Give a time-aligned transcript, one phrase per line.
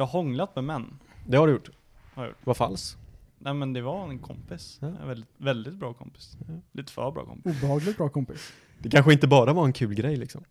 [0.00, 0.98] Jag har hånglat med män.
[1.26, 1.70] Det har du gjort.
[2.14, 2.38] Har jag gjort.
[2.44, 2.98] Vad falskt.
[3.38, 4.78] Nej men det var en kompis.
[4.80, 4.86] Ja.
[4.86, 6.36] En väldigt, väldigt bra kompis.
[6.48, 6.54] Ja.
[6.72, 7.56] Lite för bra kompis.
[7.56, 8.52] Obehagligt bra kompis.
[8.78, 10.44] Det kanske inte bara var en kul grej liksom.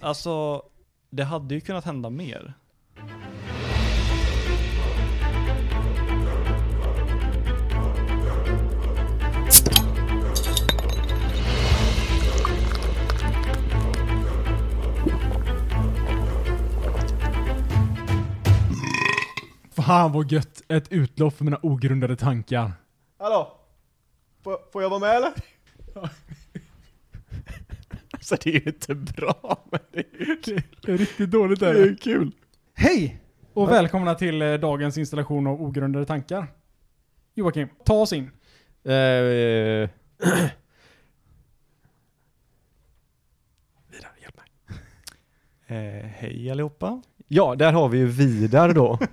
[0.00, 0.62] Alltså,
[1.10, 2.54] det hade ju kunnat hända mer.
[19.86, 20.62] Fan vad gött.
[20.68, 22.72] Ett utlopp för mina ogrundade tankar.
[23.18, 23.52] Hallå?
[24.42, 25.32] Får, får jag vara med eller?
[28.10, 30.62] alltså det är ju inte bra, men det är ju kul.
[30.82, 32.32] Det är riktigt dåligt Det är kul.
[32.74, 33.20] Hej!
[33.52, 36.46] Och välkomna till eh, dagens installation av ogrundade tankar.
[37.34, 38.30] Joakim, ta oss in.
[38.84, 39.88] Eh, eh.
[43.90, 44.46] Vidare, hjälp mig.
[45.66, 47.02] Eh, hej allihopa.
[47.28, 48.98] Ja, där har vi ju Vidar då.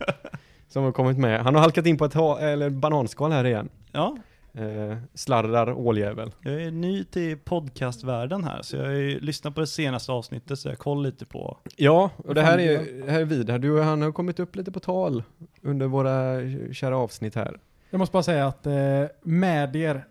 [0.72, 1.42] som har kommit med.
[1.44, 3.70] Han har halkat in på ett ha- eller bananskal här igen.
[3.92, 4.18] Ja,
[4.54, 6.32] Eh, slarrar åljävel.
[6.42, 10.60] jag är ny till podcastvärlden här, så jag har ju lyssnat på det senaste avsnittet,
[10.60, 11.58] så jag kollar lite på...
[11.76, 13.60] Ja, och det här är är, det här är Vidar.
[13.60, 15.24] Du och han har kommit upp lite på tal
[15.62, 16.38] under våra
[16.74, 17.60] kära avsnitt här.
[17.90, 18.74] Jag måste bara säga att eh,
[19.22, 20.06] med er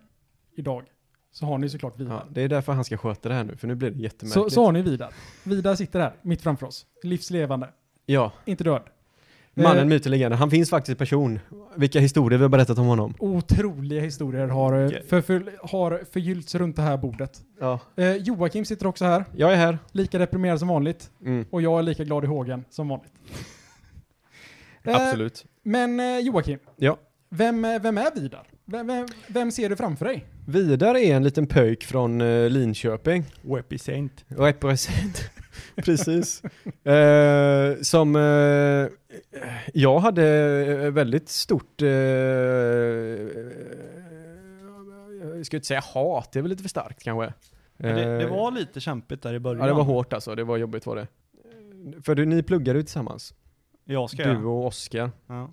[0.56, 0.84] idag
[1.32, 2.14] så har ni såklart Vidar.
[2.14, 4.44] Ja, det är därför han ska sköta det här nu, för nu blir det jättemärkligt.
[4.44, 5.10] så, så har ni Vidar.
[5.44, 6.86] Vidar sitter här, mitt framför oss.
[7.02, 7.68] Livslevande.
[8.06, 8.82] Ja, Inte död.
[9.54, 10.38] Mannen, Eh, myten, legenden.
[10.38, 11.38] Han finns faktiskt person.
[11.76, 13.14] Vilka historier vi har berättat om honom.
[13.18, 17.40] Otroliga historier har, eh, för, för, har förgyllts runt det här bordet.
[17.60, 17.80] Ja.
[17.96, 19.78] Eh, Joakim sitter också här, Jag är här.
[19.92, 21.10] lika deprimerad som vanligt.
[21.24, 23.12] Mm, Och jag är lika glad i hågen som vanligt.
[24.82, 25.44] Eh, absolut.
[25.62, 26.98] Men eh, Joakim, Ja.
[27.30, 28.46] vem, eh, vem är Vidar?
[28.64, 30.24] Vem, vem, vem ser du framför dig?
[30.46, 33.24] Vidar är en liten pöjk från Linköping.
[33.42, 34.24] Represent.
[34.28, 35.30] Represent.
[35.84, 36.42] Precis.
[36.84, 38.88] Eh, som eh,
[39.74, 40.24] jag hade
[40.84, 41.88] eh, väldigt stort, eh,
[45.36, 47.34] jag ska inte säga hat, det är väl lite för starkt kanske.
[47.76, 49.60] Det, det Eh, var lite kämpigt där i början.
[49.60, 51.06] Ja det var hårt alltså, det var jobbigt var det.
[52.02, 53.34] För du, ni pluggade ju tillsammans,
[53.84, 55.10] Jag ska du och Oskar.
[55.26, 55.50] Ja.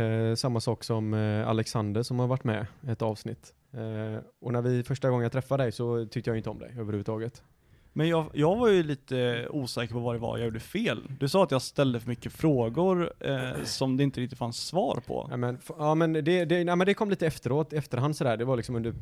[0.00, 3.54] Eh, samma sak som eh, Alexander som har varit med ett avsnitt.
[3.72, 6.70] Eh, och när vi första gången jag träffade dig så tyckte jag inte om dig
[6.78, 7.42] överhuvudtaget.
[7.96, 11.02] Men jag, jag var ju lite osäker på vad det var jag gjorde fel.
[11.18, 15.02] Du sa att jag ställde för mycket frågor eh, som det inte riktigt fanns svar
[15.06, 15.26] på.
[15.30, 18.36] Ja men, ja, men, det, det, nej, men det kom lite efteråt, efterhand sådär.
[18.36, 18.94] Det var liksom under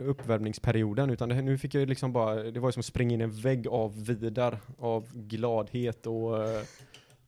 [0.00, 1.10] uppvärmningsperioden.
[1.10, 3.30] Utan det, nu fick jag liksom bara, det var ju som att springa in en
[3.30, 6.62] vägg av vidar, av gladhet och uh,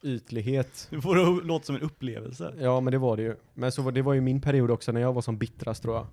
[0.03, 0.89] ytlighet.
[1.03, 2.55] Får det att låta som en upplevelse.
[2.59, 3.37] Ja men det var det ju.
[3.55, 5.95] Men så var, det var ju min period också när jag var som bittrast tror
[5.95, 6.07] jag.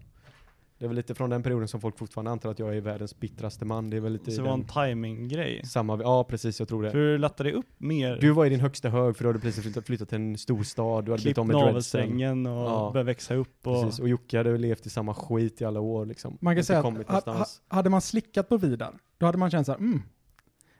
[0.80, 3.20] Det är väl lite från den perioden som folk fortfarande antar att jag är världens
[3.20, 3.90] bittraste man.
[3.90, 5.66] Det är väl lite Så det var en timing-grej.
[5.66, 6.92] samma, ja precis jag tror det.
[6.92, 8.18] För du lättade upp mer.
[8.22, 10.64] Du var i din högsta hög för du hade precis flyttat, flyttat till en stor
[10.64, 12.46] stad, du hade blivit av med dreadsen.
[12.46, 12.90] och Ja.
[12.94, 13.84] började växa upp och...
[13.84, 16.38] Precis, och Jocke hade levt i samma skit i alla år liksom.
[16.42, 19.66] Man kan säga att ha, ha, hade man slickat på Vidar, då hade man känt
[19.66, 20.02] så här, mm.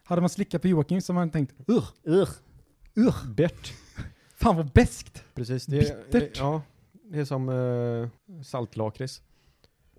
[0.04, 2.30] Hade man slickat på Joakim så hade man tänkt, ugh, Ugh.
[2.96, 3.74] ugh, Bert.
[4.36, 5.24] fan vad beskt.
[5.36, 6.12] Precis, det, Bittert.
[6.12, 6.62] det, ja,
[7.04, 8.08] det är som uh,
[8.44, 9.22] saltlakrits.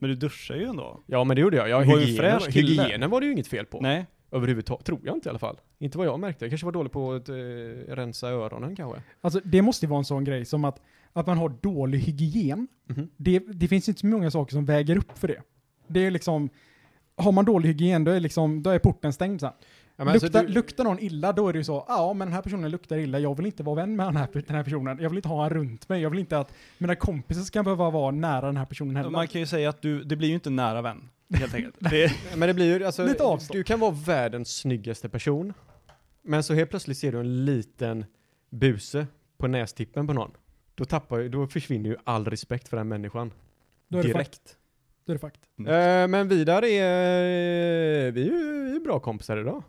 [0.01, 1.03] Men du duschar ju ändå.
[1.07, 1.69] Ja men det gjorde jag.
[1.69, 2.83] Ja, Du var ju en hygienen, fräsch kille.
[2.83, 3.81] hygienen var det ju inget fel på.
[3.81, 4.07] Nej.
[4.33, 5.57] Överhuvudtaget, tror jag inte i alla fall.
[5.79, 6.45] Inte vad jag märkte.
[6.45, 7.35] Jag kanske var dålig på att eh,
[7.95, 9.03] rensa öronen kanske.
[9.21, 12.69] Alltså det måste ju vara en sån grej som att, att man har dålig hygien.
[12.87, 13.09] Mhm.
[13.17, 15.43] Det, det finns inte så många saker som väger upp för det.
[15.87, 16.49] Det är liksom,
[17.17, 19.53] har man dålig hygien då är, liksom, då är porten stängd sen.
[20.01, 22.29] Ja, men alltså, luktar, du- luktar någon illa då är det ju så, ja men
[22.29, 24.65] den här personen luktar illa, jag vill inte vara vän med den här, den här
[24.65, 24.99] personen.
[25.01, 27.91] Jag vill inte ha han runt mig, jag vill inte att mina kompisar ska behöva
[27.91, 29.11] vara nära den här personen heller.
[29.11, 31.09] Man kan ju säga att du, det blir ju inte nära vän.
[31.35, 31.77] Helt enkelt.
[31.91, 33.59] Det, Men det blir ju, alltså, Lite avstånd.
[33.59, 35.55] du kan vara världens snyggaste person.
[36.23, 38.05] Men så helt plötsligt ser du en liten
[38.51, 39.07] buse
[39.39, 40.31] på nästippen på någon.
[40.75, 43.33] Då tappar då försvinner ju all respekt för den människan.
[43.89, 44.17] då är det fakt.
[44.31, 44.57] Direkt.
[45.07, 45.41] Då är det fakt.
[45.59, 49.63] Eh, men Vidar är, vi är ju bra kompisar idag.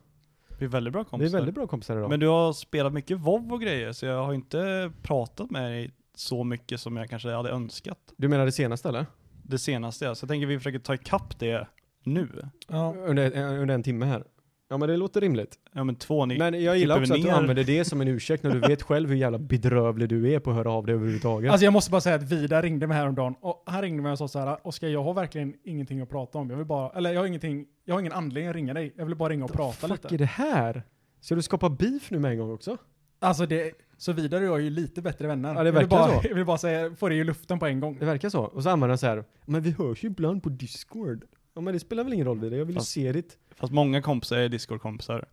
[0.62, 1.38] Blir väldigt bra Vi är kompisar.
[1.38, 2.10] väldigt bra kompisar idag.
[2.10, 5.92] Men du har spelat mycket WoW och grejer, så jag har inte pratat med dig
[6.16, 7.98] så mycket som jag kanske hade önskat.
[8.18, 9.06] Du menar det senaste eller?
[9.44, 10.16] Det senaste, ja.
[10.16, 11.68] så jag tänker vi försöker ta ikapp det
[12.04, 12.30] nu.
[12.68, 12.96] Ja.
[12.98, 14.24] Under, eh, under en timme här.
[14.72, 15.56] Ja men det låter rimligt.
[15.74, 18.02] Ja men två, ni Men jag gillar klipper också att du ner- använder det som
[18.02, 20.86] en ursäkt när du vet själv hur jävla bedrövlig du är på att höra av
[20.86, 21.52] dig överhuvudtaget.
[21.52, 24.18] Alltså jag måste bara säga att Vida ringde mig häromdagen och han ringde mig och
[24.18, 26.50] sa så här, Oskar jag har verkligen ingenting att prata om.
[26.50, 28.94] Jag vill bara, eller jag har ingenting, jag har ingen anledning att ringa dig.
[28.98, 30.16] Jag vill bara ringa och prata fuck lite.
[30.16, 30.84] är det här?
[31.22, 32.78] Ska du skapa beef nu med en gång också?
[33.20, 35.50] Alltså det, så vidare jag är ju lite bättre vänner.
[35.50, 36.28] Ja, det jag vill verkar bara, så.
[36.28, 37.98] Jag vill bara säga, få det i luften på en gång.
[38.00, 38.42] Det verkar så.
[38.42, 41.26] Och så använder han så här, men vi hörs ju ibland på Discord.
[41.54, 43.38] Ja men det spelar väl ingen roll vidare, jag vill ju Fast- se ditt.
[43.56, 45.26] Fast många kompisar är Discord-kompisar.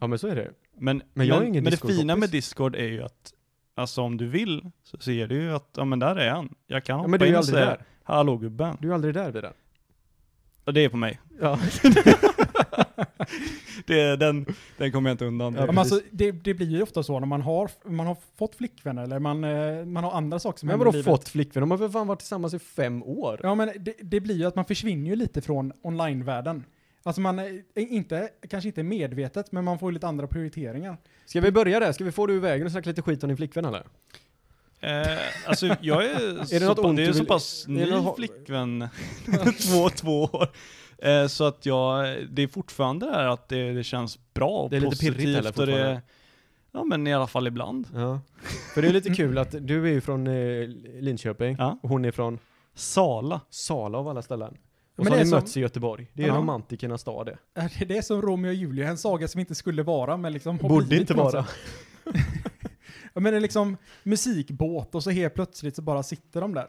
[0.00, 0.50] Ja men så är det.
[0.78, 3.32] Men, Men jag är ingen men det fina med Discord är ju att,
[3.74, 6.54] alltså om du vill, så ser du ju att, ja men där är han.
[6.66, 7.84] Jag kan Ja, hoppa men du är in ju och aldrig säga, där.
[8.02, 8.76] hallå gubben.
[8.80, 9.52] Du är aldrig där Vidar.
[10.64, 11.20] Och det är på mig.
[11.40, 11.58] Ja.
[13.86, 14.46] Det, den,
[14.76, 15.54] den kommer jag inte undan.
[15.54, 18.54] Ja, men alltså, det, det blir ju ofta så när man har, man har fått
[18.54, 21.04] flickvän eller man, eh, man har andra saker som Men händer i livet.
[21.04, 21.60] fått flickvän?
[21.60, 23.40] De har för fan varit tillsammans i fem år.
[23.42, 26.64] Ja men det, det blir ju att man försvinner ju lite från online-världen.
[27.02, 30.96] Alltså man är inte, kanske inte medvetet, men man får ju lite andra prioriteringar.
[31.26, 31.92] Ska vi börja där?
[31.92, 33.84] Ska vi få du iväg och snacka lite skit om din flickvän eller?
[34.80, 37.86] Eh, alltså jag är, det så, något pa- ont det är så pass är ny
[38.16, 38.88] flickvän,
[39.72, 40.48] två, två år.
[41.02, 44.70] Eh, så att jag, det är fortfarande det här att det, det känns bra och
[44.70, 45.84] Det är lite positivt pirrigt eller och fortfarande?
[45.84, 46.02] det,
[46.74, 47.86] Ja men i alla fall ibland.
[47.94, 48.20] Ja.
[48.74, 50.68] För det är lite kul att du är ju från eh,
[51.00, 51.78] Linköping Ja.
[51.82, 52.38] och hon är från
[52.74, 53.40] Sala.
[53.50, 54.56] Sala av alla ställen.
[54.96, 56.10] Och Men så har är ni som- mötts i Göteborg.
[56.12, 56.34] Det är Ja.
[56.36, 57.38] romantikernas stad det.
[57.60, 60.56] Är det det som Romeo och Julia, en saga som inte skulle vara, men liksom
[60.56, 61.46] Borde inte vara.
[63.14, 66.66] Ja, men det är liksom musikbåt och så helt plötsligt så bara sitter de där.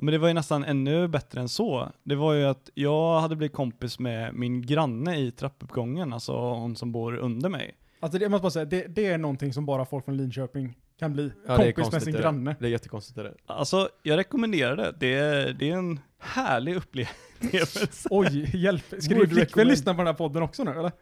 [0.00, 1.92] Ja, men det var ju nästan ännu bättre än så.
[2.02, 6.76] Det var ju att jag hade blivit kompis med min granne i trappuppgången, alltså hon
[6.76, 7.74] som bor under mig.
[8.00, 10.76] Alltså det, jag måste bara säga, det, det är någonting som bara folk från Linköping
[10.98, 11.32] kan bli.
[11.46, 12.56] Ja, Kompis med sin det granne.
[12.60, 13.34] Det är jättekonstigt det där.
[13.46, 14.94] Alltså, jag rekommenderar det.
[15.00, 17.88] Det är, det är en härlig upplevelse.
[18.10, 18.84] Oj, hjälp.
[18.98, 20.92] Ska din flickvän lyssna på den här podden också nu eller?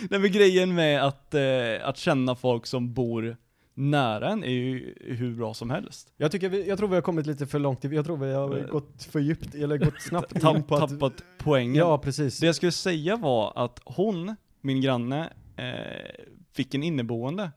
[0.10, 1.42] Nej men grejen med att, eh,
[1.82, 3.36] att känna folk som bor
[3.80, 6.12] nära en är ju hur bra som helst.
[6.16, 7.84] Jag, tycker vi, jag tror vi har kommit lite för långt.
[7.84, 10.90] Jag tror vi har Eh, gått för djupt, eller gått snabbt in Tapp, att...
[10.90, 11.74] tappat poängen.
[11.74, 12.38] Ja, precis.
[12.38, 17.50] Det jag skulle säga var att hon, min granne, eh, fick en inneboende.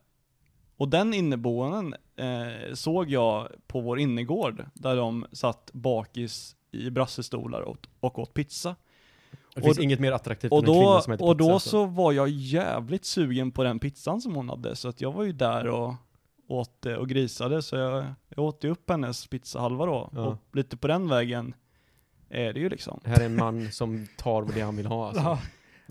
[0.77, 7.61] Och den inneboenden eh, såg jag på vår innergård, där de satt bakis i brassestolar
[7.61, 8.75] och, och åt pizza.
[9.55, 11.47] det finns och- inget mer attraktivt Och än en kvinna då, som äter och pizza.
[11.47, 11.69] då alltså.
[11.69, 15.23] så var jag jävligt sugen på den pizzan som hon hade, så att jag var
[15.23, 15.93] ju där och
[16.47, 20.09] åt eh, och grisade, så jag, jag åt ju upp hennes pizzahalva då.
[20.13, 20.21] Ja.
[20.25, 21.53] Och lite på den vägen
[22.29, 22.99] är det ju liksom.
[23.03, 25.23] Det här är en man som tar det han vill ha alltså.
[25.23, 25.39] Ja.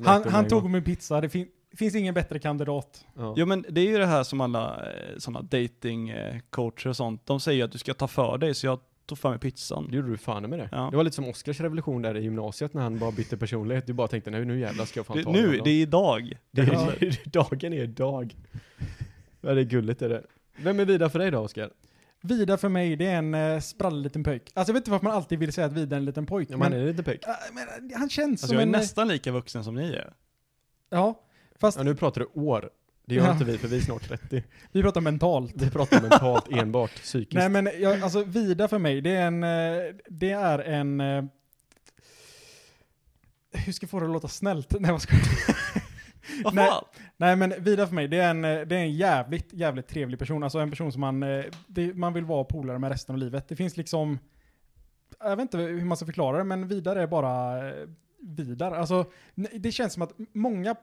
[0.04, 3.04] Han, det han tog min pizza, det fin, finns ingen bättre kandidat.
[3.14, 3.34] Ja.
[3.36, 6.40] Jo men det är ju det här som alla eh, sådana dating eh,
[6.86, 9.38] och sånt, de säger att du ska ta för dig, så jag tog för mig
[9.38, 9.88] pizzan.
[9.90, 10.68] Det gjorde du fan med det.
[10.72, 10.88] Ja.
[10.90, 13.86] Det var lite som Oscars revolution där i gymnasiet när han bara bytte personlighet.
[13.86, 15.64] Du bara tänkte nej nu jävlar ska jag fan Det, ta nu, den då.
[15.64, 16.32] det är idag.
[16.50, 17.10] det, är, Ja.
[17.24, 18.36] dagen är dag.
[19.40, 20.24] Ja det är gulligt är det.
[20.62, 21.70] Vem är Vida för dig då Oskar?
[22.20, 24.42] Vida för mig, det är en uh, sprallig liten pöjk.
[24.54, 26.48] Alltså jag vet inte varför man alltid vill säga att Vida är en liten pojk.
[26.50, 27.20] Ja, men, är lite pek.
[27.26, 28.74] Ja, men eh, han känns Alltså som jag är en...
[28.74, 30.12] eh, nästan lika vuxen som ni är.
[30.90, 31.20] Ja,
[31.60, 32.70] fast Ja nu pratar du år.
[33.06, 33.32] Det gör Ja.
[33.32, 34.44] inte vi för vi är snart 30.
[34.72, 35.52] vi pratar mentalt.
[35.56, 37.34] Vi pratar mentalt enbart, psykiskt.
[37.34, 41.24] Nej men jag, alltså Vida för mig, det är en, eh, det är en, eh,
[43.52, 44.72] hur ska jag få det att låta snällt?
[44.80, 45.81] Nej vad ska jag?
[46.44, 46.68] Vad Nej.
[46.68, 46.84] fan?
[47.16, 50.18] Nej men Vida för mig, det är en, eh, det är en jävligt, jävligt trevlig
[50.18, 50.42] person.
[50.42, 53.48] Alltså en person som man, eh, det, man vill vara polare med resten av livet.
[53.48, 54.18] Det finns liksom,
[55.20, 57.74] jag vet inte hur man ska förklara det, men Vidar är bara eh,
[58.20, 58.72] Vidar.
[58.72, 59.04] Alltså
[59.34, 60.74] det känns som att många,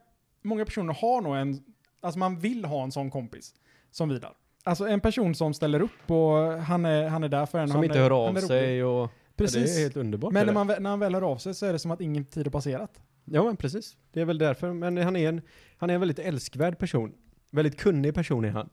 [0.41, 1.63] många personer har nog en,
[2.01, 3.53] alltså man vill ha en sån kompis
[3.91, 4.33] som Vidar.
[4.63, 7.67] Alltså en person som ställer upp och han är, han är där för en.
[7.67, 9.09] Som han inte är, hör av sig och...
[9.39, 9.75] Ja, Precis.
[9.75, 10.33] det är helt underbart.
[10.33, 12.01] men är när, man, när han väl hör av sig så är det som att
[12.01, 13.01] ingen tid har passerat.
[13.31, 13.97] Ja men precis.
[14.11, 14.73] Det är väl därför.
[14.73, 15.41] Men han är en,
[15.77, 17.13] han är en väldigt älskvärd person.
[17.49, 18.69] Väldigt kunnig person är han.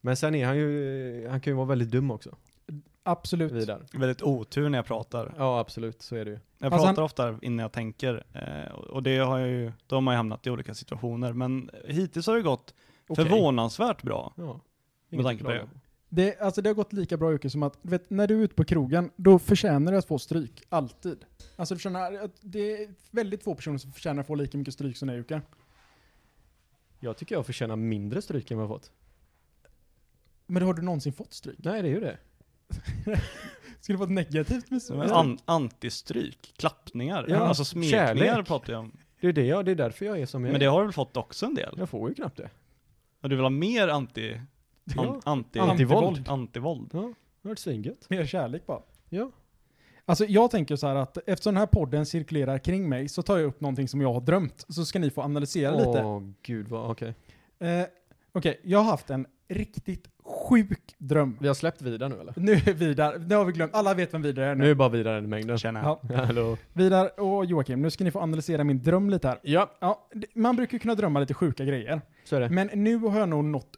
[0.00, 2.36] Men sen är han ju, han kan ju vara väldigt dum också.
[3.02, 3.52] Absolut.
[3.52, 3.86] Vidar.
[3.92, 5.34] Väldigt otur när jag pratar.
[5.38, 6.38] Ja absolut, så är det ju.
[6.58, 10.00] Jag Alltså pratar ofta innan jag tänker, eh, och det har jag ju, då har
[10.00, 12.74] man ju hamnat i olika situationer, men hittills har det gått
[13.08, 13.24] Okej.
[13.24, 14.32] förvånansvärt bra.
[14.36, 14.60] Ja.
[15.08, 15.68] Med tanke på det.
[16.08, 18.54] Det, alltså det har gått lika bra Jocke som att, vet, när du är ute
[18.54, 20.62] på krogen, då förtjänar du att få stryk.
[20.68, 21.24] Alltid.
[21.56, 24.96] Alltså du förtjänar, det är väldigt få personer som förtjänar att få lika mycket stryk
[24.96, 25.40] som dig Jocke.
[27.00, 28.90] Jag tycker jag förtjänar mindre stryk än vad jag har fått.
[30.46, 31.58] Men har du någonsin fått stryk?
[31.58, 32.18] Nej det är ju det.
[33.80, 35.12] Ska du få ett negativt med Som stryk?
[35.12, 38.46] an, antistryk, klappningar, Ja, alltså smekningar kärlek.
[38.46, 38.92] pratar jag om.
[39.20, 40.60] Det är det jag, det är därför jag är som jag Men är.
[40.60, 41.74] det har du väl fått också en del?
[41.78, 42.50] Jag får ju knappt det.
[43.20, 44.40] Och du vill ha mer anti.
[44.96, 46.28] An, anti, Antivåld.
[46.28, 46.90] antivåld?
[46.92, 47.06] Ja, det
[47.48, 48.10] har varit svingött.
[48.10, 48.80] Mer kärlek bara.
[49.08, 49.30] Ja.
[50.04, 53.38] Alltså jag tänker så här att eftersom den här podden cirkulerar kring mig så tar
[53.38, 54.64] jag upp någonting som jag har drömt.
[54.68, 56.04] Så ska ni få analysera lite.
[56.04, 57.14] Åh gud vad, okej.
[57.58, 57.86] Eh,
[58.32, 61.36] Okej, jag har haft en riktigt sjuk dröm.
[61.40, 62.34] Vi har släppt vidare nu eller?
[62.36, 64.64] Nu är Vidar, nu har vi glömt, alla vet vem Vidar är nu.
[64.64, 65.58] Nu är bara vidare i mängden.
[65.58, 66.00] Känner Ja.
[66.14, 66.56] Hallå.
[66.72, 69.38] Vidar och Joakim, nu ska ni få analysera min dröm lite här.
[69.42, 72.00] Ja, Ja, man brukar kunna drömma lite sjuka grejer.
[72.24, 72.48] så är det.
[72.48, 73.76] Men nu har jag nog nått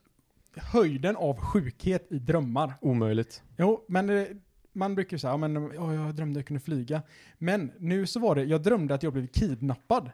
[0.57, 2.75] höjden av sjukhet i drömmar.
[2.81, 3.43] Omöjligt.
[3.57, 4.27] Jo, men eh,
[4.73, 7.03] man brukar ju säga, ja, men ja, jag drömde att jag kunde flyga.
[7.39, 10.11] Men nu så var det, jag drömde att jag blev kidnappad.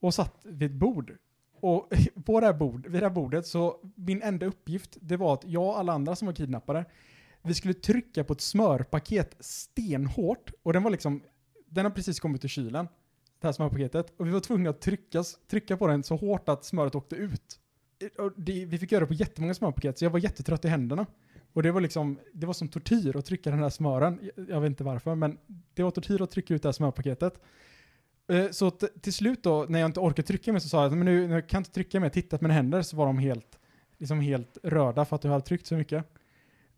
[0.00, 1.16] Och satt vid ett bord.
[1.60, 1.92] och
[2.24, 5.44] på det här bord, vid det här bordet så, min enda uppgift, det var att
[5.44, 6.84] jag och alla andra som var kidnappade,
[7.42, 10.52] vi skulle trycka på ett smörpaket stenhårt.
[10.62, 11.22] Och den var liksom,
[11.66, 12.88] den har precis kommit ur kylen,
[13.40, 14.14] det här smörpaketet.
[14.16, 17.60] Och vi var tvungna att tryckas, trycka på den så hårt att smöret åkte ut.
[18.18, 21.06] Och det, vi fick göra det på jättemånga smörpaket, så jag var jättetrött i händerna.
[21.52, 24.18] Och det var liksom, det var som tortyr att trycka den här smören.
[24.36, 25.38] Jag- Jag vet inte varför, men
[25.74, 27.34] det var tortyr att trycka ut det här smörpaketet.
[28.28, 30.98] Eh, Så till slut då, när jag inte orkade trycka mer så sa jag att
[30.98, 33.58] nu, nu kan jag inte trycka mer, tittat med mina händer så var de helt,
[33.98, 36.04] liksom helt röda för att jag hade tryckt så mycket.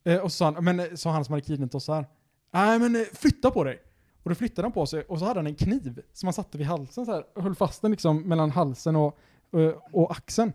[0.05, 2.07] Eh, och så sa han, men eh, sa han som hade kidnappat oss så här.
[2.53, 3.83] Nej men eh, flytta på dig!
[4.23, 6.59] Och då flyttade han på sig och så hade han en kniv som han satte
[6.59, 9.19] vid halsen så här, och höll fast den liksom mellan halsen och,
[9.51, 10.53] och, och axeln.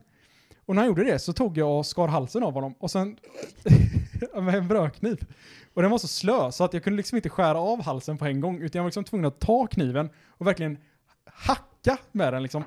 [0.71, 3.17] Och när han gjorde det så tog jag och skar halsen av honom och sen
[4.33, 5.25] med en brödkniv.
[5.73, 8.25] Och den var så slö så att jag kunde liksom inte skära av halsen på
[8.25, 10.77] en gång utan jag var liksom tvungen att ta kniven och verkligen
[11.25, 12.63] hacka med den liksom.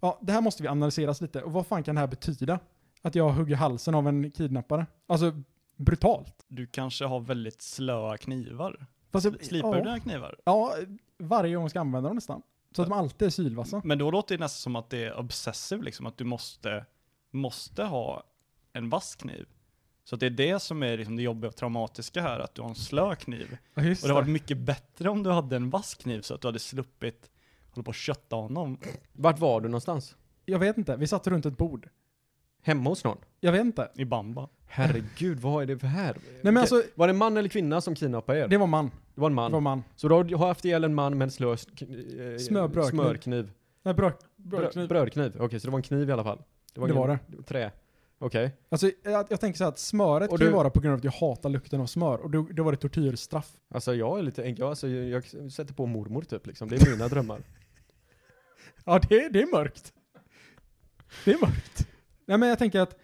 [0.00, 1.42] Ja, det här måste vi analyseras lite.
[1.42, 2.58] Och vad fan kan det här betyda?
[3.02, 4.86] Att jag hugger halsen av en kidnappare?
[5.06, 5.32] Alltså,
[5.76, 6.44] brutalt.
[6.48, 8.86] Du kanske har väldigt slöa knivar.
[9.12, 10.36] Fast jag, Slipar ja, du dina knivar?
[10.44, 10.74] Ja,
[11.18, 12.42] varje gång jag ska använda dem nästan.
[12.76, 13.80] Så att de alltid är sylvassa.
[13.84, 16.84] Men då låter det nästan som att det är obsessive liksom, att du måste,
[17.32, 18.22] måste ha
[18.72, 19.46] en vass kniv.
[20.04, 22.62] Så att det är det som är liksom det jobbiga och traumatiska här, att du
[22.62, 23.58] har en slö kniv.
[23.74, 26.40] Ja, Och det hade varit mycket bättre om du hade en vass kniv så att
[26.40, 27.30] du hade sluppit
[27.70, 28.78] hålla på och kötta honom.
[29.12, 30.16] Vart var du någonstans?
[30.44, 31.88] Jag vet inte, vi satt runt ett bord.
[32.62, 33.18] Hemma hos någon?
[33.40, 33.90] Jag vet inte.
[33.94, 34.48] I bamba.
[34.66, 36.16] Herregud, vad är det för här?
[36.42, 38.48] men Okej, alltså- var det en man eller kvinna som kidnappade er?
[38.48, 38.90] Det var man.
[39.14, 39.52] Det var en Det man.
[39.52, 39.82] var man.
[39.96, 41.50] Så du har haft ihjäl en man med en slö...
[41.52, 41.56] eh,
[42.38, 42.90] Smörbrödkniv.
[43.00, 43.50] Smörkniv.
[43.82, 44.88] Nej, bröd, Brödkniv.
[44.88, 44.88] brödkniv.
[44.88, 45.42] Brödkniv.
[45.42, 46.42] Okej, så det var en kniv i alla fall?
[46.74, 47.70] Det ingen- var Trä.
[48.18, 48.56] Okej.
[48.68, 50.92] Alltså, jag, jag tänker så här att smöret Och kan ju du- vara på grund
[50.92, 52.18] av att jag hatar lukten av smör.
[52.18, 53.50] Och då, då var det tortyrstraff.
[53.74, 56.68] Alltså jag är lite enkel, alltså, jag, jag sätter på mormor typ liksom.
[56.68, 57.40] Det är mina drömmar.
[58.84, 59.92] Ja, det, det är mörkt.
[61.24, 61.88] Det är mörkt.
[62.26, 62.96] Nej, men jag tänker att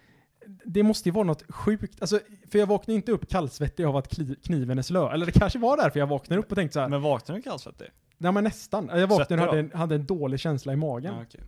[0.65, 2.01] det måste ju vara något sjukt.
[2.01, 2.19] Alltså,
[2.51, 5.11] för jag vaknade inte upp kallsvettig av att kli- kniven är slö.
[5.13, 6.89] Eller det kanske var därför jag vaknade upp och tänkte så här.
[6.89, 7.87] Men vaknar du kallsvettig?
[8.17, 8.89] Nej, men nästan.
[8.93, 11.13] Jag vaknade och hade en, hade en dålig känsla i magen.
[11.15, 11.41] Ja, okej.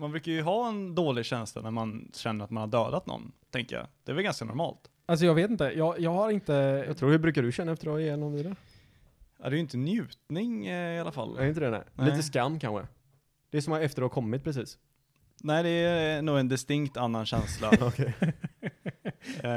[0.00, 3.32] Man brukar ju ha en dålig känsla när man känner att man har dödat någon,
[3.50, 3.86] tänker jag.
[4.04, 4.90] Det är väl ganska normalt?
[5.06, 5.64] Alltså jag vet inte.
[5.64, 6.52] Jag, jag har inte...
[6.86, 8.56] Jag tror, hur brukar du känna efter att ha någon vidare?
[9.42, 11.38] Ja, det är ju inte njutning eh, i alla fall.
[11.38, 11.82] Är inte det nej?
[11.94, 12.10] Nej.
[12.10, 12.86] Lite skam kanske?
[13.50, 14.78] Det är som efter att ha kommit precis.
[15.42, 17.70] Nej, det är nog en distinkt annan känsla.
[17.80, 18.14] Okej.
[19.40, 19.48] det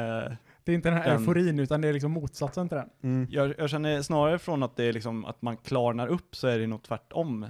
[0.66, 2.90] eh, är inte den här Den- euforin, utan det är liksom motsatsen till den.
[3.04, 3.28] Mm.
[3.32, 6.60] jag, jag känner snarare från att det är liksom att man klarnar upp så är
[6.60, 7.44] det nog tvärtom.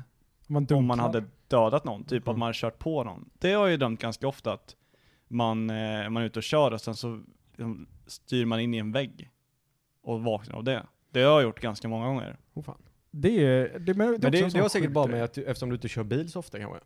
[0.48, 1.24] Om man, Om man hade
[1.58, 2.40] dödat någon, typ att Mm.
[2.40, 3.30] man har kört på någon.
[3.40, 4.76] Det har jag ju dömt ganska ofta att
[5.28, 8.78] man, eh, man är ute och kör och sen så liksom, styr man in i
[8.78, 9.30] en vägg
[10.04, 10.86] och vaknar av det.
[11.12, 12.38] Det har jag gjort ganska många gånger.
[12.54, 12.82] Oh, fan.
[13.12, 13.80] Det är...
[13.80, 16.04] Det, men det, Men det, det har säkert bara med att eftersom du inte kör
[16.04, 16.80] bil så ofta kanske?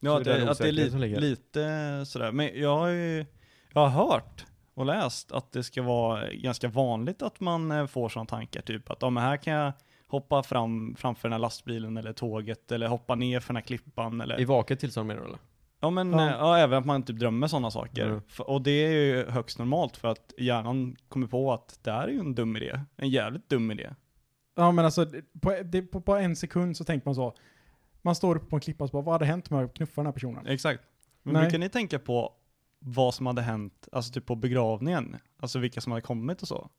[0.00, 2.32] Ja, att det är det, att det är li, lite sådär.
[2.32, 3.26] Men jag har ju,
[3.72, 8.08] jag har hört och läst att det ska vara ganska vanligt att man eh, får
[8.08, 9.72] sådana tankar, typ att om här kan jag
[10.06, 14.20] hoppa fram framför den här lastbilen eller tåget eller hoppa ner för den här klippan
[14.20, 15.38] eller I vaket tillstånd menar du eller?
[15.80, 16.30] Ja men Ja.
[16.30, 16.36] ja.
[16.38, 18.06] ja, även att man typ drömmer sådana saker.
[18.06, 18.20] Mm.
[18.38, 22.12] Och det är ju högst normalt för att hjärnan kommer på att det här är
[22.12, 22.80] ju en dum idé.
[22.96, 23.90] En jävligt dum idé.
[24.54, 25.06] Ja men alltså,
[25.40, 27.34] på, det, på, på en sekund så tänker man så.
[28.02, 30.02] Man står uppe på en klippa och så bara, vad hade hänt om jag knuffade
[30.02, 30.46] den här personen?
[30.46, 30.82] Exakt.
[31.22, 31.42] Men Nej.
[31.42, 32.32] brukar ni tänka på
[32.78, 35.16] vad som hade hänt, alltså typ på begravningen?
[35.40, 36.70] Alltså vilka som hade kommit och så?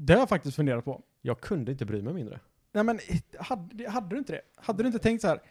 [0.00, 1.02] Det har jag faktiskt funderat på.
[1.22, 2.40] Jag kunde inte bry mig mindre.
[2.72, 3.00] Nej men,
[3.38, 4.40] hade, hade du inte det?
[4.56, 5.42] Hade du inte tänkt så här?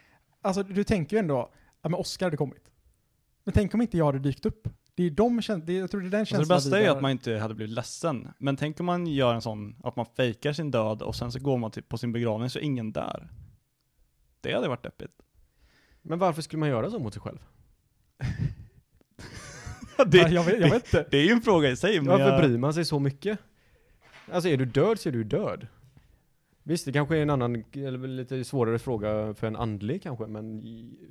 [0.41, 1.51] Alltså du tänker ju ändå,
[1.81, 2.71] ja men Oscar hade kommit.
[3.43, 4.67] Men tänk om inte jag hade dykt upp.
[4.95, 6.89] Det är de det, jag tror det är den Alltså känslan det bästa är ju
[6.89, 8.27] att man inte hade blivit ledsen.
[8.37, 11.39] Men tänk om man gör en sån, att man fejkar sin död och sen så
[11.39, 13.29] går man typ på sin begravning så är ingen där.
[14.41, 15.21] Det hade varit deppigt.
[16.01, 17.39] Men varför skulle man göra så mot sig själv?
[20.05, 21.07] det, Ja, jag, vet, jag vet inte.
[21.11, 21.99] det är ju en fråga i sig.
[21.99, 23.39] Men Varför jag, bryr man sig så mycket?
[24.31, 25.67] Alltså är du död så är du död.
[26.67, 30.61] Visst, det kanske är en annan, eller lite svårare fråga för en andlig kanske, men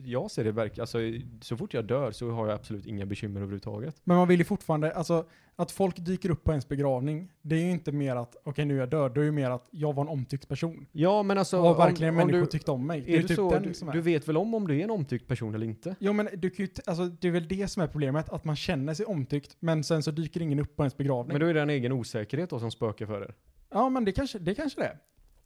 [0.05, 0.99] jag ser det verkligen, alltså
[1.41, 4.01] så fort jag dör så har jag absolut inga bekymmer överhuvudtaget.
[4.05, 5.25] Men man vill ju fortfarande, alltså
[5.57, 8.75] att folk dyker upp på ens begravning, det är ju inte mer att, okej nu
[8.75, 10.87] är jag död, det är ju mer att jag var en omtyckt person.
[10.93, 13.01] Ja, men alltså och verkligen om, om människor du, tyckte om mig.
[13.01, 13.93] Det är är det typ så, den du, som är.
[13.93, 15.97] du vet väl om om du är en omtyckt person eller inte?
[15.99, 18.57] Jo men du kan ju, alltså, det är väl det som är problemet, att man
[18.57, 21.33] känner sig omtyckt, men sen så dyker ingen upp på ens begravning.
[21.33, 23.35] Men då är det en egen osäkerhet då som spökar för er.
[23.71, 24.99] Ja men det kanske det kanske det är.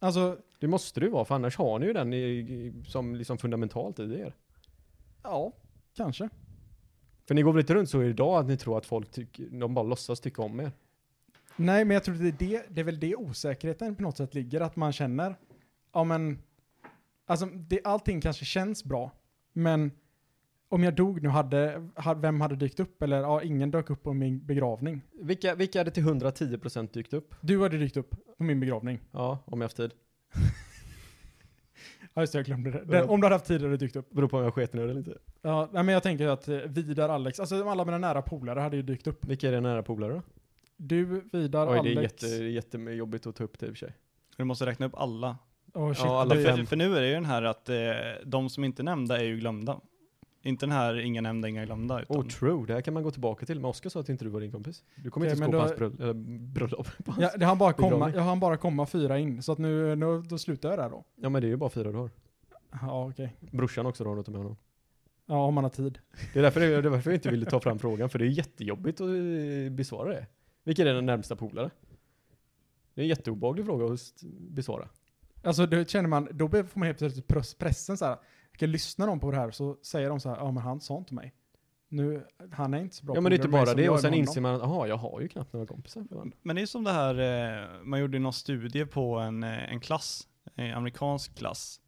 [0.03, 3.37] Alltså, Det måste ju vara, för annars har ni ju den i, i, som liksom
[3.37, 4.33] fundamentalt i er.
[5.23, 5.53] ja,
[5.95, 6.29] kanske.
[7.27, 9.73] För ni går väl inte runt så idag att ni tror att folk tycker, de
[9.73, 10.71] bara låtsas tycka om er?
[11.55, 14.33] Nej, men jag tror det är det, det är väl det osäkerheten på något sätt
[14.33, 15.35] ligger, att man känner,
[15.93, 16.41] ja men,
[17.25, 19.11] alltså det, allting kanske känns bra,
[19.53, 19.91] men
[20.71, 23.01] om jag dog nu, hade, vem hade dykt upp?
[23.01, 25.01] Eller ja, ingen dök upp på min begravning.
[25.21, 27.35] Vilka, vilka hade till 110% dykt upp?
[27.41, 28.99] Du hade dykt upp på min begravning.
[29.11, 29.91] Ja, om jag haft tid.
[32.13, 32.85] Ja just det, jag glömde det.
[32.85, 34.09] Den, om du hade haft tid hade du dykt upp.
[34.09, 35.17] Beror på om jag sket nu eller inte.
[35.41, 38.75] Ja, nej, men jag tänker att eh, Vidar, Alex, alltså alla mina nära polare hade
[38.75, 39.25] ju dykt upp.
[39.25, 40.21] Vilka är dina nära polare då?
[40.77, 42.23] Du, Vidar, Oj, det är, Alex.
[42.23, 43.93] jätte, det är jättejobbigt att ta upp det i och för sig.
[44.37, 45.37] Du måste räkna upp alla.
[45.73, 46.57] Oh, shit, Ja, alla fem.
[46.57, 47.75] För, för nu är det ju den här att eh,
[48.25, 49.79] de som inte är nämnda är ju glömda.
[50.43, 52.01] Inte den här inga nämnda, inga glömda.
[52.01, 52.65] Utan Oh, true.
[52.67, 53.59] Det här kan man gå tillbaka till.
[53.59, 54.83] Men Oskar sa att inte du var din kompis.
[54.95, 56.87] Du kommer Okej, inte ens men gå på hans bröll- bröllop.
[57.05, 57.21] På hans.
[57.23, 60.21] Ja, det hann bara komma, jag hann bara komma fyra in, så att nu, nu
[60.21, 61.03] då slutar jag där då.
[61.15, 62.09] ja, men det är ju bara fyra du har.
[62.81, 63.35] Ja, okej.
[63.39, 64.57] Brorsan också då, om du tar med honom.
[65.25, 65.99] Ja, om man har tid.
[66.33, 68.29] Det är därför, det är därför jag inte ville ta fram frågan, för det är
[68.29, 70.27] jättejobbigt att eh, besvara det.
[70.63, 71.69] Vilka är dina närmsta polare?
[72.93, 73.99] Det är en jätteobehaglig fråga att
[74.39, 74.89] besvara.
[75.43, 78.17] Alltså då känner man, då får man helt plötsligt press- pressen så här.
[78.61, 80.97] Ska lyssna någon på det här så säger de så här, ja men han sa
[80.97, 81.33] inte mig.
[81.89, 84.13] Nu, han är inte så bra Ja men det är inte bara det, och sen
[84.13, 86.05] inser man att aha, jag har ju knappt några kompisar.
[86.41, 89.79] Men det är som det här, eh, man gjorde någon studie på en, eh, en
[89.79, 91.81] klass, en amerikansk klass,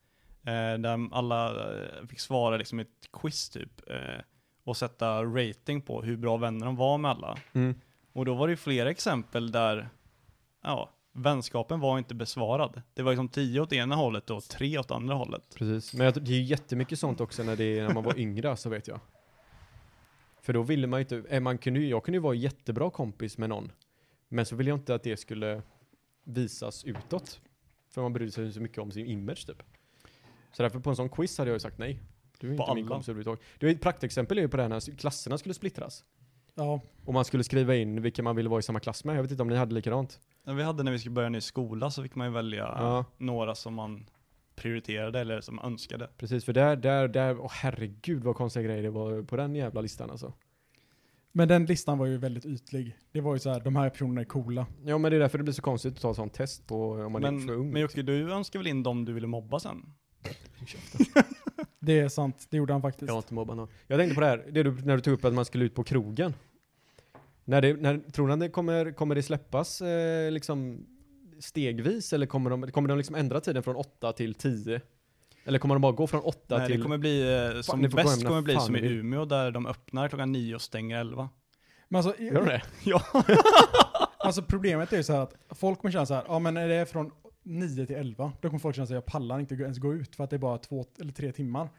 [0.44, 4.22] eh, där alla eh, fick svara liksom ett quiz typ, eh,
[4.64, 7.38] och sätta rating på hur bra vänner de var med alla.
[7.54, 7.76] Mm.
[8.14, 9.90] Och då var det ju flera exempel där,
[10.64, 12.82] ja, vänskapen var inte besvarad.
[12.94, 15.56] Det var liksom tio åt ena hållet och tre åt andra hållet.
[15.56, 18.58] Precis, men det är ju jättemycket sånt också när, det är, när man var yngre,
[18.58, 19.00] så vet jag.
[20.42, 23.38] För då ville man ju inte, eh, man kunde, jag kunde ju vara jättebra kompis
[23.38, 23.72] med någon,
[24.30, 25.62] men så ville jag inte att det skulle
[26.24, 27.40] visas utåt.
[27.90, 29.64] För man brydde sig så mycket om sin image typ.
[30.52, 32.00] Så därför på en sån quiz hade jag ju sagt nej.
[32.40, 33.44] Du är På inte min kompis överhuvudtaget.
[33.60, 36.04] Det är ett praktexempel är ju på det här när klasserna skulle splittras.
[36.56, 39.18] Ja, Och man skulle skriva in vilka man ville vara i samma klass med.
[39.18, 40.20] Jag vet inte om ni hade likadant.
[40.46, 43.06] När vi hade när vi skulle börja ny skola så fick man ju välja Ja.
[43.18, 44.06] några som man
[44.56, 46.10] prioriterade eller som man önskade.
[46.18, 49.82] Precis, för där, där, där, åh herregud vad konstiga grejer det var på den jävla
[49.82, 50.34] listan alltså.
[51.32, 52.98] men den listan var ju väldigt ytlig.
[53.12, 54.66] Det var ju så här, de här personerna är coola.
[54.86, 57.12] Ja men det är därför det blir så konstigt att ta sånt test på om
[57.12, 57.72] man är Men, för ung.
[57.72, 59.94] men Jocke, du önskar väl in dem du ville mobba sen?
[61.86, 63.08] Det är sant, det gjorde han faktiskt.
[63.08, 63.68] Jag har inte mobbat någon.
[63.88, 65.76] Jag tänkte på det här, det du, när du tog upp att man skulle ut
[65.76, 66.34] på krogen.
[67.46, 70.86] När det, när, tror ni att det kommer, kommer det släppas eh, liksom
[71.40, 74.82] stegvis eller kommer de, kommer de liksom ändra tiden från 8 till 10?
[75.46, 76.78] Eller kommer de bara gå från 8 Nej, till...
[76.78, 78.80] det kommer bli, eh, som bäst kommer bli som i.
[78.80, 81.30] Umeå där de öppnar klockan nio och stänger elva.
[81.88, 82.62] Men alltså, Gör de det?
[82.84, 83.02] Ja.
[84.20, 86.68] alltså problemet är ju så här att folk kommer känna så här, ja men när
[86.68, 87.12] det är från
[87.44, 90.24] 9 till 11, då kommer folk känna sig jag pallar inte ens gå ut för
[90.24, 91.70] att det är bara två eller tre timmar.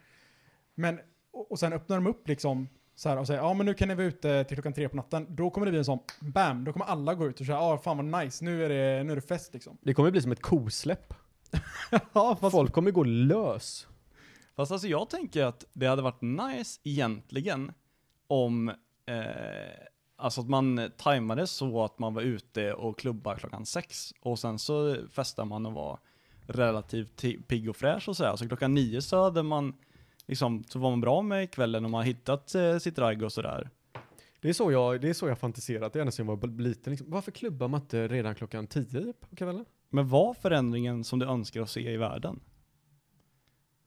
[0.74, 1.00] Men,
[1.30, 3.88] och, och sen öppnar de upp liksom så här och säger, ja men nu kan
[3.88, 5.26] ni vara ute till klockan tre på natten.
[5.28, 7.78] Då kommer det bli en sån, bam, då kommer alla gå ut och säga, ja
[7.78, 9.78] fan vad nice, nu är det, nu är det fest liksom.
[9.82, 11.14] Det kommer bli som ett kosläpp.
[12.12, 13.86] ja, fast, Folk kommer gå lös.
[14.56, 17.72] Fast alltså jag tänker att det hade varit nice egentligen
[18.26, 18.68] om,
[19.06, 19.14] eh,
[20.16, 24.58] alltså att man tajmade så att man var ute och klubbar klockan sex och sen
[24.58, 25.98] så festar man och var
[26.46, 28.36] relativt ti- pigg och fräsch och sådär.
[28.36, 29.74] Så klockan nio så hade man
[30.26, 33.70] liksom, så var man bra med kvällen och man hittat eh, sitt ragg och sådär.
[34.40, 36.90] Det är så jag, det är så jag fantiserat, ända sedan jag var liten.
[36.90, 37.10] Liksom.
[37.10, 39.64] Varför klubbar man inte redan klockan 10 på kvällen?
[39.90, 42.40] Men var förändringen som du önskar att se i världen?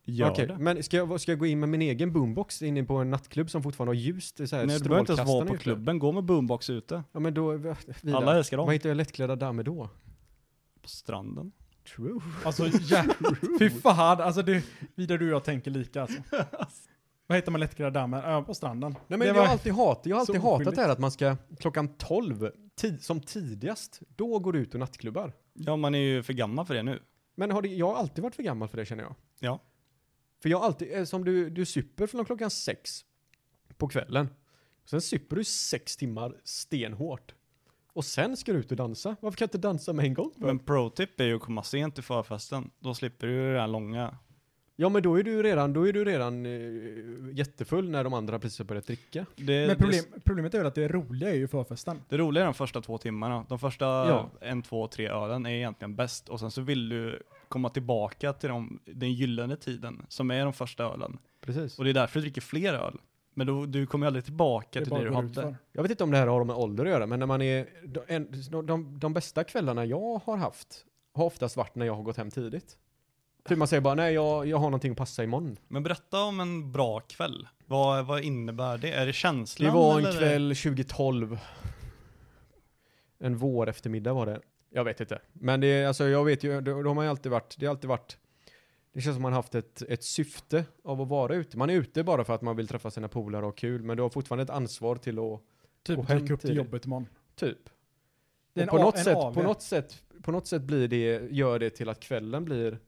[0.09, 0.57] Gör Okej, det.
[0.57, 3.49] men ska jag, ska jag gå in med min egen boombox inne på en nattklubb
[3.49, 4.33] som fortfarande har ljus?
[4.33, 5.63] Det är så här Nej, du behöver inte ens vara på ute.
[5.63, 7.03] klubben, gå med boombox ute.
[7.11, 7.75] Ja men då, vidare.
[8.17, 8.65] Alla älskar dem.
[8.65, 9.89] Vad hittar jag lättklädda damer då?
[10.81, 11.51] På stranden.
[11.95, 12.19] True.
[12.45, 13.03] alltså ja,
[13.59, 14.63] fy fan, alltså det,
[14.95, 16.17] vidare du och jag tänker lika alltså.
[17.27, 18.29] Vad heter man lättklädda damer?
[18.31, 18.91] Ja, på stranden.
[18.91, 20.75] Nej men Det jag var- har alltid, hat, jag har alltid hatat oskyldigt.
[20.75, 24.79] det här att man ska klockan 12, tid, som tidigast, då går du ut och
[24.79, 25.33] nattklubbar.
[25.53, 26.99] Ja, man är ju för gammal för det nu.
[27.35, 29.15] Men har det, jag har alltid varit för gammal för det känner jag.
[29.39, 29.59] Ja.
[30.41, 33.06] För jag alltid, eh, som du, du super från klockan sex
[33.78, 34.30] på kvällen.
[34.86, 37.34] Sen super du sex timmar stenhårt.
[37.93, 39.15] Och sen ska du ut och dansa.
[39.19, 40.32] Varför kan jag inte dansa med en gång?
[40.39, 40.45] för?
[40.45, 42.69] Men pro-tip är ju att komma sent till förfesten.
[42.80, 44.17] Då slipper du det här långa.
[44.76, 48.39] Ja men då är du redan, då är du redan eh, jättefull när de andra
[48.39, 49.26] precis har börjat dricka.
[49.36, 51.97] Det, Men problem, problemet är väl att det roliga är ju förfesten.
[52.10, 53.45] det, det roliga är de första två timmarna.
[53.50, 54.32] De första Ja.
[54.41, 56.30] en, två, tre ölen är egentligen bäst.
[56.30, 60.53] Och sen så vill du komma tillbaka till de, den gyllene tiden som är de
[60.53, 61.17] första ölen.
[61.41, 61.79] Precis.
[61.79, 62.97] Och det är därför du dricker fler öl.
[63.33, 65.55] Men då, du kommer ju aldrig tillbaka till bara det du hade.
[65.71, 67.67] Jag vet inte om det här har med ålder att göra, men när man är,
[67.83, 72.03] de, en, de, de, bästa kvällarna jag har haft har oftast varit när jag har
[72.03, 72.77] gått hem tidigt.
[73.47, 75.57] Typ man säger bara, nej jag, jag har någonting att passa imorgon.
[75.67, 77.47] Men berätta om en bra kväll.
[77.65, 78.91] Vad, vad innebär det?
[78.91, 79.73] Är det Det känslan?
[79.73, 80.19] var en eller?
[80.19, 81.39] kväll 2012.
[83.19, 84.41] En vår eftermiddag var det.
[84.69, 85.19] Jag vet inte.
[85.34, 87.65] Men det är, alltså jag vet ju, då, då har man ju alltid varit, det
[87.65, 88.17] har alltid varit,
[88.93, 91.58] Det känns som man haft ett, ett syfte av att vara ute.
[91.58, 94.03] Man är ute bara för att man vill träffa sina polare och kul, men du
[94.03, 95.41] har fortfarande ett ansvar till att,
[95.84, 97.08] Typ dyka upp till jobbet imorgon.
[97.36, 97.58] typ.
[98.53, 99.34] Det är Och på, en A- något en sätt, AV.
[99.34, 102.80] på, något sätt, på något sätt blir det, gör det till att kvällen blir,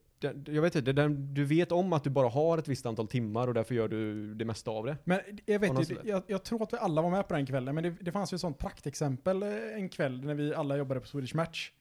[0.45, 3.47] jag vet inte, den, du vet om att du bara har ett visst antal timmar
[3.47, 4.97] och därför gör du det mesta av det.
[5.03, 7.75] Men jag vet ju, jag, jag tror att vi alla var med på den kvällen,
[7.75, 10.99] men det, det fanns ju ett sånt praktexempel eh, en kväll när vi alla jobbade
[10.99, 11.71] på Swedish Match.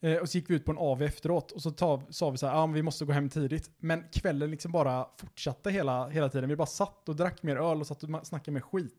[0.00, 2.38] Eh, och så gick vi ut på en AV efteråt och så ta, sa vi
[2.38, 3.70] så här, ja men vi måste gå hem tidigt.
[3.78, 6.48] Men kvällen liksom bara fortsatte hela, hela tiden.
[6.48, 8.94] Vi bara satt och drack mer öl och satt och snackade med skit.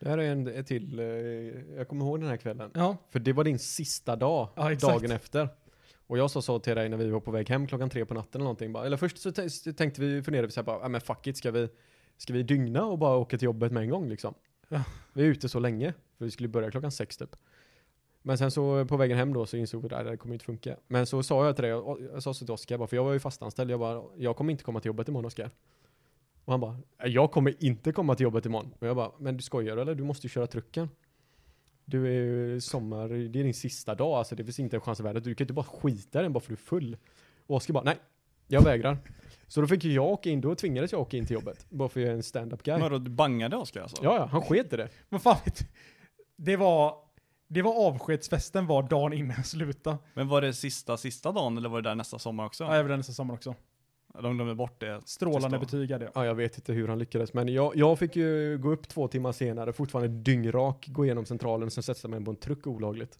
[0.00, 1.06] Det här är en, ett till, eh,
[1.76, 2.70] jag kommer ihåg den här kvällen.
[2.74, 5.48] Ja, För det var din sista dag, Ja, dagen efter.
[6.06, 8.14] Och jag sa så till dig när vi var på väg hem klockan tre på
[8.14, 8.72] natten eller någonting.
[8.72, 11.36] Bara, eller först så tänkte vi, funderade vi så här bara, "Ja, men fuck it,
[11.36, 11.68] ska vi,
[12.16, 14.34] ska vi dygna och bara åka till jobbet med en gång liksom?
[14.68, 14.84] Ja.
[15.12, 17.36] Vi är ute så länge, för vi skulle börja klockan sex typ.
[18.22, 20.76] Men sen så på vägen hem då så insåg vi att det kommer inte funka.
[20.88, 23.04] Men så sa jag till dig, jag, jag sa så till Oskar bara, för jag
[23.04, 25.50] var ju fastanställd, jag bara, jag kommer inte komma till jobbet imorgon Oskar.
[26.44, 28.74] Och han bara, jag kommer inte komma till jobbet imorgon.
[28.78, 29.94] Och jag bara, men du skojar eller?
[29.94, 30.88] Du måste ju köra trucken.
[31.84, 35.00] Du är ju sommar, det är din sista dag, alltså det finns inte en chans
[35.00, 35.22] i världen.
[35.22, 36.96] Du kan inte bara skita i den bara för du är full.
[37.46, 37.96] Och Oskar bara, nej,
[38.48, 38.98] jag vägrar.
[39.46, 41.66] Så då fick jag åka in, då tvingades jag åka in till jobbet.
[41.70, 42.80] Bara för att jag är en stand-up guy.
[42.80, 44.04] Vadå, du bangade Oskar alltså?
[44.04, 44.88] Ja, ja, han sket i det.
[45.08, 45.64] men fan vet du,
[46.36, 46.94] det var,
[47.48, 49.96] det var avskedsfesten var dagen innan jag slutade.
[50.14, 52.64] Men var det sista, sista dagen eller var det där nästa sommar också?
[52.64, 53.54] Ja, jag var där nästa sommar också.
[54.20, 55.00] De glömde bort det.
[55.04, 55.58] Strålande Sista.
[55.58, 56.12] betyg hade jag.
[56.14, 59.08] Ja, jag vet inte hur han lyckades, men jag, jag fick ju gå upp två
[59.08, 63.18] timmar senare, fortfarande dyngrak, gå igenom centralen och sen sätta mig på en truck olagligt.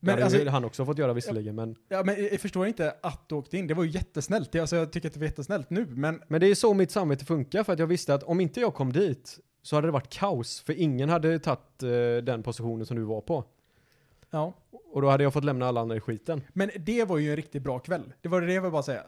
[0.00, 3.28] Men det alltså, han också fått göra visserligen, men, ja, men jag förstår inte att
[3.28, 3.66] du åkte in.
[3.66, 4.54] Det var ju jättesnällt.
[4.54, 7.24] Alltså, jag tycker att det var jättesnällt nu, men men det är så mitt samvete
[7.24, 10.12] funkar, för att jag visste att om inte jag kom dit så hade det varit
[10.12, 11.88] kaos, för ingen hade tagit eh,
[12.24, 13.44] den positionen som du var på.
[14.30, 14.54] ja.
[14.92, 16.42] Och då hade jag fått lämna alla andra i skiten.
[16.52, 18.12] Men det var ju en riktigt bra kväll.
[18.20, 19.02] Det var det jag ville bara säga.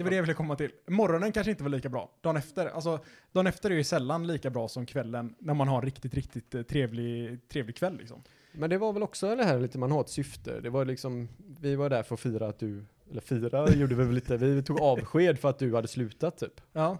[0.00, 0.70] Det var det jag ville komma till.
[0.86, 2.10] Morgonen kanske inte var lika bra.
[2.20, 2.98] Dagen efter, alltså
[3.32, 6.62] dagen efter är ju sällan lika bra som kvällen när man har riktigt, riktigt eh,
[6.62, 8.22] trevlig, trevlig kväll liksom.
[8.52, 10.60] Men det var väl också det här lite, man har ett syfte.
[10.60, 11.28] Det var liksom,
[11.60, 14.62] vi var där för att fira att du, eller fira gjorde vi väl lite, vi
[14.62, 16.60] tog avsked för att du hade slutat typ.
[16.72, 16.98] Ja.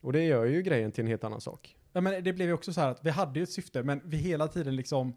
[0.00, 1.76] Och det gör ju grejen till en helt annan sak.
[1.92, 4.00] ja men det blev ju också så här att vi hade ju ett syfte, men
[4.04, 5.16] vi hela tiden liksom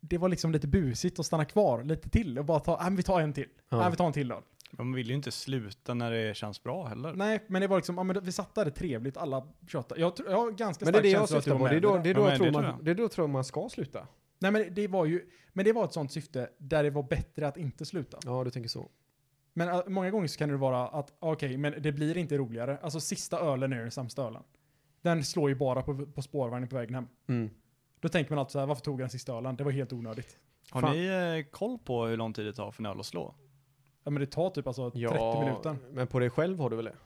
[0.00, 2.96] det var liksom lite busigt att stanna kvar lite till och bara ta, ah, men
[2.96, 3.48] vi tar en till.
[3.68, 3.82] Ja.
[3.82, 3.88] Ja.
[3.88, 4.42] vi tar en till då.
[4.70, 7.12] Men man vill ju inte sluta när det känns bra heller.
[7.14, 10.00] Nej, men det var liksom, ja, men vi satt där det trevligt, alla tjötade.
[10.00, 11.82] Jag, jag har ganska Men det är stark det jag syftar på, det är med
[11.82, 12.84] då, det är Ja, då, men jag tror det man, tror jag.
[12.84, 14.06] det är då tror man ska sluta.
[14.38, 17.48] Nej men det var ju, men det var ett sånt syfte där det var bättre
[17.48, 18.18] att inte sluta.
[18.24, 18.90] Ja, du tänker så.
[19.52, 22.78] Men äh, många gånger så kan det vara att, okej, men det blir inte roligare.
[22.82, 24.42] Alltså sista ölen är den sämsta ölen.
[25.02, 27.06] Den slår ju bara på, på spårvagnen på vägen hem.
[27.28, 27.50] Mm.
[28.00, 29.56] Då tänker man alltid så här, varför tog jag den sista ölen?
[29.56, 30.38] Det var helt onödigt.
[30.70, 30.96] Har Fan.
[30.96, 33.34] ni eh, koll på hur lång tid det tar för en öl att slå?
[34.06, 35.76] Ja men det tar typ alltså 30 Ja, minuter.
[35.92, 36.96] men på dig själv har du väl det?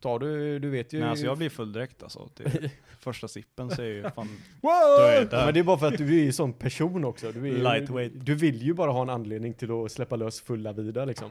[0.00, 1.00] Tar du, du vet ju.
[1.00, 2.28] Nej alltså jag blir full direkt alltså.
[2.28, 4.28] Till första sippen så är ju fan...
[4.60, 4.72] Wow!
[5.30, 7.32] Ja, men det är bara för att du är ju sån person också.
[7.32, 8.12] Du, är, Lightweight.
[8.14, 11.30] du vill ju bara ha en anledning till att släppa lös fulla vidare liksom.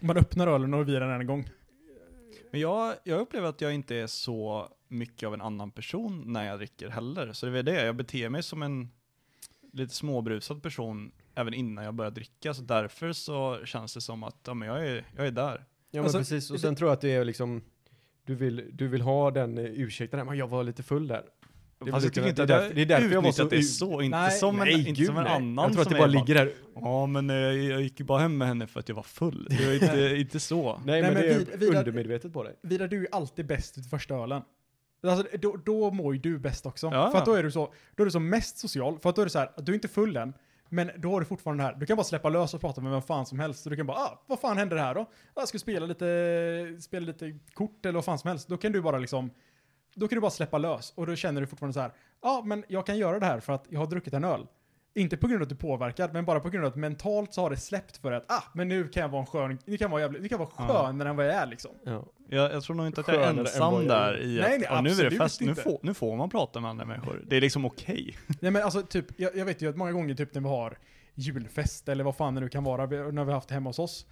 [0.00, 1.48] Man öppnar ölen och virar den en gång.
[2.50, 6.46] Men jag, jag upplever att jag inte är så mycket av en annan person när
[6.46, 7.32] jag dricker heller.
[7.32, 8.88] Så det är det, jag beter mig som en
[9.72, 12.54] lite småbrusad person även innan jag börjar dricka.
[12.54, 15.64] Så därför så känns det som att ja, men jag, är, jag är där.
[15.90, 17.62] Ja Alltså, men precis, och det- sen tror jag att det är liksom
[18.26, 21.24] du vill, du vill ha den ursäkten, men jag var lite full där.
[21.84, 23.44] Det Fast jag tycker inte att det är därför- det är därför jag var så
[23.44, 25.32] det så, inte Nej, som en, nej, inte gud, som en nej.
[25.36, 26.52] annan Jag tror att som det bara ligger där.
[26.74, 29.46] Ja men eh, jag gick ju bara hem med henne för att jag var full.
[29.50, 30.80] Det var inte, inte så.
[30.84, 32.54] Nej, men, men det är vid- undermedvetet på dig.
[32.62, 34.42] Vidar, du är alltid bäst till första ölen.
[35.02, 36.86] Alltså, då, då mår ju du bäst också.
[36.92, 37.10] Ja.
[37.10, 38.98] För att då är du så, då är du så mest social.
[38.98, 40.32] För att då är det så här, du är inte full än.
[40.72, 42.92] Men då har du fortfarande det här, du kan bara släppa lös och prata med
[42.92, 43.62] vem fan som helst.
[43.62, 45.10] Så du kan bara, ah, vad fan hände det här då?
[45.34, 48.48] Jag ska spela lite, spela lite kort eller vad fan som helst.
[48.48, 49.30] Då kan du bara liksom,
[49.94, 50.92] då kan du bara släppa lös.
[50.96, 53.40] Och då känner du fortfarande så här, ja ah, men jag kan göra det här
[53.40, 54.46] för att jag har druckit en öl.
[54.94, 57.34] Inte på grund av att du är påverkad, men bara på grund av att mentalt
[57.34, 59.76] så har det släppt för att, ah, men nu kan jag vara en skön, nu
[59.76, 60.82] kan jag vara jävligt, nu kan jag vara Ja.
[60.86, 61.70] skönare än vad jag är liksom.
[61.84, 62.06] Ja.
[62.28, 64.20] Jag, jag tror nog inte att jag är Skönare ensam jag där är.
[64.22, 65.62] i Nej, att nej, ja, nu är det absolut fest, nu inte.
[65.62, 67.24] får, nu får man prata med andra människor.
[67.26, 68.16] Det är liksom okej.
[68.40, 70.78] Nej men alltså typ, jag, jag vet ju att många gånger typ när vi har
[71.14, 73.78] julfest eller vad fan det nu kan vara, när vi har haft det hemma hos
[73.78, 74.06] oss.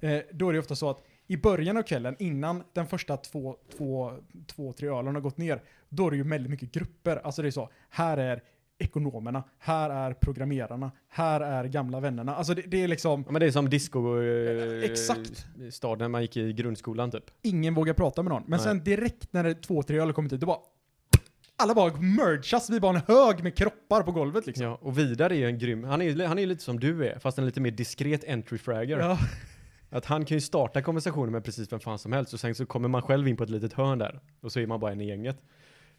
[0.00, 3.56] Eh, då är det ofta så att i början av kvällen, innan den första två,
[3.76, 4.12] två,
[4.46, 7.16] två tre ölen har gått ner, då är det ju väldigt mycket grupper.
[7.24, 8.42] Alltså det är så, här är
[8.82, 12.34] ekonomerna, här är programmerarna, här är gamla vännerna.
[12.34, 15.46] Alltså det, det är liksom, Ja, men det är som disco eh, Exakt.
[15.70, 17.24] stad när man gick i grundskolan typ.
[17.42, 18.42] ingen vågar prata med någon.
[18.42, 18.60] Men Nej.
[18.60, 20.58] sen direkt när det två, tre öl har kommit ut, då bara
[21.56, 24.64] alla bara mergas, vi bara en hög med kroppar på golvet liksom.
[24.66, 27.06] Ja, och Vidar är ju en grym, han är ju han är lite som du
[27.06, 28.98] är, fast en lite mer diskret entry fragger.
[28.98, 29.18] Ja.
[29.90, 32.66] Att han kan ju starta konversationen med precis vem fan som helst och sen så
[32.66, 35.00] kommer man själv in på ett litet hörn där och så är man bara en
[35.00, 35.36] i gänget.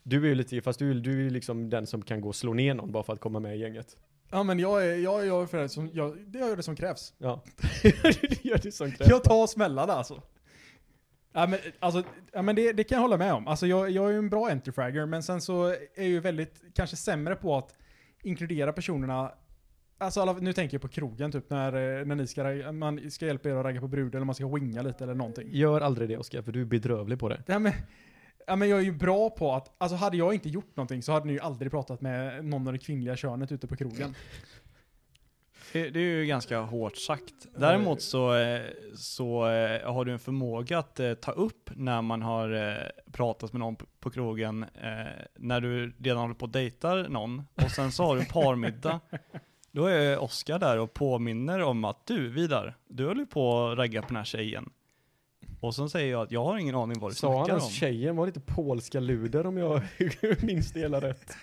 [0.04, 2.36] Du är ju lite, fast du, du är ju liksom den som kan gå och
[2.36, 3.98] slå ner någon bara för att komma med i gänget.
[4.32, 6.76] Ja men jag är, jag, jag är för det som, jag, det gör det som
[6.76, 7.14] krävs.
[7.18, 7.44] Ja.
[8.22, 9.10] det gör det som krävs.
[9.10, 10.22] Jag tar smällarna alltså.
[11.34, 13.48] Ja men, alltså, ja, men det, det kan jag hålla med om.
[13.48, 16.62] Alltså jag, jag är ju en bra enterfragger, men sen så är jag ju väldigt,
[16.74, 17.76] kanske sämre på att
[18.24, 19.32] inkludera personerna
[19.98, 21.72] Alltså alla, nu tänker jag på krogen typ när,
[22.06, 24.82] när ni ska, man ska hjälpa er att ragga på brud eller man ska winga
[24.82, 25.48] lite eller någonting.
[25.52, 27.44] Gör aldrig det Oskar, för du är bedrövlig på det.
[27.46, 27.74] Ja, men,
[28.48, 31.12] ja, men jag är ju bra på att, alltså hade jag inte gjort någonting så
[31.12, 34.16] hade ni ju aldrig pratat med någon av det kvinnliga könet ute på krogen.
[35.74, 37.34] Det, det är ju ganska hårt sagt.
[37.58, 38.62] Däremot så, eh,
[38.96, 43.60] så eh, har du en förmåga att eh, ta upp när man har pratat med
[43.60, 44.66] någon på- krogen,
[45.36, 49.00] när du redan håller på och dejtar någon, och sen så har du parmiddag.
[49.72, 53.78] Då är Oskar där och påminner om att du, Vidar, du håller ju på att
[53.78, 54.70] ragga på den här tjejen.
[55.64, 57.66] Och sen säger jag att jag har ingen aning vad du Sa han snackar om.
[57.68, 59.82] att tjejen var lite polska luder om jag
[60.42, 61.34] minns det hela rätt?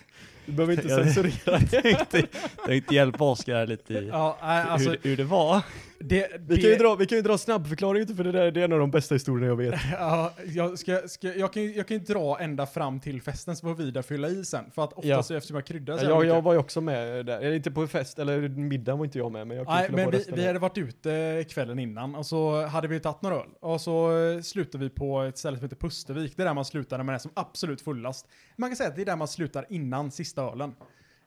[0.46, 1.82] Du behöver inte Jag- censurera det.
[1.82, 2.26] tänkte,
[2.66, 5.62] tänkte hjälpa Oskar här lite i Ja, alltså, hur, hur det var.
[6.04, 8.60] Det, Vi det, kan ju dra, vi kan ju dra snabbförklaringen för det där det
[8.60, 9.74] är en av de bästa historierna jag vet.
[9.92, 13.66] Ja, jag, ska, ska, jag, kan, jag kan ju dra ända fram till festen så
[13.66, 14.70] får Vidar fylla i sen.
[14.70, 15.22] För att oftast Ja.
[15.22, 16.44] så eftersom jag kryddar så Jag, jävla jag mycket.
[16.44, 19.46] var ju också med där, eller inte på fest, eller middag var inte jag med
[19.46, 20.46] men jag kan Nej, men vi, vi där.
[20.46, 23.48] hade varit ute kvällen innan och så hade vi tagit några öl.
[23.60, 26.36] Och så eh, slutade vi på ett ställe som heter Pustervik.
[26.36, 28.26] Det är där man slutar när man är som absolut fullast.
[28.56, 30.74] Man kan säga att det är där man slutar innan sista ölen.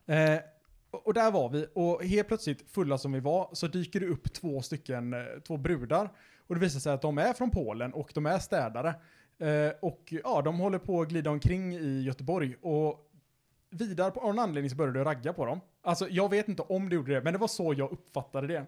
[0.06, 0.16] Eh,
[0.94, 4.32] och där var vi och helt plötsligt, fulla som vi var, så dyker det upp
[4.32, 6.10] två stycken, eh, två brudar.
[6.46, 8.94] Och det visar sig att de är från Polen och de är städare.
[9.38, 12.56] Eh, och ja, de håller på att glida omkring i Göteborg.
[12.60, 13.10] Och
[13.70, 15.60] Vidar, på någon anledning så började du ragga på dem.
[15.82, 18.66] Alltså, jag vet inte om du gjorde det, men det var så jag uppfattade det.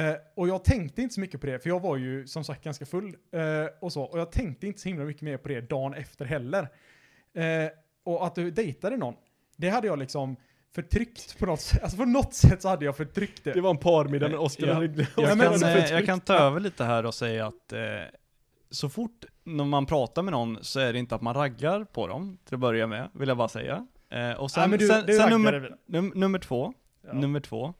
[0.00, 2.64] Eh, och jag tänkte inte så mycket på det, för jag var ju som sagt
[2.64, 4.02] ganska full eh, och så.
[4.02, 6.68] Och jag tänkte inte så himla mycket mer på det dagen efter heller.
[7.34, 7.70] Eh,
[8.04, 9.14] och att du dejtade någon,
[9.56, 10.36] det hade jag liksom
[10.74, 11.82] förtryckt på något sätt.
[11.82, 13.52] Alltså på något sätt så hade jag förtryckt det.
[13.52, 14.74] Det var en parmiddag när Oskar Ja.
[14.74, 17.80] hade Jag, Ja, kan, eh, jag kan ta över lite här och säga att eh,
[18.70, 22.06] så fort när man pratar med någon så är det inte att man raggar på
[22.06, 23.86] dem, till att börja med, vill jag bara säga.
[24.10, 26.72] Eh, och sen, Ja, men du- sen, du sen nummer, num, nummer två,
[27.06, 27.12] Ja.
[27.12, 27.74] nummer två,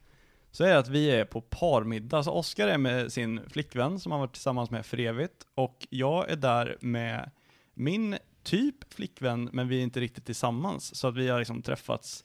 [0.50, 2.22] så är det att vi är på parmiddag.
[2.22, 6.30] Så Oskar är med sin flickvän som han varit tillsammans med för evigt, och jag
[6.30, 7.30] är där med
[7.74, 10.96] min typ flickvän, men vi är inte riktigt tillsammans.
[10.96, 12.24] Så att vi har liksom träffats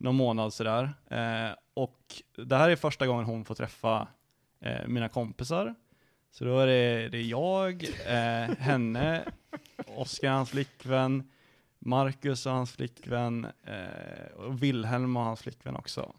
[0.00, 0.94] någon månad sådär.
[1.10, 1.98] Eh, och
[2.36, 4.08] det här är första gången hon får träffa
[4.60, 5.74] eh, mina kompisar.
[6.30, 9.24] Så då är det, det är jag, eh, henne,
[9.96, 11.30] Oskar hans flickvän,
[11.78, 16.12] Marcus och hans flickvän, eh, och Wilhelm och hans flickvän också.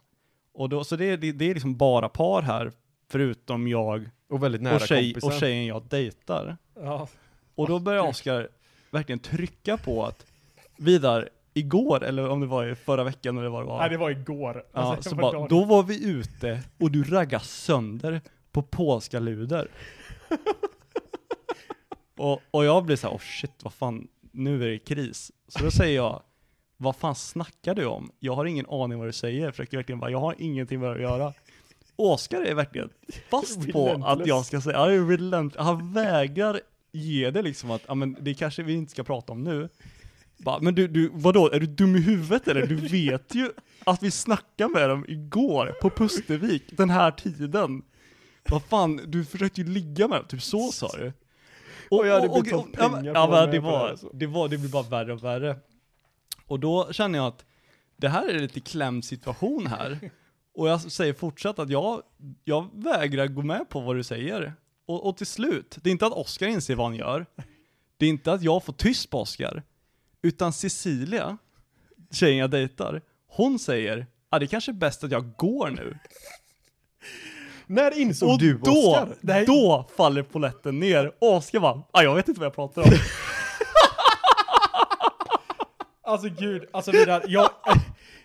[0.53, 2.71] Och då, så det, det, det är liksom bara par här,
[3.09, 5.27] förutom jag Och väldigt nära och, tjej, kompisar.
[5.27, 6.57] och tjejen jag dejtar.
[6.75, 7.07] Ja.
[7.55, 8.49] Och då börjar Oskar
[8.91, 10.25] verkligen trycka på att
[10.77, 13.79] Vidar, igår, eller om det var förra veckan eller vad det var.
[13.79, 14.63] Nej, det var igår.
[14.73, 19.67] Ja, Alltså, så bara, då var vi ute och du raggade sönder på polska luder.
[22.17, 25.31] och, och jag blir så här, oh shit, vad fan, nu är det kris.
[25.47, 26.21] Så då säger jag,
[26.77, 28.11] vad fan snackar du om?
[28.19, 30.89] Jag har ingen aning vad du säger, jag försöker verkligen bara, jag har ingenting med
[30.89, 31.33] det att göra.
[31.95, 32.89] Oskar är verkligen
[33.29, 36.61] fast på att jag ska säga, ja, relent, han vägrar
[36.91, 39.69] ge det liksom att, ja men det kanske vi inte ska prata om nu.
[40.43, 42.67] Bara, men du, du, vadå, är du dum i huvudet eller?
[42.67, 43.49] Du vet ju
[43.83, 47.81] att vi snackade med dem igår på Pustervik, den här tiden.
[48.49, 51.13] Vad fan, du försökte ju ligga med dem, typ så sa du.
[51.89, 54.09] Och jag hade betalt ja, pengar men- på ja, men det på det var, alltså.
[54.13, 55.55] det var, det blir bara värre och värre.
[56.45, 57.45] Och då känner jag att
[57.97, 60.11] det här är lite klämd situation här.
[60.55, 62.01] Och jag säger fortsatt att jag,
[62.43, 64.53] jag vägrar gå med på vad du säger.
[64.85, 67.25] Och, och till slut, det är inte att Oscar inser vad han gör.
[67.97, 69.63] Det är inte att jag får tyst på Oscar.
[70.21, 71.37] Utan Cecilia,
[72.11, 75.97] tjejen jag dejtar, hon säger ah, det kanske är bäst att jag går nu.
[77.67, 79.15] När insåg och du då, Oskar?
[79.21, 79.45] Nej.
[79.45, 81.11] då faller poletten ner.
[81.19, 82.89] Och Oscar bara, ah, jag vet inte vad jag pratar om.
[86.03, 87.49] Alltså gud, alltså Vidar, jag...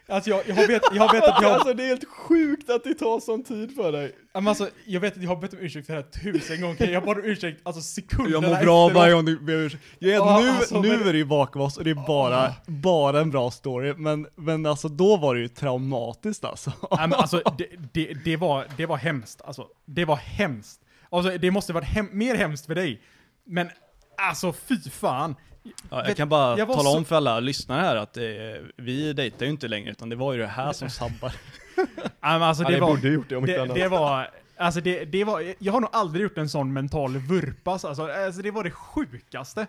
[0.08, 1.52] Alltså jag, jag har vet, jag har vet att jag...
[1.52, 4.16] Alltså det är helt sjukt att det tar sån tid för dig.
[4.34, 6.88] Men alltså, jag vet att jag har bett om ursäkt för det här tusen gånger.
[6.88, 9.82] Jag bad om ursäkt alltså sekunderna Jag mår bra varje gång du ber om ursäkt.
[9.98, 12.06] Jag vet, Ja, nu, alltså, nu men- är det ju bakom oss och det är
[12.06, 13.94] bara, bara en bra story.
[13.96, 16.72] Men, men alltså då var det ju traumatiskt alltså.
[16.90, 19.42] Nej men alltså, det, det, det, var, det var hemskt.
[19.44, 20.80] Alltså, det var hemskt.
[21.10, 23.02] Alltså, det måste varit hem, mer hemskt för dig.
[23.46, 23.70] Men
[24.16, 25.34] alltså, fy fan.
[25.90, 28.22] Ja, jag Vet- kan bara jag tala så- om för alla lyssnare här att eh,
[28.76, 30.88] vi dejtar ju inte längre utan det var ju det här som
[32.20, 33.74] men alltså, Ja, det, det var, borde gjort det om inte det, annat.
[33.76, 34.30] det var...
[34.58, 38.42] Alltså det, det var, jag har nog aldrig gjort en sån mental vurpa, alltså, alltså
[38.42, 39.66] det var det sjukaste.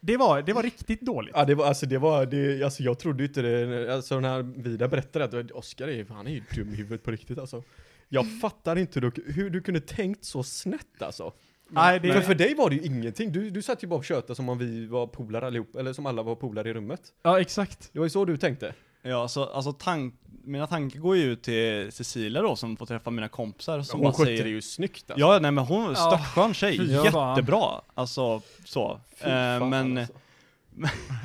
[0.00, 1.32] Det var, det var riktigt dåligt.
[1.36, 4.42] Ja, det var, alltså det var, det, alltså jag trodde ju inte det, alltså när
[4.42, 7.62] Vida berättade att Oskar är, han är ju dum i huvudet på riktigt alltså.
[8.08, 11.32] Jag fattar inte hur du, hur du kunde tänkt så snett alltså.
[11.74, 14.04] Nej, det, För för dig var det ju ingenting, du, du satt ju bara och
[14.04, 17.00] tjötade som om vi var polare allihop, eller som alla var polare i rummet.
[17.22, 17.90] ja, exakt.
[17.92, 18.74] Det var ju så du tänkte.
[19.02, 23.10] Ja, så, alltså tank, mina tankar går ju ut till Cecilia då, som får träffa
[23.10, 25.20] mina kompisar, som Hon bara skötte säger det ju snyggt alltså.
[25.20, 29.00] Ja, nej men hon är störtskön tjej, jättebra, alltså så.
[29.16, 30.14] Fy Eh, fan, men, alltså.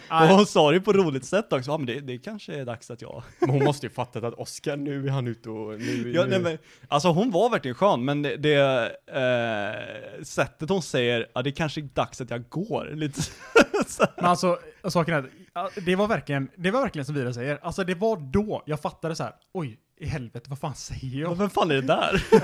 [0.10, 2.66] Och hon sa det ju på roligt sätt också, ja men det, det kanske är
[2.66, 3.24] dags att jag...
[3.40, 6.30] Men hon måste ju fattat att Oskar, nu är han ute och nu, Ja, nu.
[6.30, 6.58] nej, men,
[6.88, 8.56] alltså hon var verkligen skön, men det, det
[9.08, 13.22] eh, sättet hon säger, ja det kanske är dags att jag går, lite.
[14.16, 14.58] Men alltså,
[14.90, 15.30] saken är
[15.86, 17.60] det var verkligen, det var verkligen som Vidar säger.
[17.62, 19.34] Alltså det var då jag fattade så här.
[19.54, 21.36] oj, i helvete, vad fan säger jag?
[21.36, 22.24] Vem fan är det där?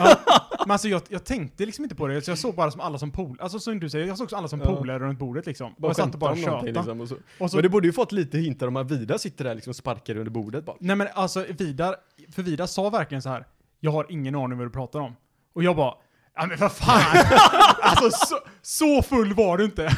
[0.58, 2.82] Ja, men alltså jag, jag tänkte liksom inte på det, så jag såg bara som
[2.82, 4.76] alla som pol, alltså som du säger, jag såg också alla som Ja.
[4.76, 5.74] polare runt bordet liksom.
[5.78, 6.72] bara och satt och bara tjötade.
[6.72, 7.16] liksom, och så.
[7.40, 9.72] Och så, Men det borde ju fått lite hintar om att Vida sitter där liksom
[9.72, 10.76] och sparkar under bordet bara.
[10.80, 11.96] nej men alltså Vidar,
[12.36, 13.46] för Vidar sa verkligen så här.
[13.80, 15.16] jag har ingen aning vad du pratar om.
[15.56, 15.94] Och jag bara,
[16.36, 17.02] ja men vad fan!
[17.82, 19.90] alltså så, så full var du inte.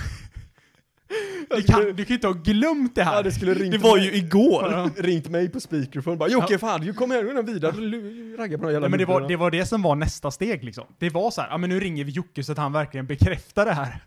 [1.56, 3.16] Du kan, du kan inte ha glömt det här.
[3.16, 4.72] Ja, det skulle ringt Det var mig- ju igår!
[4.72, 4.90] Ja.
[4.98, 8.62] ringt mig på speakerphone bara Jocke fan, du kommer här innan Vida, du raggar på
[8.62, 10.86] några jävla Nej, men det var, nummer." det var det som var nästa steg liksom.
[11.00, 13.66] Det var så här, ja men nu ringer vi Jocke så att han verkligen bekräftar
[13.66, 14.00] det här.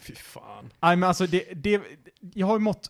[0.00, 0.70] Fy fan.
[0.82, 1.80] Nej men alltså det, det,
[2.34, 2.86] jag har ju mått,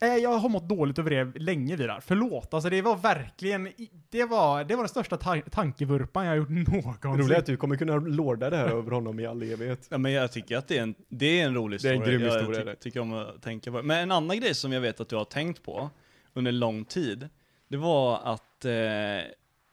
[0.00, 2.00] jag har mått dåligt över det länge Vidar.
[2.06, 3.72] Förlåt, alltså det var verkligen,
[4.10, 7.10] det var, det var den största ta tankevurpan jag har gjort någonsin.
[7.24, 9.86] roliga är att du kommer kunna lorda det här över honom i all evighet.
[9.90, 11.98] Ja, men jag tycker att det är en, det är en rolig Det är en
[12.00, 12.18] historia.
[12.18, 12.76] grym jag historia, ty- det.
[12.76, 13.82] tycker om att tänka på.
[13.82, 15.90] Men en annan grej som jag vet att du har tänkt på
[16.34, 17.28] under lång tid,
[17.68, 18.72] det var att eh,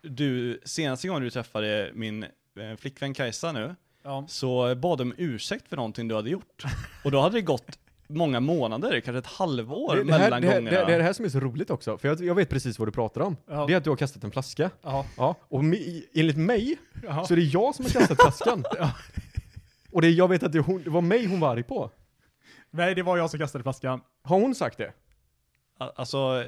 [0.01, 2.29] du, senaste gången du träffade min eh,
[2.77, 4.25] flickvän Kajsa nu, Ja.
[4.27, 6.63] så bad du om ursäkt för någonting du hade gjort.
[7.03, 10.47] Och då hade det gått många månader, kanske ett halvår Det, det, här, mellan det,
[10.47, 10.79] här, gångerna.
[10.79, 12.79] det, det är det här som är så roligt också, för jag, jag vet precis
[12.79, 13.37] vad du pratar om.
[13.47, 13.65] Ja.
[13.67, 14.69] Det är att du har kastat en flaska.
[14.81, 15.05] Ja.
[15.17, 17.25] Ja, och mi- enligt mig Ja.
[17.25, 18.63] så är det jag som har kastat flaskan.
[19.91, 21.91] Och det, jag vet att det, hon, det var mig hon var arg på.
[22.71, 24.01] Nej, det var jag som kastade flaskan.
[24.23, 24.91] Har hon sagt det?
[25.95, 26.43] Alltså,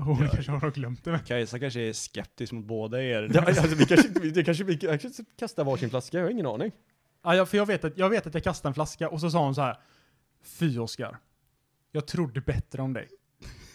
[0.00, 1.20] Hon kanske har glömt det.
[1.26, 3.30] Kajsa kanske är skeptisk mot båda er.
[3.34, 6.46] Ja, alltså, vi kanske, inte- det kanske vi kanske kastar varsin flaska, jag har ingen
[6.46, 6.72] aning.
[7.24, 9.44] Ja, för jag vet, att, jag vet att jag kastade en flaska och så sa
[9.44, 9.76] hon så här.
[10.48, 11.18] Fy Oskar.
[11.92, 13.08] Jag trodde bättre om dig.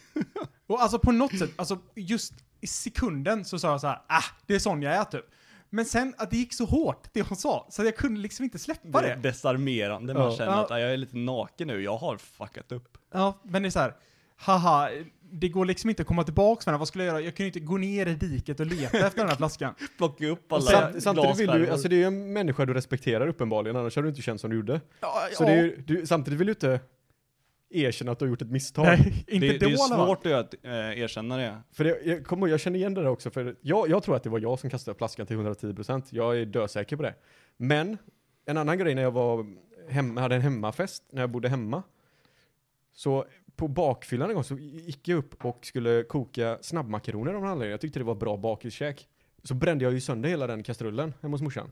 [0.67, 4.01] och alltså på något sätt, alltså just i sekunden så sa jag så här.
[4.07, 5.25] Ah, det är sån jag är typ.
[5.69, 8.59] Men sen att det gick så hårt, det hon sa, så jag kunde liksom inte
[8.59, 9.21] släppa Det är det.
[9.21, 10.38] desarmerande, man Ja.
[10.38, 12.97] känner att "Ah, jag är lite naken nu, jag har fuckat upp.
[13.12, 13.95] Ja, men det är så här.
[14.43, 14.89] Haha,
[15.32, 16.79] det går liksom inte att komma tillbaka med den.
[16.79, 17.21] Vad skulle jag göra?
[17.23, 19.73] Jag kunde inte gå ner i diket och leta efter den här flaskan.
[19.97, 23.27] Plocka upp alla Samt, samtidigt vill du, alltså det är ju en människa du respekterar
[23.27, 24.82] uppenbarligen, annars hade du inte känt som du gjorde.
[24.99, 26.79] Ja, Så det är, ju- du, samtidigt vill du inte
[27.69, 28.86] erkänna att du har gjort ett misstag.
[28.86, 30.08] Nej, inte det, då det är i alla fall.
[30.08, 31.58] svårt att äh, erkänna det.
[31.71, 34.23] För det, jag, ihåg, jag känner igen det där också, för jag, jag tror att
[34.23, 36.03] det var jag som kastade flaskan till 110%.
[36.10, 37.15] Jag är dösäker på det.
[37.58, 37.97] Men,
[38.45, 39.45] en annan grej när jag var
[39.89, 41.84] hemma, hade en hemmafest, när jag bodde hemma.
[42.95, 47.49] Så på bakfyllan en gång så gick jag upp och skulle koka snabbmakaroner av någon
[47.49, 47.71] anledning.
[47.71, 49.07] Jag tyckte det var bra bakiskäk.
[49.43, 51.71] Så brände jag ju sönder hela den kastrullen hemma hos morsan.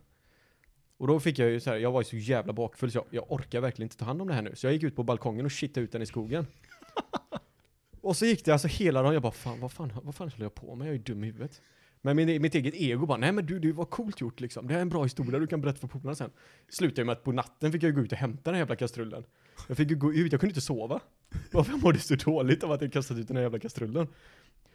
[0.98, 3.06] Och då fick jag ju så här, jag var ju så jävla bakfull så jag,
[3.10, 4.56] jag orkar verkligen inte ta hand om det här nu.
[4.56, 6.48] Så jag gick ut på balkongen och shittade ut den i skogen.
[8.02, 10.46] Och så gick det alltså hela dagen, jag bara fan vad fan, vad fan håller
[10.46, 10.88] jag på med?
[10.88, 11.62] Jag är ju dum i huvudet.
[12.02, 14.67] Men min, mitt eget ego bara, nej men du, det var coolt gjort liksom.
[14.67, 16.32] Det här är en bra historia du kan berätta för polarna sen.
[16.70, 19.24] Slutade med att på natten fick jag gå ut och hämta den här jävla kastrullen.
[19.67, 21.00] Jag fick ju gå ut, jag kunde inte sova.
[21.52, 24.08] Varför mådde så dåligt av att jag kastat ut den här jävla kastrullen.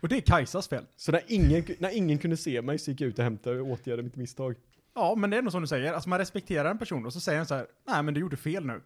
[0.00, 0.84] Och det är Kajsas fel.
[0.96, 3.70] Så när ingen, när ingen kunde se mig så gick jag ut och hämtade och
[3.70, 4.54] åtgärdade mitt misstag.
[4.94, 5.92] Ja, men det är nog som du säger.
[5.92, 8.36] Alltså man respekterar en person och så säger han så här, nej men du gjorde
[8.36, 8.80] fel nu.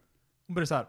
[0.47, 0.85] Och blir så här,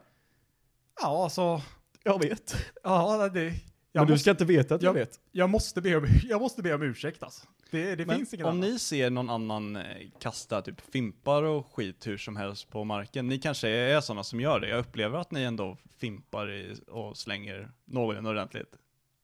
[1.01, 1.63] ja alltså,
[2.05, 2.57] Jag vet.
[2.83, 3.53] ja det,
[3.93, 5.21] jag, men du måste, ska inte veta att jag, jag- vet.
[5.33, 7.47] jag, måste be om, jag måste be om ursäkt alltså.
[7.71, 8.71] Det, det finns inget om annat.
[8.71, 9.83] ni ser någon annan eh,
[10.21, 14.41] kasta typ fimpar och skit hur som helst på marken, ni kanske är sådana som
[14.41, 14.69] gör det.
[14.69, 18.73] Jag upplever att ni ändå fimpar i, och slänger någorlunda ordentligt.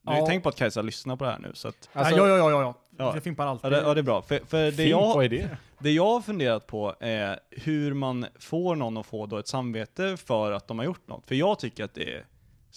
[0.02, 0.24] Nu Ja.
[0.26, 2.50] Tänk på att Kajsa lyssnar på det här nu, så att, Alltså, ja, ja, ja,
[2.50, 2.74] ja, ja.
[2.98, 3.14] Ja.
[3.14, 3.70] Jag fimpar ja, alltid.
[3.70, 4.22] det, ja, det är bra.
[4.22, 5.56] För, för det, Fint, jag, vad är det?
[5.78, 10.16] det jag har funderat på är hur man får någon att få då ett samvete
[10.16, 11.26] för att de har gjort något.
[11.26, 12.26] För jag tycker att det är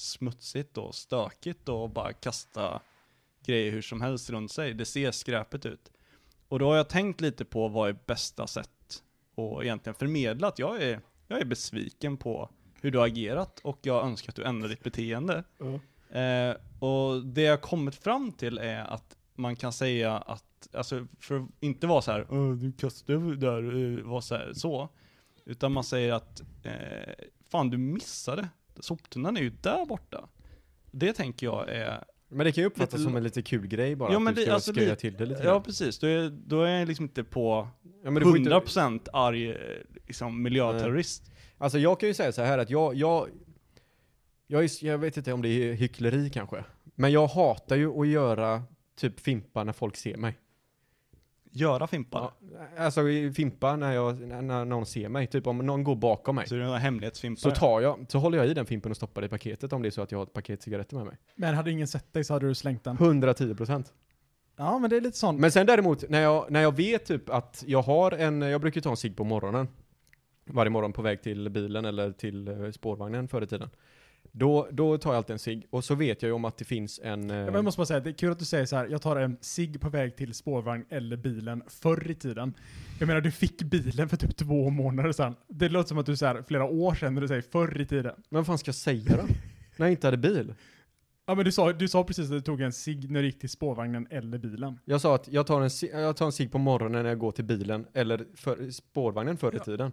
[0.02, 2.82] smutsigt och stökigt och bara kasta
[3.46, 4.74] grejer hur som helst runt sig.
[4.74, 5.92] Det ser skräpet ut.
[6.48, 9.04] Och då har jag tänkt lite på vad är bästa sätt
[9.38, 12.50] att egentligen förmedla att jag är, jag är besviken på
[12.82, 15.44] hur du har agerat och jag önskar att du ändrar ditt beteende.
[15.58, 15.80] Ja.
[16.20, 21.40] Eh, och det jag kommit fram till är att man kan säga att, alltså för
[21.40, 24.90] att inte vara så här, "Åh, du kastade där, uh, var så, här, så.
[25.46, 27.14] Utan man säger att, eh,
[27.50, 28.50] fan du missade,
[28.82, 30.30] soptunnan är ju där borta.
[30.92, 33.96] Det tänker jag är, Men det kan ju uppfattas Lite- som en lite kul grej
[33.96, 35.64] bara, Ja, att men du det- ska alltså, skoja det- till det lite ja grann.
[35.64, 37.68] precis, då är, då är jag liksom inte på
[38.04, 39.58] ja, men du får inte- 100% arg,
[40.08, 41.32] liksom miljöterrorist.
[41.58, 43.28] Alltså jag kan ju säga så här att jag, jag,
[44.48, 46.64] jag, är, jag vet inte om det är hyckleri kanske,
[46.96, 48.64] men jag hatar ju att göra
[48.96, 50.38] typ fimpa när folk ser mig.
[51.54, 52.22] Göra fimpar.
[52.22, 56.36] Ja, alltså i fimpa när, jag, när, någon ser mig, typ om någon går bakom
[56.36, 56.48] mig.
[56.48, 57.40] Så det är några hemlighetsfimpar.
[57.40, 59.82] Så tar jag, så håller jag i den fimpen och stoppar det i paketet om
[59.82, 61.18] det är så att jag har ett paket cigaretter med mig.
[61.36, 62.96] Men hade ingen sett dig så hade du slängt den.
[62.96, 63.94] 110 procent.
[64.58, 65.40] Ja, men det är lite sånt.
[65.40, 68.82] Men sen däremot, när jag, när jag vet typ att jag har en, jag brukar
[68.82, 69.68] ta en cigg på morgonen.
[70.46, 73.70] Varje morgon på väg till bilen eller till eh, spårvagnen förr i tiden.
[74.32, 76.66] Då, då tar jag alltid en cigg och så vet jag ju om att det
[76.66, 77.30] finns en...
[77.30, 78.88] eh, Ja, men Jag måste bara säga, det är kul att du säger så här.
[78.88, 82.54] jag tar en cigg på väg till spårvagn eller bilen förr i tiden.
[83.00, 85.36] Jag menar, du fick bilen för typ två månader sedan.
[85.48, 88.14] Det låter som att du säger flera år sedan när du säger förr i tiden.
[88.30, 89.24] Men vad fan ska jag säga då?
[89.78, 90.54] när jag inte hade bil?
[91.26, 93.40] Ja men du sa, du sa precis att du tog en cigg när du gick
[93.40, 94.80] till spårvagnen eller bilen.
[94.86, 95.70] Jag sa att jag tar en,
[96.02, 99.54] jag tar en cigg på morgonen när jag går till bilen eller för, spårvagnen förr
[99.54, 99.64] i Ja.
[99.64, 99.92] tiden.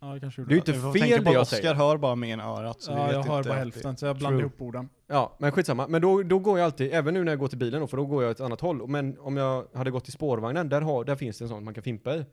[0.00, 1.74] Ja det kanske Det är ju inte fel det jag Oskar säger.
[1.74, 2.80] hör bara med ena örat.
[2.82, 3.72] Så vi Ja, vet jag hör inte bara alltid.
[3.74, 4.48] hälften så jag blandar True.
[4.48, 4.88] ihop orden.
[5.06, 5.86] Ja, men skitsamma.
[5.88, 7.96] Men då, då går jag alltid, även nu när jag går till bilen då, för
[7.96, 8.88] då går jag åt ett annat håll.
[8.88, 11.74] Men om jag hade gått till spårvagnen, där, har, där finns det en sån man
[11.74, 12.24] kan fimpa i.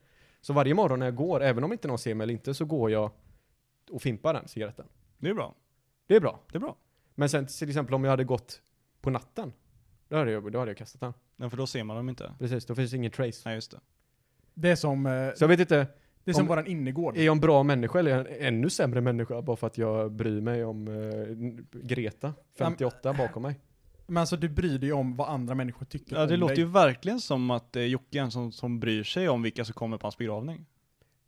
[0.42, 2.66] Så varje morgon när jag går, även om inte någon ser mig eller inte, så
[2.66, 3.12] går jag
[3.92, 4.86] och fimpar den cigaretten.
[5.18, 5.56] Det är bra.
[6.08, 6.40] Det är bra.
[6.52, 6.76] Det är bra.
[7.16, 8.62] Men sen till exempel om jag hade gått
[9.02, 9.54] på natten,
[10.10, 11.14] då hade jag, då hade jag kastat den.
[11.38, 12.34] Ja, för då ser man dem inte.
[12.40, 13.42] Precis, då finns det ingen trace.
[13.46, 13.80] Nej, just det.
[14.54, 15.88] Det är som, eh, Så jag vet inte,
[16.26, 17.18] det är som om- våran innergård.
[17.18, 19.78] är jag en bra människa eller är jag en ännu sämre människa bara för att
[19.78, 23.60] jag bryr mig om eh, Greta, 58, bakom mig?
[24.08, 26.64] Men alltså du bryr dig om vad andra människor tycker Ja, det om låter dig.
[26.64, 29.74] ju verkligen som att eh, Jocke är en som, som bryr sig om vilka som
[29.74, 30.66] kommer på hans begravning.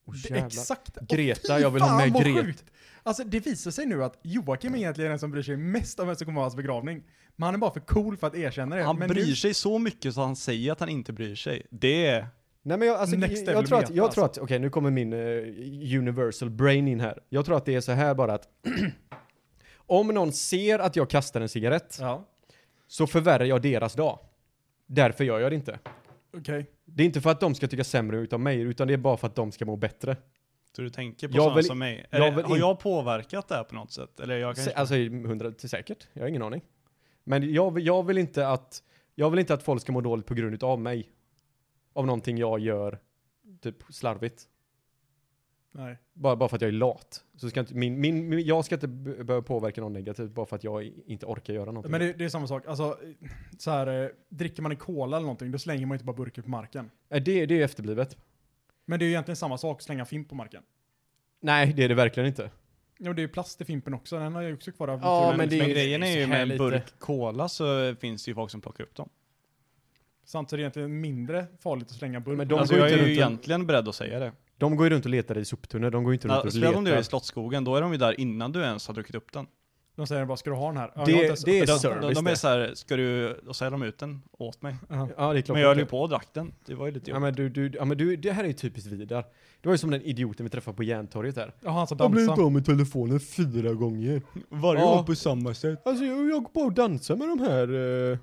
[0.05, 0.15] Oh.
[0.37, 0.99] Exakt.
[1.09, 2.63] Greta, Fy jag vill ha med Greta.
[3.03, 6.07] Alltså det visar sig nu att Joakim är egentligen den som bryr sig mest om
[6.07, 7.03] vem som kommer på hans begravning.
[7.35, 8.83] Men han är bara för cool för att erkänna det.
[8.83, 11.65] Han men bryr nu, sig så mycket så han säger att han inte bryr sig.
[11.69, 12.27] Det är...
[12.67, 15.13] Nej men jag, alltså, jag, jag tror att, jag tror att, okej nu kommer min
[15.13, 17.19] eh, universal brain in här.
[17.29, 18.47] Jag tror att det är så här bara att
[19.77, 22.27] om någon ser att jag kastar en cigarett Ja,
[22.87, 24.19] så förvärrar jag deras dag.
[24.87, 25.79] Därför gör jag det inte.
[26.37, 26.65] okej.
[26.85, 29.17] Det är inte för att de ska tycka sämre utav mig, utan det är bara
[29.17, 30.17] för att de ska må bättre.
[30.75, 32.05] Så du tänker på Jag sådana vill- som mig.
[32.09, 34.19] jag det, har jag påverkat det här på något sätt?
[34.19, 34.73] Eller jag kanske...
[34.73, 36.61] alltså hundra till säkert, jag har ingen aning.
[37.23, 38.83] Men jag, vill- jag vill inte att,
[39.15, 41.09] jag vill inte att folk ska må dåligt på grund utav mig.
[41.95, 42.99] Av någonting jag gör,
[43.61, 44.43] typ slarvigt.
[45.71, 45.97] Nej.
[46.13, 47.23] Bara, bara för att jag är lat.
[47.35, 50.45] Så ska inte, min, min, min, jag ska inte be- behöva påverka någon negativt bara
[50.45, 51.91] för att jag inte orkar göra någonting.
[51.91, 52.67] Men det, det är samma sak.
[52.67, 52.97] Alltså,
[53.57, 56.43] så här, eh, dricker man en cola eller någonting, då slänger man inte bara burken
[56.43, 56.91] på marken.
[57.09, 58.17] Det, det är efterblivet.
[58.85, 60.63] Men det är ju egentligen samma sak, slänga fimp på marken.
[61.41, 62.51] Nej, det är det verkligen inte.
[62.97, 64.99] Ja, det är ju plast i fimpen också, den har jag ju också kvar av
[65.03, 68.31] Ja, men det Men är- grejen är ju med en burk cola så finns det
[68.31, 69.09] ju folk som plockar upp dem.
[70.25, 72.37] Sant, så det är egentligen mindre farligt att slänga burk.
[72.37, 74.31] Men de alltså går jag inte är ju runt och- egentligen beredd att säga det.
[74.57, 76.51] De går ju runt och letar i soptunnor, de går ju inte runt Ja, och
[76.51, 77.09] Speciellt om du är i letar.
[77.09, 79.47] Slottsskogen, då är de ju där innan du ens har druckit upp den.
[79.95, 80.91] De säger bara, ska du ha den här?
[80.95, 82.37] Ja, Det- jag har inte- det är de, de, service de är det.
[82.37, 84.75] så här, ska du, då säger de ut den åt mig.
[84.89, 85.09] Ja.
[85.17, 85.55] Ja, det är klart.
[85.55, 86.53] Men jag höll ju det- på och drack den.
[86.65, 87.37] Det var ju lite Ja jobbigt.
[87.37, 89.25] men du, du, ja men du, det här är ju typiskt Vidar.
[89.61, 91.53] Det var ju som den idioten vi träffade på Järntorget där.
[91.61, 92.43] Ja, han som dansar.
[92.43, 94.21] av med telefonen fyra gånger.
[94.49, 94.95] Varje Ja.
[94.95, 95.81] gång på samma sätt.
[95.87, 97.73] Alltså jag, jag går på och dansar med de här
[98.11, 98.17] eh,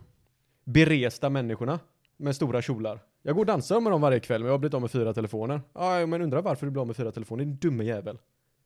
[0.64, 1.78] beresta människorna.
[2.17, 3.01] Med stora kjolar.
[3.23, 5.15] Jag går och dansar med dem varje kväll men jag har blivit av med fyra
[5.15, 5.61] telefoner.
[5.75, 8.19] Ja men undrar varför du blir av med fyra telefoner, din dumme jävel.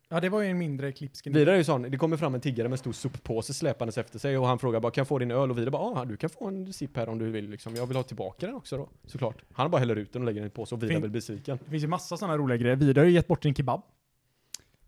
[0.09, 1.33] Ja, det var ju en mindre klipsken.
[1.33, 4.19] Vidar är ju sån, det kommer fram en tiggare med en stor soppåse släpandes efter
[4.19, 5.51] sig och han frågar bara kan jag få din öl?
[5.51, 7.75] Och Vidar bara ja du kan få en sipp här om du vill liksom.
[7.75, 8.89] Jag vill ha tillbaka den också då.
[9.07, 9.37] Såklart.
[9.53, 11.11] Han bara häller ut den och lägger den i en påse och Vidar Fin- blir
[11.11, 11.59] besviken.
[11.65, 12.77] Det finns ju massa sådana roliga grejer.
[12.77, 13.83] Vidare har ju gett bort sin kebab.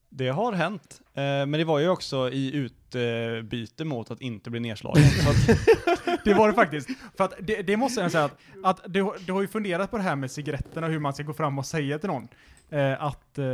[0.08, 1.00] Det har hänt.
[1.14, 5.02] Eh, men det var ju också i utbyte mot att inte bli nedslagen.
[5.28, 6.88] att, Det var det faktiskt.
[7.16, 9.96] För att det, det måste jag säga att, att du, du har ju funderat på
[9.96, 12.28] det här med cigaretterna och hur man ska gå fram och säga till någon
[12.70, 13.46] eh, att eh,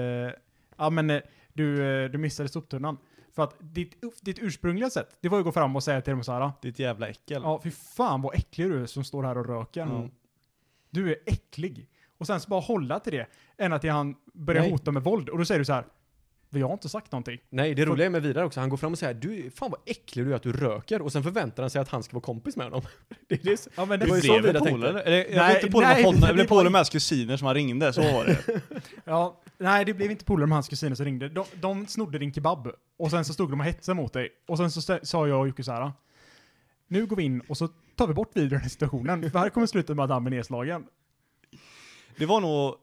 [0.76, 1.20] ja men
[1.52, 2.98] du, du missade soptunnan.
[3.34, 6.10] För att ditt, ditt ursprungliga sätt, det var ju att gå fram och säga till
[6.10, 6.52] dem så här.
[6.62, 7.42] ditt jävla äckel.
[7.44, 9.82] Ja, fy fan vad äcklig du är som står här och röker.
[9.82, 10.10] Mm.
[10.90, 11.88] Du är äcklig.
[12.18, 13.26] Och sen så bara hålla till det,
[13.58, 14.70] ända till han börjar Nej.
[14.70, 15.28] hota med våld.
[15.28, 15.84] Och då säger du så här.
[16.54, 17.38] "Men Jag har inte sagt någonting.
[17.50, 19.80] Nej, det roliga är med Vidar också, han går fram och säger du, fan vad
[19.86, 22.22] äcklig du är att du röker och sen förväntar han sig att han ska vara
[22.24, 22.82] kompis med honom.
[23.28, 24.88] Det, det är så, Ja, men Det Det var ju så Vidar blev tänkte.
[24.88, 26.78] Eller, Jag Nej, blev inte polare nej, med honom, det jag blev var- polare med
[26.78, 28.60] hans kusiner som han ringde, så var det.
[29.04, 31.28] Ja, nej det blev inte polare med hans kusiner som ringde.
[31.28, 32.68] De, de snodde din kebab.
[32.98, 34.28] Och sen så stod de och hetsade mot dig.
[34.48, 35.92] Och sen så sa jag och Jocke så här.
[36.88, 39.30] nu går vi in och så tar vi bort videon i situationen.
[39.30, 40.84] För här kommer sluta med att han blir nedslagen.
[42.16, 42.74] Det var nog,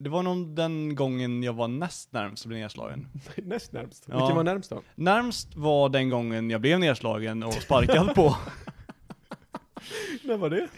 [0.00, 3.08] det var nog den gången jag var näst närmst att bli nedslagen.
[3.36, 4.04] Näst närmst.
[4.08, 4.16] Ja.
[4.16, 4.82] Vilken var närmst då?
[4.94, 8.36] Närmst var den gången jag blev nedslagen och sparkad på.
[10.24, 10.68] När var det?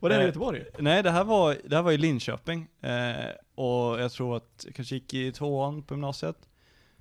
[0.00, 0.64] Var det här i Eh, Göteborg?
[0.78, 2.68] Nej, det här var, det här var i Linköping.
[2.80, 6.48] Eh, och jag tror att jag kanske gick i tvåan på gymnasiet.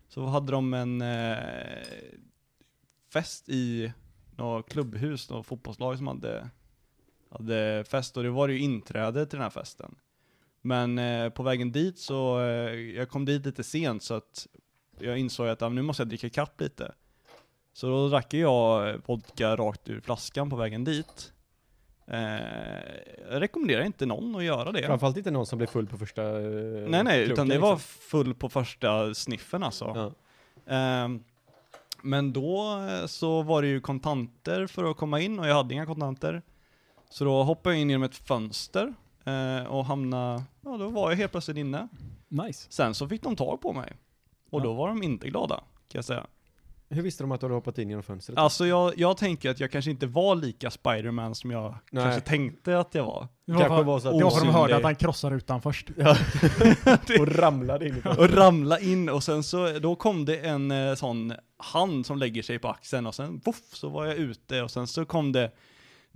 [0.08, 1.38] Så hade de en eh,
[3.14, 3.94] fest i
[4.38, 6.50] något klubbhus, något fotbollslag som hade,
[7.32, 8.18] hade fest.
[8.18, 9.96] Och det var ju inträde till den här festen.
[10.62, 14.48] Men eh, på vägen dit så, eh, jag kom dit lite sent så att
[15.00, 16.92] jag insåg att ah, nu måste jag dricka kapp lite.
[17.74, 21.34] Så då drack jag vodka rakt ur flaskan på vägen dit.
[22.08, 22.20] Eh,
[23.32, 24.86] jag rekommenderar inte någon att göra det.
[24.86, 26.42] Framförallt inte någon som blev full på första eh,
[26.88, 28.02] Nej nej, klunken, utan det var liksom.
[28.02, 30.14] full på första sniffen alltså.
[30.66, 30.76] Ja.
[30.76, 31.24] Ehm,
[32.02, 35.74] men då eh, så var det ju kontanter för att komma in och jag hade
[35.74, 36.42] inga kontanter.
[37.10, 38.94] Så då hoppade jag in genom ett fönster
[39.26, 41.88] eh, och hamnade, ja då var jag helt plötsligt inne.
[42.28, 42.68] Nice.
[42.72, 43.94] Sen så fick de tag på mig.
[44.52, 44.64] Och Ja.
[44.64, 45.64] då var de inte glada, kan
[45.98, 46.28] jag säga.
[46.92, 48.38] Hur visste de att du hade hoppat in genom fönstret?
[48.38, 52.04] Alltså jag, jag tänker att jag kanske inte var lika Spiderman som jag Nej.
[52.04, 53.28] kanske tänkte att jag var.
[53.46, 55.62] Det var, för, var så att det var för de hörde att han krossade rutan
[55.62, 55.90] först.
[57.20, 58.02] och ramlade in.
[58.18, 62.44] Och ramla in och sen så, då kom det en eh, sån hand som lägger
[62.44, 65.52] sig på axeln och sen voff så var jag ute och sen så kom det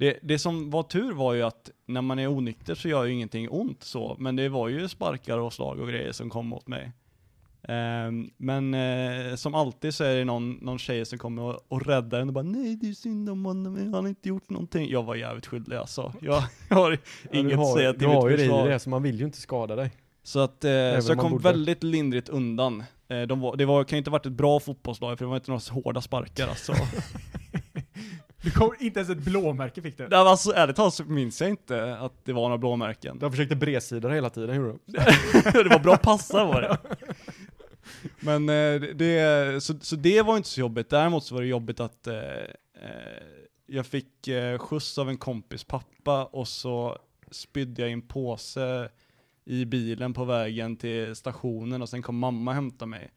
[0.03, 3.13] det, det som var tur var ju att när man är onykter så gör ju
[3.13, 6.67] ingenting ont så, men det var ju sparkar och slag och grejer som kom mot
[6.67, 6.91] mig.
[7.67, 11.85] Ehm, men eh, som alltid så är det någon, någon tjej som kommer och, och
[11.85, 14.89] räddar en och bara nej det är synd om honom, han har inte gjort någonting.
[14.91, 16.13] Jag var jävligt skyldig alltså.
[16.21, 16.97] Jag, jag har Ja,
[17.31, 18.69] inget du att har, säga Du till har ju mitt det i försvar.
[18.69, 19.91] det, så man vill ju inte skada dig.
[20.23, 21.43] Så att, eh, så jag kom borde.
[21.43, 22.83] väldigt lindrigt undan.
[23.07, 25.29] Eh, de var, det var, kan ju inte ha varit ett bra fotbollslag för det
[25.29, 26.73] var inte några hårda sparkar alltså.
[28.43, 30.07] Du kom, inte ens ett blåmärke fick du.
[30.07, 33.19] Nej, alltså ärligt talat så minns jag inte att det var några blåmärken.
[33.19, 34.93] Du försökte bredsida hela tiden, gjorde du?
[35.63, 36.77] det var bra passar var det.
[38.19, 40.89] Men eh, det, så, så det var inte så jobbigt.
[40.89, 43.23] Däremot så var det jobbigt att eh, eh,
[43.65, 46.97] jag fick eh, skjuts av en kompis pappa och så
[47.31, 48.89] spydde jag i en påse
[49.45, 53.11] i bilen på vägen till stationen och sen kom mamma och hämtade mig.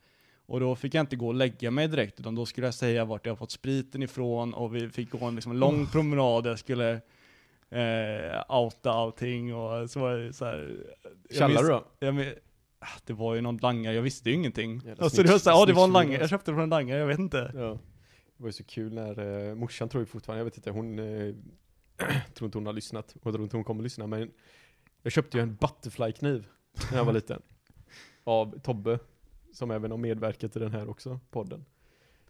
[0.46, 3.04] Och då fick jag inte gå och lägga mig direkt utan då skulle jag säga
[3.04, 6.46] vart jag fått spriten ifrån och vi fick gå en liksom lång promenad.
[6.46, 7.00] Jag skulle
[7.70, 10.84] eh, outa allting och så var det så här.
[11.30, 11.84] jag minns- du då?
[11.98, 12.34] Ja, men,
[12.78, 14.80] ah, det var ju någon langare, jag visste ju ingenting.
[14.84, 16.70] Jävla Alltså det var såhär, ja det var en langare, jag köpte det från en
[16.70, 17.50] langare, jag vet inte.
[17.54, 17.78] Ja.
[18.36, 20.98] Det var ju så kul när eh, morsan tror ju fortfarande, jag vet inte, hon
[20.98, 21.34] eh,
[22.34, 24.30] tror inte hon har lyssnat och tror inte hon kommer lyssna men
[25.02, 26.46] jag köpte ju en butterfly-kniv
[26.90, 27.42] när jag var liten.
[28.24, 28.98] Av Tobbe,
[29.56, 31.64] som även har medverkat i den här också, podden.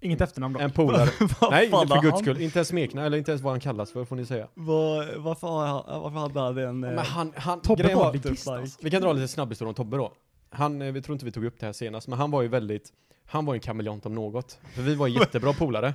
[0.01, 0.63] Inget efternamn dock.
[0.63, 1.11] En polare.
[1.51, 2.41] Nej, för guds skull.
[2.41, 4.49] Inte ens smeknamn, eller inte ens vad han kallas för, får ni säga.
[4.55, 6.85] Vad, varför, han- varför hade han en...
[6.85, 8.67] eh, Men han, han, Tobbe var- alltså.
[8.83, 10.13] Vi kan dra lite snabbhistoria om Tobbe då.
[10.51, 12.49] Han, eh, vi tror inte vi tog upp det här senast, men han var ju
[12.49, 12.93] väldigt,
[13.27, 14.59] han var ju en kameleont om något.
[14.75, 15.95] För vi var jättebra polare.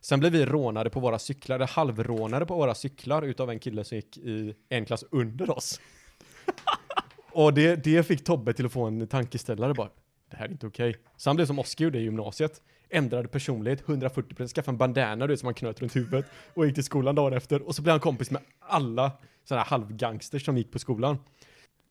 [0.00, 3.84] Sen blev vi rånade på våra cyklar, eller halvrånade på våra cyklar utav en kille
[3.84, 5.80] som gick i en klass under oss.
[7.32, 9.88] Och det, det fick Tobbe till att få en tankeställare bara.
[10.30, 10.96] Det här är inte okej.
[11.16, 12.62] Så han blev som Oskar gjorde i gymnasiet.
[12.88, 16.74] Ändrade personlighet, 140%, skaffade en bandana du vet, som han knöt runt huvudet och gick
[16.74, 17.62] till skolan dagen efter.
[17.62, 19.12] Och så blev han kompis med alla
[19.44, 21.18] sådana här halvgangsters som gick på skolan.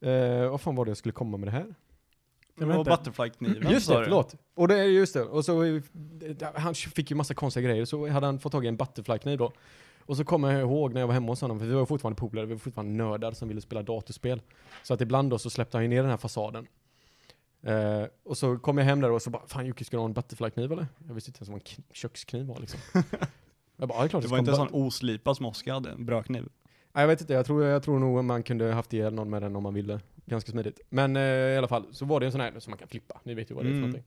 [0.02, 1.76] Eh, vad fan var det jag skulle komma med det här?
[2.56, 4.36] Det var butterfly-kniven Just det, förlåt.
[4.56, 5.24] Och det är just det.
[5.24, 5.82] Och så, eh,
[6.56, 9.52] han fick ju massa konstiga grejer, så hade han fått tag i en butterfly-kniv då.
[10.06, 12.20] Och så kommer jag ihåg när jag var hemma hos honom, för vi var fortfarande
[12.20, 14.42] polare, vi var fortfarande nördar som ville spela datorspel.
[14.84, 16.68] Så att ibland då så släppte han ju ner den här fasaden.
[17.64, 20.06] Eh, och så kom jag hem där och så bara, fan Jocke, ska du ha
[20.06, 20.88] en butterfly-kniv eller?
[21.08, 22.80] Jag visste inte ens vad en kökskniv var liksom.
[23.78, 25.90] jag bara, ja, det är klart Det var inte en sån oslipad som Oskar hade,
[25.92, 26.50] en brödkniv.
[26.94, 29.42] Nej, jag vet inte, jag tror, jag tror nog man kunde haft ihjäl någon med
[29.42, 30.00] den om man ville.
[30.26, 30.80] Ganska smidigt.
[30.90, 33.20] Men eh, i alla fall, så var det en sån här som man kan flippa.
[33.24, 33.90] Ni vet ju vad det är för Mm.
[33.90, 34.06] någonting.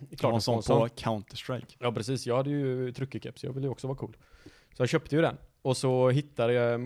[0.10, 1.76] Det var en sån på Counter-Strike.
[1.78, 4.16] Ja precis, jag hade ju truckerkeps, jag ville ju också vara cool.
[4.76, 5.36] Så jag köpte ju den.
[5.62, 6.78] Och så hittade jag eh,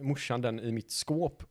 [0.00, 1.42] morsan den i mitt skåp.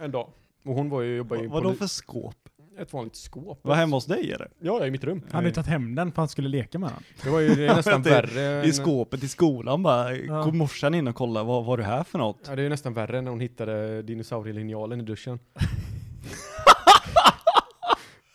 [0.00, 0.32] En dag.
[0.64, 2.39] Och hon var ju, jobbade ju Vad vadå för skåp?
[2.82, 3.60] Ett vanligt skåp.
[3.62, 4.50] Var hemma hos dig eller?
[4.60, 5.22] Ja, i mitt rum.
[5.26, 7.02] Han hade ju tagit hem den för han skulle leka med den.
[7.22, 8.40] Det var ju det är nästan värre.
[8.64, 10.44] I än- skåpet i skolan bara, Ja.
[10.44, 12.38] kom morsan in och kollade, vad var det här för något?
[12.48, 15.38] Ja, det är ju nästan värre än när hon hittade dinosaurielinjalen i duschen.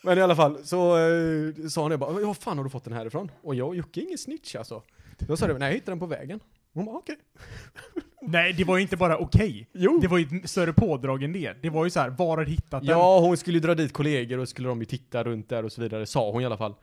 [0.02, 2.84] Men i alla fall, så eh, sa hon det bara, vad fan har du fått
[2.84, 3.30] den här ifrån?
[3.42, 4.82] Och jag och Jocke är ingen snitch alltså.
[5.18, 6.40] Då sa du, nej jag hittade den på vägen.
[6.76, 7.16] Hon bara, okej.
[8.22, 9.68] Nej, det var ju inte bara okej.
[9.72, 9.98] Jo!
[10.00, 11.62] Det var ju ett större pådrag än det.
[11.62, 12.84] Det var ju så här, var har du hittat den?
[12.84, 15.72] Ja, hon skulle ju dra dit kollegor och skulle de ju titta runt där och
[15.72, 16.74] så vidare, sa hon i alla fall.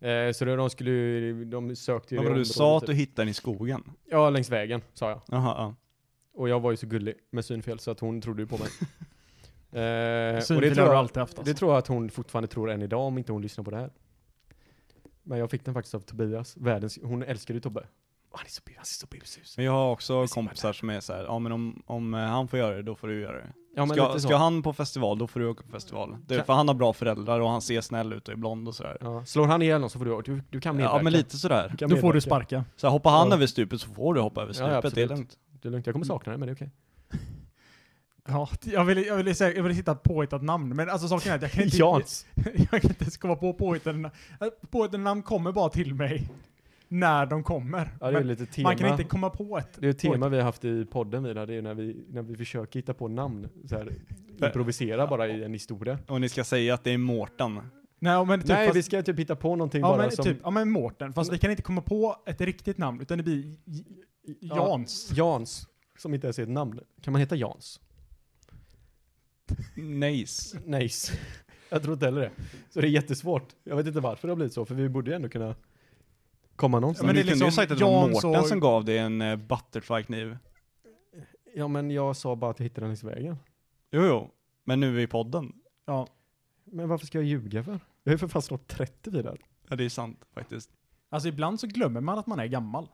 [0.00, 3.22] Eh, så då, de skulle de sökte ju det det du sa att du hittade
[3.22, 3.82] den i skogen?
[4.10, 5.20] Ja, längs vägen, sa jag.
[5.26, 5.74] Jaha, ja.
[6.34, 8.68] Och jag var ju så gullig med synfel så att hon trodde ju på mig.
[9.82, 11.52] eh, och Synfel det har tror, du jag, alltid haft alltså.
[11.52, 13.76] det tror jag att hon fortfarande tror än idag om inte hon lyssnar på det
[13.76, 13.90] här.
[15.22, 17.86] Men jag fick den faktiskt av Tobias, världens, hon älskar ju Tobbe.
[18.34, 19.56] Han är så, han är så bushus.
[19.56, 22.20] Men jag har också Jag kompisar som är så här, ja men om, om eh,
[22.20, 23.52] han får göra det, då får du göra det.
[23.76, 24.28] Ja, men ska, lite så.
[24.28, 26.16] ska han på festival, då får du åka på festival.
[26.26, 28.36] Det är Kan- för han har bra föräldrar och han ser snäll ut och är
[28.38, 28.96] blond och sådär.
[29.00, 30.96] Ja, slår han ihjäl någon så får du, du, du kan medverka.
[30.96, 31.74] Ja men lite sådär.
[31.78, 32.64] Då får du sparka.
[32.76, 33.34] Så här, hoppar han Ja.
[33.34, 35.18] över stupet så får du hoppa över Ja, ja, stupet, det är absolut.
[35.18, 35.38] lugnt.
[35.62, 36.70] Det är lugnt, jag kommer sakna det men det är okej.
[38.28, 41.32] Ja, jag ville, jag ville, säga, jag ville hitta ett påhittat namn, men alltså saken
[41.32, 41.76] är att jag kan inte...
[41.80, 42.26] Jans.
[42.70, 44.14] jag kan inte ens komma på påhittade namn.
[44.70, 46.28] Påhittade namn kommer bara till mig
[46.92, 47.90] när de kommer.
[48.00, 48.68] Ja, det är lite tema.
[48.68, 49.76] man kan inte komma på ett.
[49.78, 52.22] Det är ett tema vi har haft i podden Vida, det är när vi, när
[52.22, 53.48] vi försöker hitta på namn.
[53.64, 53.92] Så här,
[54.42, 55.98] improvisera bara i en historia.
[56.06, 57.60] Och ni ska säga att det är Mårten.
[57.98, 60.24] Nej, men typ, Nej, fast, vi ska typ hitta på någonting ja, bara men, som...
[60.24, 63.24] typ, ja men Mårten, fast vi kan inte komma på ett riktigt namn, utan det
[63.24, 63.84] blir J-
[64.40, 64.68] Ja.
[64.68, 65.12] Jans.
[65.14, 65.66] Jans,
[65.98, 66.80] som inte ens är ett namn.
[67.02, 67.80] Kan man heta Jans?
[69.76, 70.58] Nice.
[70.64, 71.12] Nice.
[71.70, 72.30] Jag tror inte heller det.
[72.70, 73.48] Så det är jättesvårt.
[73.64, 75.54] Jag vet inte varför det har blivit så, för vi borde ju ändå kunna
[76.56, 77.06] komma Ja, någonstans.
[77.06, 78.84] men det du är kunde ju liksom sagt att det var Mårten och- som gav
[78.84, 80.38] dig en uh, butterfly-kniv.
[81.54, 83.36] Ja, men jag sa bara att jag hittade den längs vägen.
[83.90, 84.30] Jo, jo.
[84.64, 85.52] Men nu är vi i podden.
[85.86, 86.06] Ja.
[86.64, 87.80] Men varför ska jag ljuga för?
[88.02, 89.36] Jag är för fan snart 30 vidare.
[89.68, 90.70] Ja, det är sant faktiskt.
[91.08, 92.88] Alltså ibland så glömmer man att man är gammal.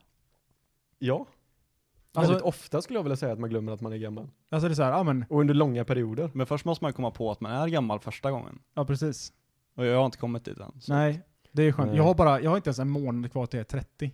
[0.99, 1.27] Ja.
[2.15, 4.29] Alltså- Väldigt ofta skulle jag vilja säga att man glömmer att man är gammal.
[4.51, 6.31] Alltså det är så här, ja men, Och under långa perioder.
[6.35, 8.59] Men först måste man komma på att man är gammal första gången.
[8.75, 9.33] ja precis.
[9.75, 10.81] Och jag har inte kommit dit än.
[10.81, 10.93] Så.
[10.93, 11.23] Nej,
[11.53, 11.89] det är skönt.
[11.89, 11.97] Nej.
[11.97, 14.13] Jag har bara, jag har inte ens en månad kvar till jag är 30.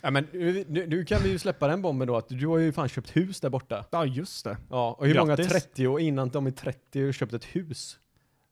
[0.00, 2.58] Ja men nu, nu, nu kan vi ju släppa den bomben då att du har
[2.58, 3.84] ju fan köpt hus där borta.
[3.90, 4.56] Ja, just det.
[4.70, 5.48] Ja, och hur många Grattis.
[5.52, 7.98] 30 och innan de är 30 har köpt ett hus?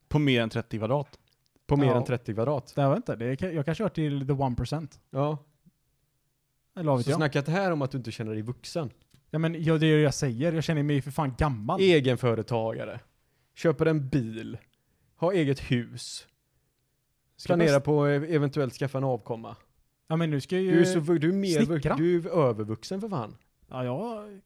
[0.09, 1.19] På mer än 30 kvadrat.
[1.67, 1.97] På mer Ja.
[1.97, 2.73] än 30 kvadrat.
[2.79, 4.89] Vet inte, det är, jag kanske hör till the 1%.
[5.11, 5.39] Ja.
[6.77, 7.17] Eller vad vet Så jag.
[7.17, 8.91] snackat här om att du inte känner dig vuxen.
[9.31, 11.81] Ja men ja, det är det jag säger, jag känner mig för fan gammal.
[11.81, 13.01] Egenföretagare.
[13.55, 14.59] Köper en bil.
[15.17, 16.27] Har eget hus.
[17.49, 19.57] Jag- på eventuellt skaffa en avkomma.
[20.09, 20.73] Ja men nu ska jag ju...
[20.73, 21.97] Du är, så, du är mer, snickra.
[21.97, 23.37] du är övervuxen för fan.
[23.71, 24.41] Ja, jag,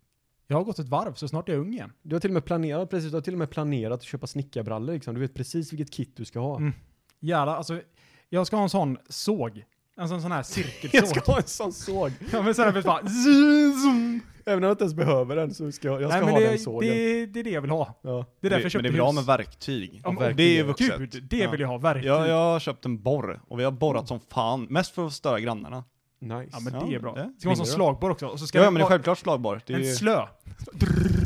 [0.47, 1.92] jag har gått ett varv, så snart är jag ung igen.
[2.03, 4.26] Du har till och med planerat, precis, du har till och med planerat att köpa
[4.26, 5.14] snickarbrallor liksom.
[5.14, 6.57] Du vet precis vilket kit du ska ha.
[6.57, 6.72] Mm.
[7.20, 7.80] Jävlar, alltså.
[8.28, 9.64] Jag ska ha en sån såg.
[9.97, 11.09] En sån, sån här Jag cirkelsåg.
[11.09, 12.12] ska ha en sån såg.
[12.32, 13.01] Ja men sen är det bara...
[13.09, 14.20] zoom.
[14.47, 16.40] Även om jag inte ens behöver den så ska jag, jag ska Nej men ha
[16.40, 16.90] det, den sågen.
[16.90, 17.99] det, det är det jag vill ha.
[18.03, 18.24] Ja.
[18.40, 19.14] Det är därför jag köpte men det är bra hus.
[19.14, 20.01] med verktyg.
[20.05, 20.99] Ja, men- det är ju vuxet.
[20.99, 21.51] Gud, det Ja.
[21.51, 22.11] vill jag ha, verktyg.
[22.11, 24.66] Jag, jag har köpt en borr, och vi har borrat som fan.
[24.70, 25.84] Mest för att störa grannarna.
[26.20, 26.49] Nice.
[26.53, 27.14] Ja men Ja, det är bra.
[27.14, 27.70] det- Det ska vara en du?
[27.70, 28.26] slagborr också.
[28.26, 29.61] Och så ska Ja, det men det är självklart slagborr.
[29.66, 30.26] Det är en slö.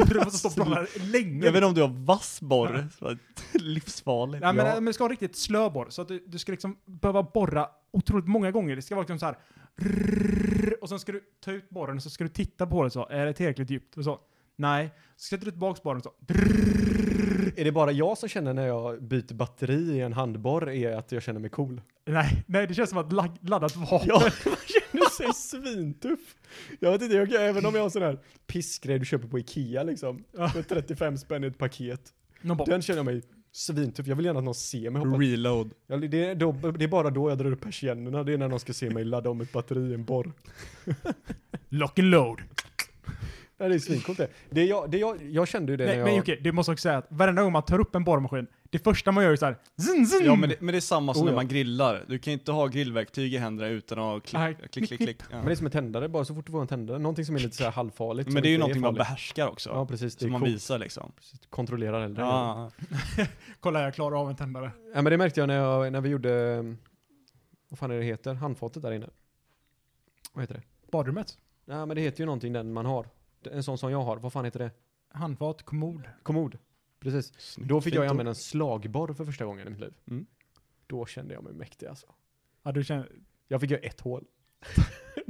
[0.08, 1.44] Det måste stå och blåna länge.
[1.44, 2.88] Jag vet inte om du har vass borr.
[2.98, 3.16] Så
[3.58, 4.40] Livsfarligt.
[4.44, 4.74] Nej men, Ja.
[4.74, 7.66] men det ska vara riktigt slö borr, så att du, du ska liksom behöva borra
[7.92, 8.76] otroligt många gånger.
[8.76, 9.38] Det ska vara liksom så här.
[10.80, 13.08] Och sen ska du ta ut borren och så ska du titta på det så.
[13.08, 13.96] Är det tillräckligt djupt?
[13.96, 14.20] Och så.
[14.56, 14.90] Nej.
[15.16, 16.14] Så sätter du tillbaka borren och så.
[17.56, 21.12] Är det bara jag som känner när jag byter batteri i en handborr är att
[21.12, 21.80] jag känner mig cool?
[22.04, 24.08] Nej, nej det känns som att lag, laddat vapen.
[24.08, 26.36] Ja, man känner sig svintuff.
[26.80, 29.82] Jag vet inte, jag, även om jag har sån här pissgrej du köper på Ikea
[29.82, 30.24] liksom.
[30.32, 30.48] Ja.
[30.48, 32.12] För 35 spänn i ett paket.
[32.66, 33.22] Den känner jag mig
[33.52, 34.06] svintuff.
[34.06, 35.22] Jag vill gärna att någon ser mig hoppa.
[35.22, 35.72] Reload.
[35.86, 38.24] Ja, det, är då, det är bara då jag drar upp persiennerna.
[38.24, 40.32] Det är när någon ska se mig ladda om ett batteri i en borr.
[41.68, 42.42] lock and load.
[43.58, 44.28] Ja, det är svincoolt det.
[44.50, 46.22] det jag, det jag, jag kände ju det Nej, när men jag...
[46.22, 48.78] okej, det måste jag också säga att varenda gång man tar upp en borrmaskin, det
[48.78, 49.56] första man gör är så här.
[49.76, 50.26] Zin, zin.
[50.26, 51.36] Ja men det, men det är samma som Oh, när ja.
[51.36, 52.04] man grillar.
[52.08, 54.56] Du kan inte ha grillverktyg i händerna utan att klick, Nej.
[54.72, 55.20] klick, klick, klick.
[55.30, 55.36] Ja.
[55.36, 56.98] Men det är som en tändare, bara så fort du får en tändare.
[56.98, 58.30] Någonting som är lite så här halvfarligt.
[58.30, 58.98] Men det är ju någonting man farligt.
[59.08, 59.70] behärskar också.
[59.70, 60.16] Ja, precis.
[60.16, 61.12] Är som man visar liksom.
[61.50, 62.22] Kontrollerar äldre.
[62.22, 62.70] Ja.
[63.60, 64.70] Kolla, jag klarar av en tändare.
[64.94, 66.56] Ja, men det märkte jag när, jag, när vi gjorde,
[67.68, 69.08] vad fan är det heter, handfatet där inne.
[70.32, 70.62] Vad heter det?
[70.90, 71.38] Badrummet.
[71.64, 73.06] Nej men det heter ju någonting den man har.
[73.52, 74.70] En sån som jag har, vad fan heter det?
[75.12, 76.02] Handfat, kommod.
[76.22, 76.58] Kommod.
[77.00, 77.32] Precis.
[77.38, 77.68] Snyggt.
[77.68, 79.92] Då fick jag använda en slagborr för första gången i mitt liv.
[80.10, 80.26] Mm.
[80.86, 82.06] Då kände jag mig mäktig alltså.
[82.62, 83.08] Ja, du känner,
[83.48, 84.24] Jag fick göra ett hål.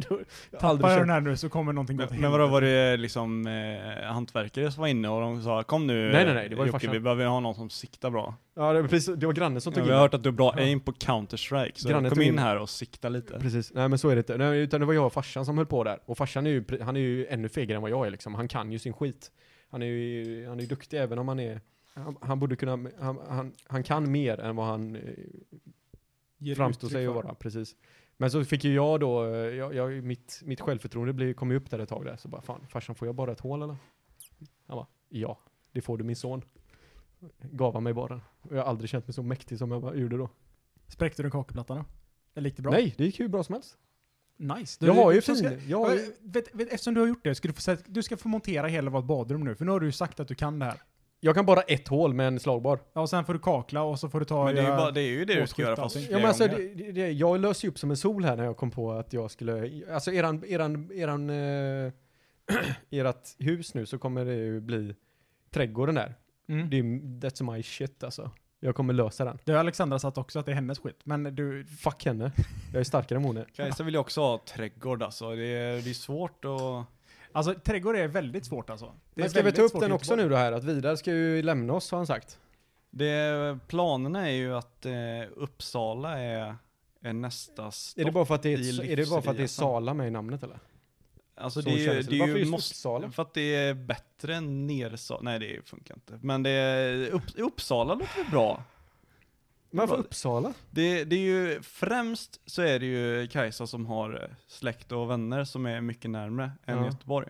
[0.09, 0.25] Har
[0.61, 4.03] tappar jag den här nu så kommer någonting Men, men vadå, var det liksom eh,
[4.13, 6.69] hantverkare som var inne och de sa kom nu Nej, nej, nej, det var ju
[6.69, 6.93] Jocke, farsan.
[6.93, 8.35] vi behöver ha någon som siktar bra.
[8.55, 10.03] Ja, det var, precis, det var grannen som Ja, tog vi in har mig.
[10.05, 12.71] hört att du har bra aim på Counter-Strike, så Grannen kom in in- här och
[12.71, 13.39] sikta lite.
[13.41, 14.37] Precis, nej men så är det inte.
[14.37, 15.99] Nej, utan det var jag och farsan som höll på där.
[16.05, 18.35] Och farsan är ju, han är ju ännu fegare än vad jag är liksom.
[18.35, 19.31] Han kan ju sin skit.
[19.71, 21.61] Han är ju, han är ju duktig även om han är,
[21.95, 27.07] han, han borde kunna, han, han, han kan mer än vad han eh, framstår sig
[27.07, 27.77] att vara, precis.
[28.17, 31.57] Men så fick ju jag då, eh, jag, jag, mitt, mitt självförtroende blev, kom ju
[31.57, 33.77] upp där ett tag där, så bara fan, farsan får jag bara ett hål eller?
[34.67, 35.39] Han bara, ja,
[35.73, 36.43] det får du min son.
[37.43, 38.21] Gav han mig bara.
[38.41, 40.29] Och jag har aldrig känt mig så mäktig som jag gjorde då.
[40.89, 41.85] Spräckte du kakplattan då?
[42.35, 42.73] Eller gick det bra?
[42.73, 43.79] Nej, det gick hur bra som helst.
[44.41, 44.87] Nice.
[44.87, 45.61] Jag har ju så ska- fin...
[45.69, 48.03] Jag har ju, vet, vet, eftersom du har gjort det, ska du, få, säga- du
[48.03, 50.35] ska få montera hela vårt badrum nu, för nu har du ju sagt att du
[50.35, 50.75] kan det här.
[51.21, 52.79] jag kan bara ett hål med en slagbar.
[52.93, 54.45] Ja, och sen får du kakla och så får du ta...
[54.45, 56.17] Men det är ju, göra- bara, det, är ju det du ska göra fast Ja,
[56.19, 58.71] men alltså, det, det, jag löste ju upp som en sol här när jag kom
[58.71, 61.93] på att jag skulle, alltså eran, eran, eran, eh,
[62.91, 64.95] ert hus nu så kommer det ju bli
[65.51, 66.15] trädgården där.
[66.49, 66.71] Mm.
[66.71, 66.83] Det är,
[67.31, 68.31] that's my shit alltså.
[68.61, 69.39] Jag kommer lösa den.
[69.45, 71.65] Det har Alexandra sagt också att det är hennes skit, men du...
[71.65, 72.33] Fuck henne.
[72.73, 73.45] Jag är starkare än hon är.
[73.45, 75.35] Kajsa vill ju också ha trädgård alltså.
[75.35, 76.87] Det är, det är svårt att...
[77.33, 78.87] Alltså trädgård är väldigt svårt alltså.
[79.15, 80.53] Det Men ska vi ta upp den också nu då här?
[80.53, 82.39] Att Vidar ska ju lämna oss har han sagt.
[82.91, 84.93] Det, planerna är ju att eh,
[85.37, 86.57] Uppsala är,
[87.03, 88.01] är nästa stopp.
[88.01, 89.47] Är det bara för att det är, är, det bara för att det är.
[89.47, 90.59] Sala med i namnet eller?
[91.41, 92.03] Alltså Så det det.
[92.03, 93.11] det är ju måste, Uppsala?
[93.11, 95.21] För att det är bättre än Nersala.
[95.23, 96.19] Nej det funkar inte.
[96.23, 98.63] Men det är, upp, Uppsala låter bra.
[99.71, 100.55] Varför Uppsala?
[100.71, 105.11] Det, det är ju, främst så är det ju Kajsa som har eh, släkt och
[105.11, 106.87] vänner som är mycket närmre än Ja.
[106.87, 107.29] Göteborg.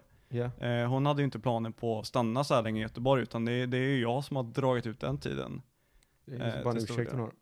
[0.61, 3.45] Eh, hon hade ju inte planer på att stanna så här länge i Göteborg, utan
[3.45, 5.63] det, det är ju jag som har dragit ut den tiden.
[6.25, 7.33] Det är Eh, bara en ursäkt hon har.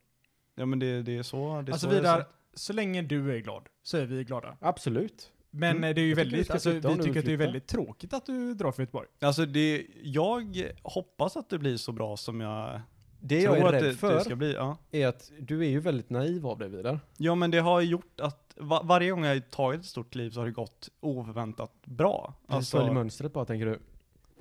[0.55, 3.39] Ja men det, det är så, det är Alltså så Vidar, så länge du är
[3.39, 4.57] glad så är vi glada.
[4.61, 5.33] Absolut.
[5.51, 5.85] Men Mm.
[5.91, 8.13] eh, det är ju Jag väldigt, alltså, vi du tycker att det är väldigt tråkigt
[8.13, 9.09] att du drar för Göteborg.
[9.21, 12.81] Alltså det, jag hoppas att det blir så bra som jag
[13.21, 14.53] Det tror jag är att rädd det, för det ska bli.
[14.55, 14.77] Ja.
[14.91, 17.01] är att du är ju väldigt naiv av dig Vidar.
[17.17, 20.31] ja men det har gjort att va, varje gång jag har tagit ett stort kliv
[20.31, 22.35] så har det gått oförväntat bra.
[22.47, 23.79] Alltså, Följ Alltså, mönstret bara tänker du.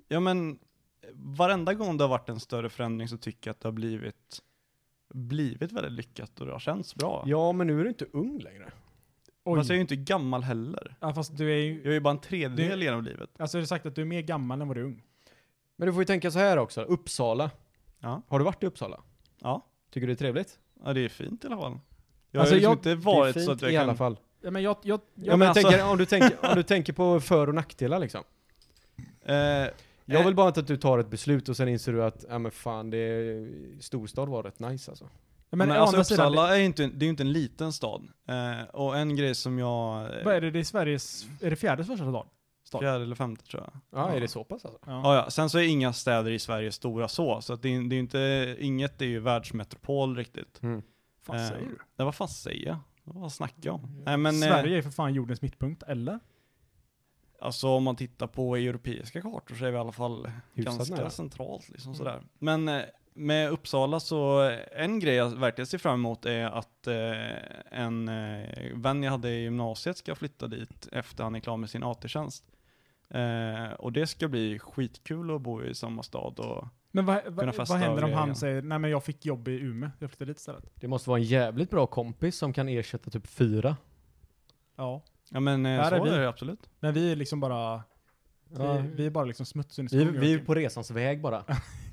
[0.08, 0.60] ja men
[1.14, 4.42] varenda gång det har varit en större förändring så tycker jag att det har blivit
[5.14, 7.24] blivit väldigt lyckat och det har känts bra.
[7.26, 8.72] Ja, men nu är du inte ung längre.
[9.48, 9.58] Oj.
[9.60, 10.96] Fast jag är ju inte gammal heller.
[11.00, 13.30] Ja, fast du är ju, Jag är ju bara en tredjedel Det- genom livet.
[13.38, 15.04] alltså du har sagt att du är mer gammal än vad du är ung.
[15.76, 16.82] Men du får ju tänka så här också.
[16.82, 17.52] Uppsala.
[18.00, 18.22] Ja.
[18.28, 19.02] Har du varit i Uppsala?
[19.42, 19.66] Ja.
[19.92, 20.60] Tycker du det är trevligt?
[20.86, 21.80] Ja det är fint i alla fall.
[22.32, 23.84] Jag Alltså, har liksom jag- inte Det är varit fint så att jag i kan...
[23.84, 24.18] alla fall.
[24.42, 26.94] Ja, men jag, jag, Ja, jag men alltså- tänker, om, du tänker, om du tänker
[26.94, 28.24] på för och nackdelar liksom.
[29.26, 29.36] Eh,
[30.10, 32.26] Jag eh, vill bara inte att du tar ett beslut och sen inser du att,
[32.30, 35.10] ja men fan, det är, storstad var rätt nice alltså.
[35.50, 38.08] Ja, Men, men, alltså Uppsala är ju inte, det är inte en liten stad.
[38.28, 40.02] Eh, och en grej som jag...
[40.20, 42.28] eh, vad är det, det är Sveriges, är det fjärde största stad?
[42.64, 42.82] stad?
[42.82, 43.74] Fjärde eller femte tror jag.
[43.74, 44.16] Ja, Ja.
[44.16, 44.80] är det så pass alltså?
[44.86, 45.30] Ja, ja.
[45.30, 48.00] Sen så är inga städer i Sverige stora så, så att det, är, det är
[48.00, 50.64] inte, inget är ju världsmetropol riktigt.
[50.64, 50.82] Mm.
[51.22, 51.78] Fan Eh, säger du?
[51.96, 52.78] Det vad fan säger jag?
[53.04, 54.02] Vad snackar jag om?
[54.06, 56.20] Nej men, eh, Sverige är för fan jordens mittpunkt, eller?
[57.42, 60.96] alltså om man tittar på europeiska kartor så är vi i alla fall Hyfsat ganska
[60.96, 61.10] nära.
[61.10, 62.22] centralt liksom sådär.
[62.40, 62.82] Men eh,
[63.18, 68.50] med Uppsala så, en grej jag verkligen ser fram emot är att eh, en eh,
[68.74, 72.44] vän jag hade i gymnasiet ska flytta dit efter han är klar med sin AT-tjänst.
[73.10, 77.36] Eh, och det ska bli skitkul att bo i samma stad och Men vad, Kunna
[77.46, 80.10] vad, festa vad händer om han säger, nej men jag fick jobb i Umeå, jag
[80.10, 80.64] flyttar dit istället?
[80.76, 83.78] Det måste vara en jävligt bra kompis som kan ersätta typ fyra.
[84.76, 85.04] Ja.
[85.30, 86.10] Ja men eh, Där så är vi.
[86.10, 86.70] är det absolut.
[86.80, 87.84] Men vi är liksom bara,
[88.58, 88.74] Ja.
[88.78, 90.22] vi, vi är bara liksom smutsen i Vi, skogen.
[90.22, 91.44] vi är på resans väg bara.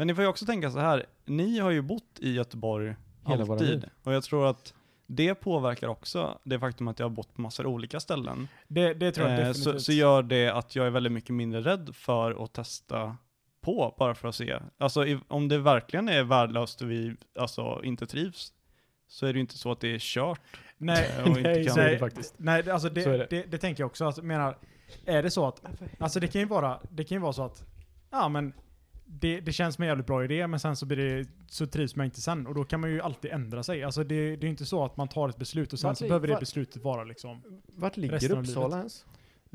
[0.00, 2.96] Men ni får ju också tänka så här, ni har ju bott i Göteborg
[3.26, 3.84] Hela alltid.
[4.02, 4.74] Och jag tror att
[5.06, 8.48] det påverkar också det faktum att jag har bott på massor olika ställen.
[8.68, 9.64] det, det tror jag Eh, definitivt.
[9.74, 13.16] så, så gör det att jag är väldigt mycket mindre rädd för att testa
[13.60, 14.58] på, bara för att se.
[14.78, 18.52] Alltså i, om det verkligen är värdelöst och vi alltså, inte trivs,
[19.08, 20.40] så är det ju inte så att det är kört.
[20.78, 22.34] nej, och inte nej, kan- Så är det nej, faktiskt.
[22.36, 23.26] nej, alltså det, Så är det.
[23.30, 23.42] det.
[23.50, 24.04] Det, tänker jag också.
[24.06, 24.56] Alltså, menar,
[25.06, 25.62] är det så att,
[25.98, 27.64] alltså det kan ju vara, det kan ju vara så att,
[28.10, 28.52] ja men,
[29.12, 31.96] det, det känns som en jävligt bra idé, men sen så blir det, så trivs
[31.96, 32.46] man inte sen.
[32.46, 33.84] Och då kan man ju alltid ändra sig.
[33.84, 35.98] Alltså det, det är ju inte så att man tar ett beslut och sen Vart
[35.98, 37.42] så behöver det vart- beslutet vara liksom
[37.76, 39.04] Vart ligger Uppsala ens?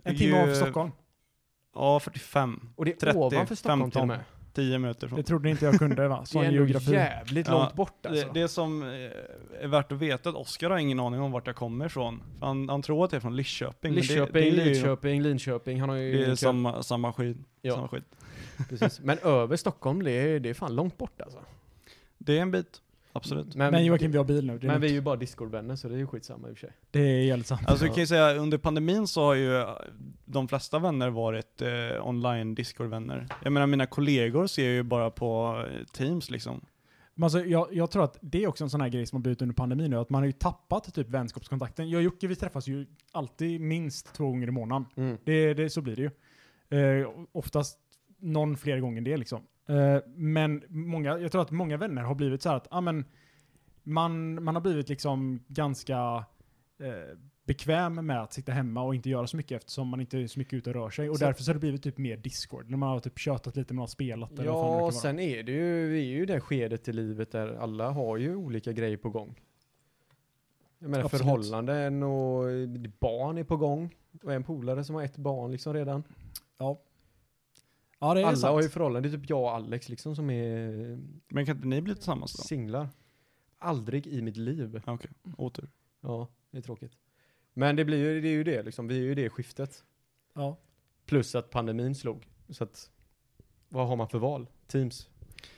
[0.03, 0.91] en Det timme av Stockholm.
[1.75, 2.69] Ja, 45.
[2.75, 4.01] Och det är 30, ovanför Stockholm till 15.
[4.01, 4.19] och med.
[4.55, 5.17] 10 minuter från.
[5.17, 6.19] Det trodde inte jag kunde va?
[6.21, 6.91] Det Sån är ändå geografi.
[6.91, 8.27] jävligt Ja, långt bort alltså.
[8.33, 8.89] Det, det som eh,
[9.61, 12.23] är värt att veta är att Oskar har ingen aning om vart jag kommer ifrån.
[12.39, 13.93] För Han, han tror att jag är från Lidköping.
[13.93, 15.79] Lidköping, det, det är ju- Lidköping, Linköping.
[15.79, 16.11] Han har ju...
[16.25, 17.37] Det är samma, samma skit.
[17.61, 17.73] Ja.
[17.75, 18.03] Samma skit.
[18.69, 18.99] Precis.
[18.99, 21.39] Men över Stockholm, det är, det är fan långt bort alltså.
[22.17, 22.81] Det är en bit.
[23.15, 23.55] Absolut.
[23.55, 24.59] Men, Men Joakim, vi har bil nu.
[24.61, 26.75] Men vi är ju bara Discord-vänner så det är ju skitsamma i och för sig.
[26.91, 27.61] det är jävligt sant.
[27.67, 29.69] Alltså vi kan ju säga under pandemin så har ju eh,
[30.25, 33.27] de flesta vänner varit eh, online Discord-vänner.
[33.43, 36.65] Jag menar mina kollegor ser jag ju bara på eh, Teams liksom.
[37.13, 39.21] Men alltså, jag, jag tror att det är också en sån här grej som har
[39.21, 41.89] blivit under pandemin nu, att man har ju tappat typ vänskapskontakten.
[41.89, 44.85] Jag och Jocke, vi träffas ju alltid minst två gånger i månaden.
[44.95, 45.17] Mm.
[45.23, 46.11] Det, det, så blir det ju.
[46.79, 47.79] Eh, oftast
[48.19, 49.41] någon fler gånger än det liksom.
[49.67, 53.05] Eh, men många, jag tror att många vänner har blivit så här att, ja men,
[53.83, 56.25] man, man har blivit liksom ganska
[56.79, 60.27] eh, bekväm med att sitta hemma och inte göra så mycket eftersom man inte är
[60.27, 61.09] så mycket ute och rör sig.
[61.09, 63.55] Och Så- därför så har det blivit typ mer Discord, när man har typ tjötat
[63.55, 66.15] lite, man har spelat eller vad fan det Ja, sen är det ju, vi är
[66.17, 69.35] ju det skedet i livet där alla har ju olika grejer på gång.
[70.79, 71.21] Jag menar Absolut.
[71.21, 72.43] förhållanden och
[72.99, 73.95] barn är på gång.
[74.23, 76.03] Och en polare som har ett barn liksom redan.
[76.57, 76.81] Ja.
[78.07, 78.53] Ja, det är Alla sant.
[78.53, 79.11] har ju förhållanden.
[79.11, 80.67] Det är typ jag och Alex liksom som är
[81.27, 82.43] Men kan inte ni bli tillsammans då?
[82.43, 82.89] singlar.
[83.59, 84.81] Aldrig i mitt liv.
[84.85, 85.69] Ja, Okej, otur.
[86.01, 86.91] Ja, det är tråkigt.
[87.53, 88.87] Men det blir ju det, är ju det liksom.
[88.87, 89.83] Vi är ju i det skiftet.
[90.33, 90.57] Ja.
[91.05, 92.27] Plus att pandemin slog.
[92.49, 92.89] Så att,
[93.69, 94.47] vad har man för val?
[94.67, 95.09] Teams.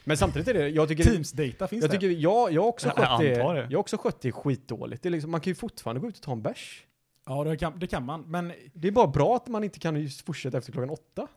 [0.04, 1.04] Men samtidigt är det, jag tycker...
[1.04, 1.96] Teams-data finns jag det.
[2.00, 3.62] tycker, jag, jag har också Jag skött det, antar det.
[3.62, 5.04] jag har också skött det skitdåligt.
[5.04, 6.86] Det är liksom, man kan ju fortfarande gå ut och ta en bärs.
[7.26, 8.22] Ja, det kan, det kan man.
[8.22, 11.28] Men Det är bara bra att man inte kan just fortsätta efter klockan åtta.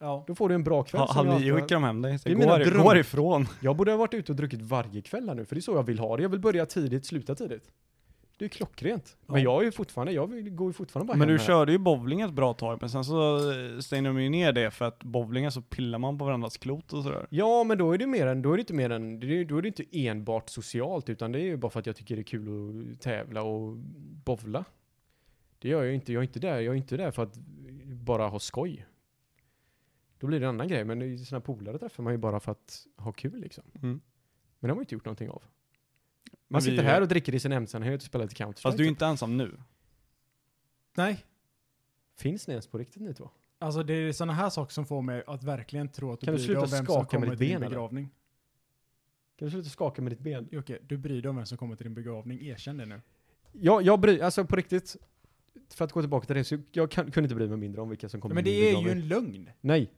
[0.00, 0.24] Ja.
[0.26, 1.00] Då får du en bra kväll.
[1.00, 2.18] Ha, som jag Halvnio antar- skickar de hem dig.
[2.18, 3.46] Så Det är gå, mina här, dröm- gå ifrån.
[3.60, 5.72] Jag borde ha varit ute och druckit varje kväll här nu, för det är så
[5.72, 6.22] jag vill ha det.
[6.22, 7.70] Jag vill börja tidigt, sluta tidigt.
[8.38, 9.16] Det är klockrent.
[9.26, 9.42] Men Ja.
[9.52, 11.46] jag är ju fortfarande, jag vill, går ju fortfarande bara Men hem du här.
[11.46, 14.70] körde ju bowling ett bra tag, men sen så eh, stängde de ju ner det
[14.70, 17.26] för att bowlingen så pillar man på varandras klot och sådär.
[17.30, 19.26] Ja, men då är det mer än, då är det inte mer än, då
[19.58, 22.22] är det inte enbart socialt, utan det är ju bara för att jag tycker det
[22.22, 23.76] är kul att tävla och
[24.24, 24.64] bowla.
[25.58, 27.34] Det gör jag ju inte, jag är inte där, jag är inte där för att
[27.86, 28.86] bara ha skoj.
[30.20, 32.52] Då blir det en annan grej, men i sina polare träffar man ju bara för
[32.52, 33.64] att ha kul liksom.
[33.74, 33.88] Mm.
[33.90, 34.00] Men
[34.60, 35.42] det har man ju inte gjort någonting av.
[36.32, 38.62] Men Man vi- sitter här och dricker i sin ensamhet och spelar lite Counter-Strike.
[38.62, 39.56] Fast du är inte ensam nu.
[40.96, 41.24] Nej.
[42.16, 43.30] Finns ni ens på riktigt ni två?
[43.58, 46.34] Alltså det är sådana här saker som får mig att verkligen tro att du Kan
[46.34, 47.68] du bryr dig om sluta vem som skaka med kommer till din ben, eller?
[47.70, 48.08] begravning.
[49.36, 50.48] Kan du sluta skaka med ditt ben?
[50.52, 52.40] Jocke, du bryr dig om vem som kommer till din begravning.
[52.46, 53.00] Erkänn det nu.
[53.52, 54.96] Jag, jag bryr, alltså på riktigt,
[55.68, 57.88] för att gå tillbaka till det, så jag kan, kunde inte bry mig mindre om
[57.88, 59.02] vilka som kommer Men till det min är ju begravning.
[59.02, 59.50] en lögn.
[59.60, 59.90] Nej.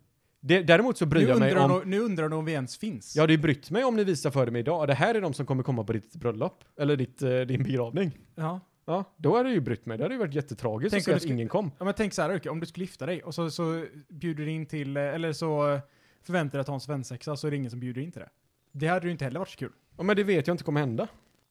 [0.44, 1.90] Det, däremot så bryr Nu jag mig undrar, om...
[1.90, 3.16] nu undrar du om vi ens finns.
[3.16, 4.88] Jag hade ju brytt mig om ni visar för mig idag.
[4.88, 6.64] Det här är de som kommer komma på ditt bröllop.
[6.78, 8.18] Eller ditt, eh, din begravning.
[8.34, 8.60] Ja.
[8.84, 9.98] Ja, då hade jag ju brytt mig.
[9.98, 11.70] Det hade ju varit jättetragiskt Tänk att se att skulle- ingen kom.
[11.78, 14.50] Ja men tänk så här om du skulle gifta dig och så, så bjuder du
[14.50, 15.80] in till, eh, eller så eh,
[16.22, 18.20] förväntar du dig att ha en svensexa så är det ingen som bjuder in till
[18.20, 18.28] det.
[18.72, 19.72] Det hade ju inte heller varit så kul.
[19.96, 21.08] Ja, men det vet jag inte kommer hända.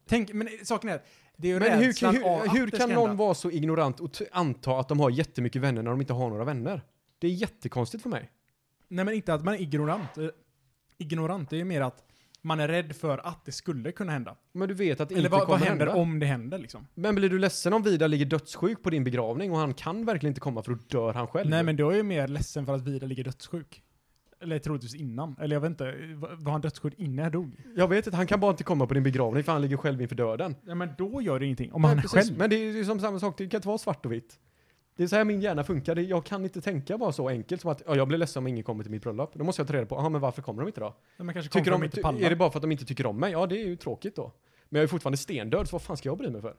[0.09, 1.01] Tänk, men eh, saken är,
[1.37, 3.23] det är ju Men hur, hur, av hur det kan någon hända.
[3.23, 6.43] vara så ignorant och anta att de har jättemycket vänner när de inte har några
[6.43, 6.81] vänner?
[7.19, 8.29] Det är jättekonstigt för mig.
[8.91, 10.17] Nej men inte att man är ignorant.
[10.17, 10.25] Eh,
[10.97, 12.03] Ignorant, det är ju mer att
[12.41, 14.35] man är rädd för att det skulle kunna hända.
[14.51, 16.01] Men du vet att det Eller inte vad, kommer vad händer hända.
[16.01, 16.87] om det händer liksom?
[16.95, 20.31] Men blir du ledsen om Vidar ligger dödssjuk på din begravning och han kan verkligen
[20.31, 21.49] inte komma för då dör han själv?
[21.49, 23.83] Nej men då är jag mer ledsen för att Vida ligger dödssjuk.
[24.41, 25.35] Eller troligtvis innan.
[25.41, 25.83] Eller jag vet inte,
[26.15, 27.55] var var han dödssjuk innan jag dog?
[27.75, 30.01] Jag vet inte, han kan bara inte komma på din begravning för han ligger själv
[30.01, 30.55] inför döden.
[30.65, 31.73] Ja men då gör det ingenting.
[31.73, 32.19] Om Nej, han är precis.
[32.27, 32.37] själv.
[32.39, 34.39] Men det är ju som samma sak, det kan inte vara svart och vitt.
[35.01, 35.95] Det är så här min hjärna funkar.
[35.95, 38.63] Jag kan inte tänka bara så enkelt som att ja, jag blir ledsen om ingen
[38.63, 39.33] kommer till mitt bröllop.
[39.33, 40.95] Då måste jag ta reda på, ja men varför kommer de inte då?
[41.17, 42.21] Ja, men kanske Tycker kommer de, de inte pallar.
[42.21, 43.31] är det bara för att de inte tycker om mig?
[43.31, 44.33] Ja, det är ju tråkigt då.
[44.69, 46.55] Men jag är fortfarande stendöd, så vad fan ska jag bry mig för?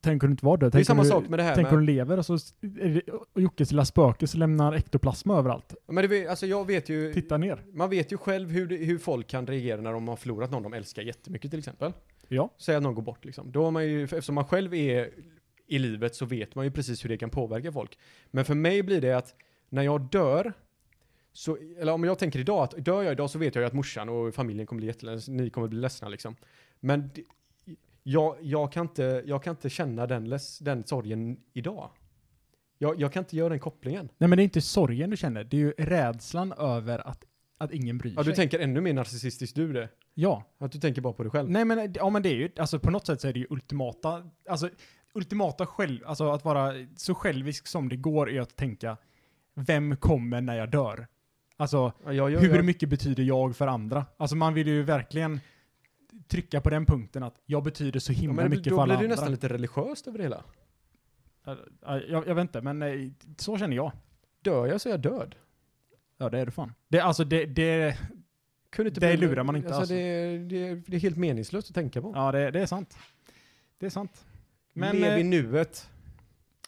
[0.00, 0.72] Tänk om du inte var död.
[0.72, 1.82] Det är samma du, sak med det här Tänk om med...
[1.82, 5.74] du lever och så är det och Jockes lilla spöke som lämnar ektoplasma överallt.
[5.86, 7.14] Men det, alltså jag vet ju...
[7.14, 7.64] Titta ner.
[7.72, 10.62] Man vet ju själv hur, det, hur folk kan reagera när de har förlorat någon
[10.62, 11.92] de älskar jättemycket till exempel.
[12.28, 12.54] Ja.
[12.58, 13.52] Säg att någon går bort liksom.
[13.52, 15.10] Då har man ju, eftersom man själv är
[15.70, 17.98] i livet så vet man ju precis hur det kan påverka folk.
[18.30, 19.34] Men för mig blir det att
[19.68, 20.52] när jag dör,
[21.32, 23.72] så, eller om jag tänker idag att dör jag idag så vet jag ju att
[23.72, 26.36] morsan och familjen kommer bli jätteledsna, ni kommer bli ledsna liksom.
[26.80, 27.10] Men
[28.02, 31.90] jag, jag, kan inte, jag kan inte känna den, less, den sorgen idag.
[32.78, 34.08] Jag, jag kan inte göra den kopplingen.
[34.18, 37.24] Nej men det är inte sorgen du känner, det är ju rädslan över att,
[37.58, 38.34] att ingen bryr Ja, du sig.
[38.34, 39.88] tänker ännu mer narcissistiskt du det.
[40.14, 40.44] Ja.
[40.58, 41.50] Att du tänker bara på dig själv.
[41.50, 43.46] Nej men, ja men det är ju, alltså på något sätt så är det ju
[43.50, 44.68] ultimata, alltså
[45.14, 48.96] ultimata själv, alltså att vara så självisk som det går är att tänka,
[49.54, 51.06] vem kommer när jag dör?
[51.56, 54.06] Alltså, Ja, jag, jag, hur jag, mycket betyder jag för andra?
[54.16, 55.40] Alltså man vill ju verkligen
[56.28, 58.84] trycka på den punkten att jag betyder så ja, himla men mycket då för alla
[58.86, 59.14] blir det andra.
[59.14, 60.44] nästan lite religiöst över det hela.
[61.44, 61.56] Ja,
[62.08, 63.92] Jag, jag vet inte, men eh, så känner jag.
[64.42, 65.34] Dör jag så är jag död.
[66.18, 66.72] Ja, det är du fan.
[66.88, 67.98] Det, alltså det, det,
[68.70, 69.94] Kunde inte Det bli- lurar man inte, Alltså, alltså.
[69.94, 72.12] Det, är- det, det är helt meningslöst att tänka på.
[72.14, 72.98] ja det, det är sant.
[73.78, 74.24] Det är sant.
[74.72, 75.90] Men, Lev i eh, nuet.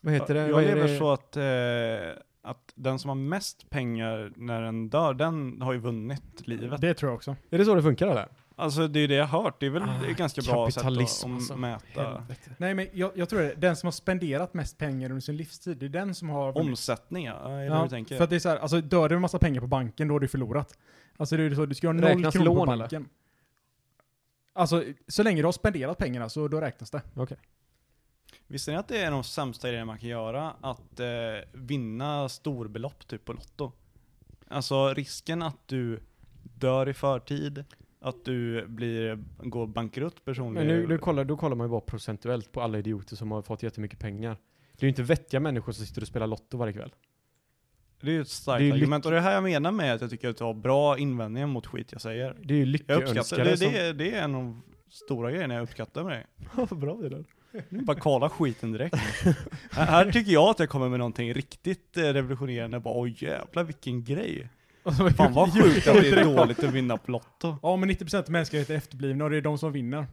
[0.00, 0.40] Vad heter det?
[0.40, 0.98] Jag Vad lever det?
[0.98, 5.78] så att, eh, att den som har mest pengar när den dör, den har ju
[5.78, 6.80] vunnit livet.
[6.80, 7.36] det tror jag också.
[7.50, 8.28] Är det så det funkar eller?
[8.56, 10.84] Alltså det är det jag har hört, det är väl Ah, ett ganska bra sätt
[10.84, 11.56] att, alltså.
[11.56, 12.50] mäta Helvete.
[12.58, 13.54] Nej men jag, jag tror det.
[13.54, 17.24] Den som har spenderat mest pengar under sin livstid, det är den som har omsättning.
[17.26, 18.16] Ja, är det Ja, du tänker?
[18.16, 20.14] för att det är så här, alltså dör du en massa pengar på banken, då
[20.14, 20.78] har du förlorat.
[21.16, 22.78] Alltså det är ju så, du ska ha noll Räknas kronor på lån, eller?
[22.82, 23.08] banken.
[24.52, 27.02] Alltså, så länge du har spenderat pengarna så då räknas det.
[28.52, 30.54] Visste ni att det är de sämsta grejerna man kan göra?
[30.60, 31.06] Att eh,
[31.52, 33.72] vinna storbelopp typ på Lotto.
[34.48, 36.00] Alltså risken att du
[36.42, 37.64] dör i förtid,
[38.00, 40.66] att du blir, går bankrutt personligen.
[40.66, 43.42] Men nu, nu kollar, då kollar man ju bara procentuellt på alla idioter som har
[43.42, 44.36] fått jättemycket pengar.
[44.72, 46.94] Det är ju inte vettiga människor som sitter och spelar Lotto varje kväll.
[48.00, 49.94] Det är ju ett starkt det är argument, och det är här jag menar med
[49.94, 52.36] att jag tycker att du har bra invändningar mot skit jag säger.
[52.42, 53.56] Det är ju lyckönskare det.
[53.56, 53.72] som...
[53.72, 56.26] Det är, det är en av stora grejerna jag uppskattar med dig.
[56.54, 57.24] Vad bra Vidar.
[57.68, 58.96] Bara kala skiten direkt.
[59.70, 62.80] här, här tycker jag att jag kommer med någonting riktigt eh, revolutionerande.
[62.80, 64.48] Bara oj jävlar vilken grej.
[64.82, 67.56] Och så- Fan vad sjukt att det är dåligt att vinna på Lotto.
[67.62, 70.06] Ja, men 90% av mänskligheten är efterblivna och det är de som vinner.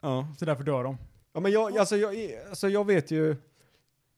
[0.00, 0.28] Ja.
[0.38, 0.98] Så därför dör de.
[1.34, 2.14] Ja men jag, alltså jag,
[2.48, 3.36] alltså jag vet ju,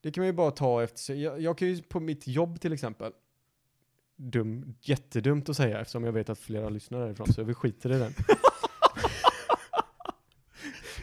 [0.02, 2.72] det kan man ju bara ta efter, jag, jag kan ju på mitt jobb till
[2.72, 3.12] exempel,
[4.16, 7.98] dum, jättedumt att säga eftersom jag vet att flera lyssnar därifrån så vi skiter i
[7.98, 8.12] den.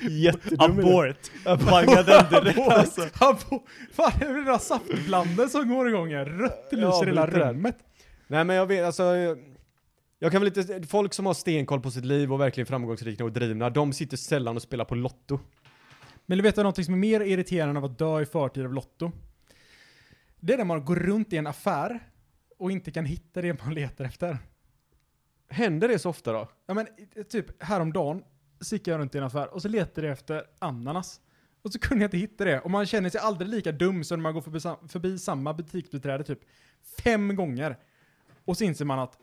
[0.10, 0.80] Jättedum.
[0.80, 1.32] Abort.
[1.46, 3.02] Banga den direkt alltså.
[3.02, 6.26] Abo- Fan, det är den där saftblanden som går igång här.
[6.26, 7.78] Rött lyser hela rummet.
[8.28, 9.38] Nej men jag vet, alltså, jag-
[10.20, 13.32] jag kan väl inte, folk som har stenkoll på sitt liv och verkligen framgångsrika och
[13.32, 15.40] drivna, de sitter sällan och spelar på Lotto.
[16.26, 18.74] Men du vet du någonting som är mer irriterande än att dö i förtid av
[18.74, 19.12] Lotto?
[20.40, 22.00] Det är när man går runt i en affär
[22.58, 24.38] och inte kan hitta det man letar efter.
[25.50, 26.50] Händer det så ofta då?
[26.68, 26.88] Ja men
[27.30, 28.24] typ häromdagen
[28.62, 31.22] så gick jag runt i en affär och så letade jag efter ananas.
[31.62, 32.60] Och så kunde jag inte hitta det.
[32.60, 36.24] Och man känner sig aldrig lika dum som när man går förbi, förbi samma butiksbiträde
[36.24, 36.40] typ
[37.04, 37.78] fem gånger.
[38.46, 39.18] Och så inser man att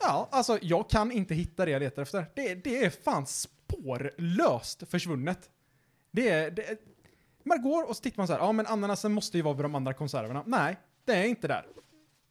[0.00, 2.26] ja, alltså jag kan inte hitta det jag letar efter.
[2.34, 5.50] Det, det är fan spårlöst försvunnet.
[6.10, 6.78] Det är, det
[7.44, 9.64] man går och så tittar man så här, ja men ananasen måste ju vara vid
[9.64, 10.42] de andra konserverna.
[10.46, 11.66] Nej, det är inte där.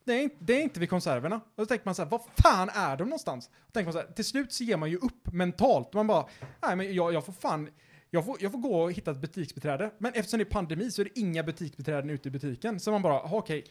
[0.06, 1.36] Det är, inte, det är inte vid konserverna.
[1.36, 3.50] Och då tänker man så här, vad fan är de någonstans?
[3.66, 5.92] Och tänker man så här, till slut så ger man ju upp mentalt.
[5.92, 6.26] Man bara,
[6.62, 7.68] nej men jag, jag får fan,
[8.10, 9.90] jag får, jag får gå och hitta ett butiksbiträde.
[9.98, 12.80] Men eftersom det är pandemi så är det inga butiksbiträden ute i butiken.
[12.80, 13.64] Så man bara, "Ha, okej,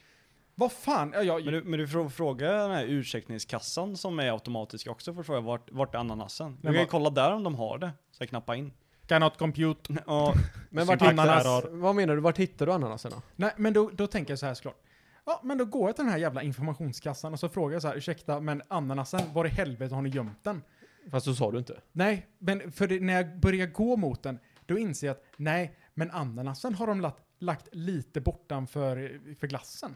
[0.56, 4.32] vad fan, ja, jag, Men du, men du får fråga den här ursäktningskassan som är
[4.32, 6.52] automatisk också för att fråga vart, vart är ananasen?
[6.52, 7.92] Du Men kan ju kolla där om de har det.
[8.12, 8.74] Så jag knappar in.
[9.08, 9.94] cannot compute.
[10.08, 10.34] Ja,
[10.70, 13.22] Men vart hittar, vad menar du, vart hittar du ananasen då?
[13.36, 14.82] Nej, men då, då tänker jag så här såklart.
[15.26, 17.88] Ja, men då går jag till den här jävla informationskassan och så frågar jag så
[17.88, 20.64] här, ursäkta, men ananasen, var i helvete har ni gömt den?
[21.12, 21.82] Fast så sa du inte.
[21.92, 25.78] Nej, men för det, när jag börjar gå mot den, då inser jag att nej,
[25.94, 29.96] men ananasen har de lagt, lagt lite bortanför för glassen.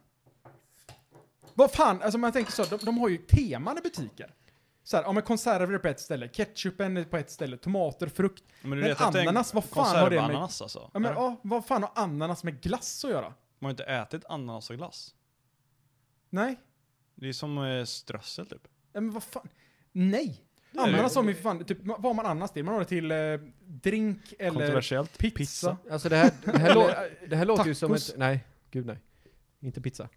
[1.53, 4.34] Vad fan, alltså man tänker så, de, de har ju teman i butiker.
[4.84, 8.43] Så här, ja men konserver på ett ställe, ketchupen på ett ställe, tomater, frukt.
[8.61, 10.89] men du Men ananas, vad fan har det med- konservananas alltså?
[10.93, 13.34] Ja men ja, vad fan har ananas med glass att göra?
[13.59, 15.15] Man har inte ätit ananas och glass.
[16.30, 16.59] Nej,
[17.15, 18.67] Det är som eh, strössel typ.
[18.93, 19.47] ja, men vad fan,
[19.91, 20.43] nej.
[20.73, 20.80] är.
[20.80, 22.63] Ananas har man ju för fan, typ, vad har man annars till?
[22.65, 23.17] Man har det till eh,
[23.65, 25.17] drink eller Kontroversiellt.
[25.17, 25.77] pizza.
[25.91, 26.89] Alltså det här, det här, lå,
[27.30, 28.09] det här låter ju som Tacos.
[28.09, 28.97] ett, nej, gud nej.
[29.59, 30.09] Inte pizza.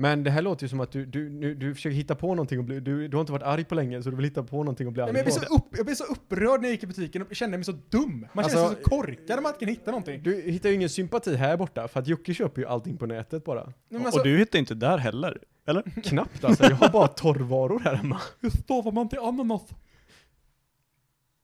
[0.00, 2.58] Men det här låter ju som att du, du, nu, du försöker hitta på någonting
[2.58, 4.56] och bli, du, du har inte varit arg på länge så du vill hitta på
[4.56, 6.68] någonting och bli Ja, arg men jag, blev så upp, jag blev så upprörd när
[6.68, 8.26] jag gick i butiken och kände mig så dum.
[8.32, 10.22] Man Alltså, känner sig så korkad om man inte kan hitta någonting.
[10.22, 13.44] Du hittar ju ingen sympati här borta för att Jocke köper ju allting på nätet
[13.44, 13.72] bara.
[13.88, 15.38] Men alltså, och du hittar inte där heller.
[15.66, 15.82] Eller?
[16.02, 18.20] Knappt alltså, jag har bara torrvaror här hemma.
[18.40, 19.62] hur stavar man till ananas?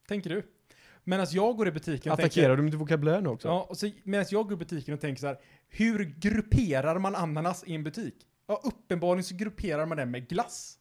[0.07, 0.43] Tänker du?
[1.03, 2.41] Medan jag går i butiken och tänker...
[2.41, 3.47] Attackerar du med vokabulär nu också?
[3.47, 5.37] Ja, och så, medan jag går i butiken och tänker så här,
[5.67, 8.15] hur grupperar man ananas i en butik?
[8.47, 10.77] Ja, uppenbarligen så grupperar man den med glass.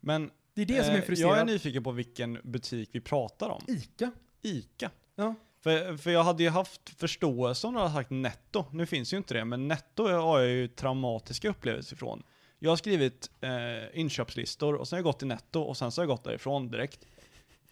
[0.00, 1.40] Men Det är det som är eh, jag frustrerande.
[1.40, 3.62] är nyfiken på vilken butik vi pratar om.
[3.66, 4.10] Ica.
[4.42, 4.90] Ica.
[5.14, 5.34] Ja.
[5.62, 8.64] För, för jag hade ju haft förståelse om du hade sagt netto.
[8.72, 12.22] Nu finns ju inte det, men netto har jag ju traumatiska upplevelser ifrån.
[12.58, 16.00] Jag har skrivit eh, inköpslistor och sen har jag gått till netto och sen så
[16.00, 17.06] har jag gått därifrån direkt.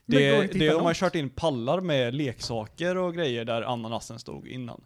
[0.06, 0.96] Det Det, det har man något.
[0.96, 4.84] kört in pallar med leksaker och grejer där ananasen stod innan.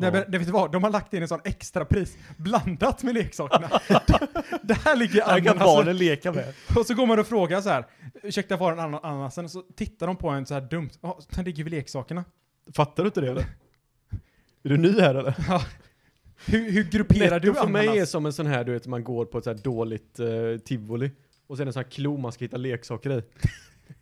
[0.00, 0.72] Nej, men det vet du vad?
[0.72, 3.68] De har lagt in en sån extra pris blandat med leksakerna.
[4.62, 5.64] det här ligger Här kan ananas.
[5.64, 6.54] barnen leka med.
[6.76, 7.86] Och så går man och frågar så här,
[8.22, 9.44] ursäkta var an- ananasen?
[9.44, 10.90] Och så tittar de på en så här dumt.
[11.00, 12.24] Ja, den ligger vid leksakerna.
[12.76, 13.44] Fattar du inte det eller?
[14.62, 15.34] Är du ny här eller?
[16.46, 18.10] Hur, hur grupperar du Netto för mig är ananas?
[18.10, 20.26] som en sån här, du vet, man går på ett så här dåligt eh,
[20.64, 21.10] tivoli
[21.46, 23.22] och sen en sån här klo man ska hitta leksaker i.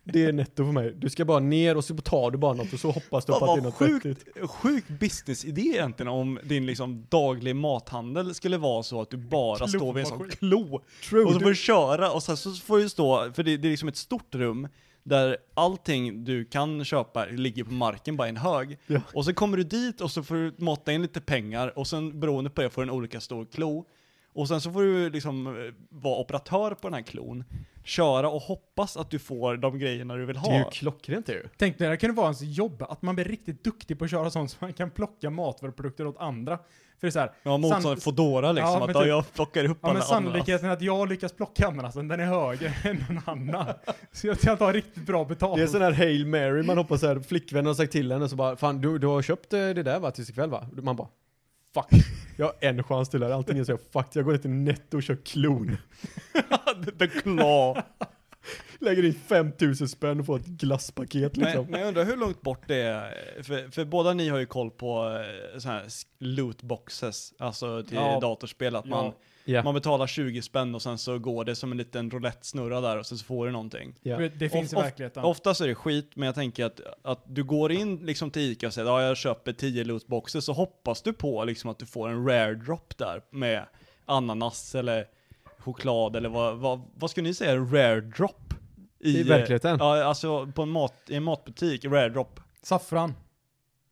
[0.03, 0.93] Det är netto för mig.
[0.97, 3.45] Du ska bara ner och så tar du bara något och så hoppas du på
[3.45, 4.49] att det är något sjukt, vettigt.
[4.49, 9.67] sjuk businessidé egentligen om din liksom daglig mathandel skulle vara så att du bara Klo,
[9.67, 10.81] står vid en sån klo.
[11.09, 11.25] True.
[11.25, 13.69] Och så får du köra och sen så får du stå, för det, det är
[13.69, 14.67] liksom ett stort rum
[15.03, 18.77] där allting du kan köpa ligger på marken bara i en hög.
[18.87, 19.01] Ja.
[19.13, 22.19] Och så kommer du dit och så får du måtta in lite pengar och sen
[22.19, 23.85] beroende på det får du en olika stor klo.
[24.33, 27.43] Och sen så får du liksom eh, vara operatör på den här klon,
[27.83, 30.69] köra och hoppas att du får de grejerna du vill Det är ju ha.
[30.69, 31.47] klockrent ju.
[31.57, 34.11] Tänk dig, det här kunde vara ens jobb, att man blir riktigt duktig på att
[34.11, 36.57] köra sånt så man kan plocka matvaruprodukter åt andra.
[36.57, 39.65] För det är så här, Ja, motsvarande San- Foodora liksom, Ja, att typ- jag plockar
[39.65, 43.65] upp ja men sannolikheten att jag lyckas plocka ananasen, den är högre än någon annan.
[44.11, 45.57] Så jag kan ta riktigt bra betalt.
[45.57, 48.35] Det är sån här Hail Mary, man hoppas såhär, flickvännen har sagt till henne så
[48.35, 50.65] bara, fan du, du har köpt eh, det där va, tills ikväll va?
[50.81, 51.07] Man bara,
[51.73, 52.05] fuck.
[52.37, 54.97] Jag har en chans till här, antingen är jag fuck, jag går ner till netto
[54.97, 55.77] och kör klon.
[56.99, 57.81] The claw.
[58.79, 61.65] Lägger in 5000 spänn och får ett glasspaket Men, liksom.
[61.65, 64.71] men jag undrar hur långt bort det är, för, för båda ni har ju koll
[64.71, 65.21] på
[65.53, 65.85] eh, såna här
[66.19, 68.19] lootboxes, alltså till Ja.
[68.19, 69.13] datorspel, att man, Ja.
[69.63, 72.97] Man betalar 20 spänn och sen så går det som en liten roulette snurra där
[72.97, 73.95] och sen så får du någonting.
[74.01, 74.17] Ja.
[74.17, 75.23] Det, finns i Of- of- verkligheten.
[75.23, 78.67] Oftast är det skit, men jag tänker att, att du går in liksom till Ica
[78.67, 82.09] och säger ja jag köper 10 lootboxes, så hoppas du på liksom att du får
[82.09, 83.65] en rare drop där med
[84.05, 85.05] ananas eller
[85.57, 88.53] choklad eller vad, vad, vad skulle ni säga, rare drop?
[88.99, 89.77] I eh, verkligheten?
[89.79, 92.39] Ja, alltså på en, mat, i en matbutik, rare drop.
[92.61, 93.13] Saffran.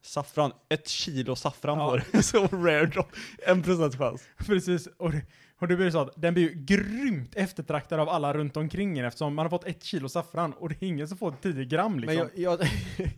[0.02, 1.90] Saffran, ett kilo saffran Ja.
[1.90, 2.24] på det.
[2.24, 3.08] Så rare drop,
[3.48, 4.22] en procent chans.
[4.48, 4.88] Precis.
[4.98, 5.22] Och det,
[5.60, 9.04] och det blir så att den blir ju grymt eftertraktad av alla runt omkring er
[9.04, 11.92] eftersom man har fått ett kilo saffran och det är ingen som får 10 gram
[11.92, 12.30] Men liksom.
[12.36, 12.60] jag,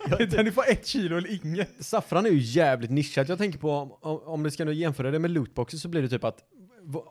[0.09, 1.85] jag, Utan får ett kilo eller inget.
[1.85, 3.29] saffran är ju jävligt nischat.
[3.29, 6.09] Jag tänker på om, om, du ska nu jämföra det med lootboxes så blir det
[6.09, 6.43] typ att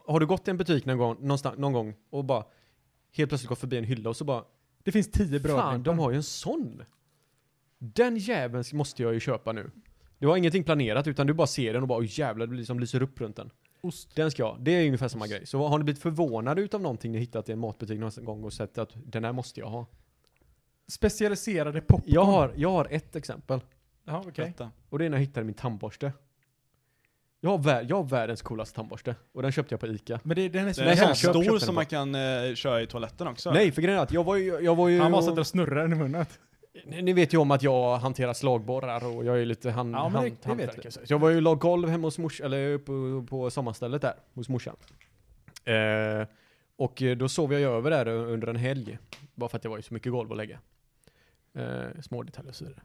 [0.07, 2.45] har du gått i en butik någon gång, någon gång och bara
[3.16, 4.45] helt plötsligt gått förbi en hylla och så bara
[4.83, 5.57] Det finns 10 bröd.
[5.57, 6.83] Fan, de har ju en sån.
[7.79, 9.70] Den jäveln måste jag ju köpa nu.
[10.18, 12.81] Du har ingenting planerat utan du bara ser den och bara oh, jävlar det liksom
[12.81, 13.51] lyser upp runt den.
[13.81, 14.16] Ost.
[14.16, 14.57] Den ska jag.
[14.61, 15.47] Det är ungefär samma grej.
[15.47, 18.53] Så har ni blivit förvånade utav någonting ni hittat i en matbutik någon gång och
[18.53, 19.87] sett att den här måste jag ha?
[20.89, 22.12] Specialiserade popcorn.
[22.14, 23.61] Jag har, jag har ett exempel.
[24.05, 24.47] Ja, okej.
[24.47, 24.70] Detta.
[24.89, 26.12] Och det är när jag hittade min tandborste.
[27.41, 29.14] Jag har, vär, jag har världens coolaste tandborste.
[29.33, 30.20] Och den köpte jag på Ica.
[30.22, 32.83] Men det, den är så Det är köp stor den som man kan eh, köra
[32.83, 33.51] i toaletten också.
[33.51, 34.61] Nej, för grejen är att jag var ju...
[34.61, 36.26] Jag var ju Han bara sätter och snurrar den i munnen.
[36.87, 40.22] Ni vet ju om att jag hanterar slagborrar och jag är lite hand, Ja, men
[40.24, 40.91] det- hand, det.
[40.91, 44.49] Så jag var ju lag golv hemma hos morsan, eller på, på sommarstället där, hos
[44.49, 44.76] morsan.
[45.64, 46.26] Eh,
[46.76, 48.99] och då sov jag över där under en helg.
[49.35, 50.59] Bara för att det var ju så mycket golv att lägga.
[51.55, 52.83] Eh, små detaljer och så vidare.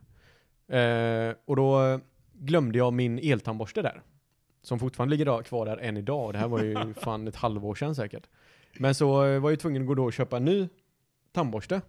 [1.30, 2.00] Eh, och då
[2.34, 4.02] glömde jag min eltandborste där.
[4.62, 6.34] Som fortfarande ligger kvar där än idag.
[6.34, 8.28] Det här var ju fan ett halvår sedan säkert.
[8.80, 10.70] Men så var jag ju tvungen att gå då och köpa en ny
[11.32, 11.82] tandborste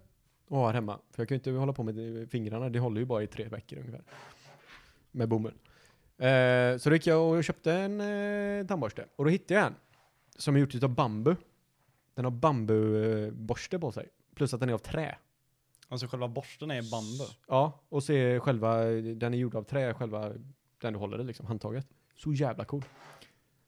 [0.48, 0.98] och ha här hemma.
[1.10, 3.48] För jag kan ju inte hålla på med fingrarna, det håller ju bara i tre
[3.48, 4.02] veckor ungefär.
[5.10, 5.54] Med bomull.
[6.18, 9.06] Eh, så då gick jag och köpte en eh, tandborste.
[9.16, 9.74] Och då hittade jag en.
[10.36, 11.36] Som är gjort av bambu.
[12.14, 14.08] Den har bambuborste på sig.
[14.34, 15.16] Plus att den är av trä.
[15.88, 17.24] Alltså själva borsten är bambu.
[17.48, 20.32] Ja, och så är själva, den är gjord av trä, själva,
[20.80, 21.86] den du håller det liksom, handtaget.
[22.16, 22.84] Så jävla cool.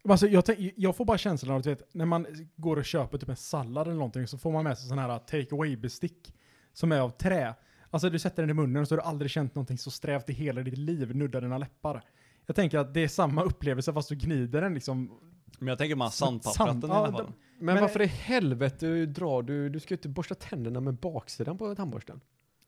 [0.09, 2.85] Alltså, jag, tänk, jag får bara känslan av att du vet, när man går och
[2.85, 5.77] köper typ en sallad eller någonting så får man med sig sån här take away
[5.77, 6.35] bestick
[6.77, 7.55] som är av trä.
[7.91, 10.31] Alltså du sätter den i munnen och så har du aldrig känt någonting så strävt
[10.31, 12.03] i hela ditt liv nudda dina läppar.
[12.47, 15.21] Jag tänker att det är samma upplevelse fast du gnider den liksom.
[15.59, 17.33] Men jag tänker man sandpapprat Sand- den i ja, alla fall.
[17.59, 21.59] Men, Men- varför i helvete drar du, du ska ju inte borsta tänderna med baksidan
[21.59, 22.21] på tandborsten.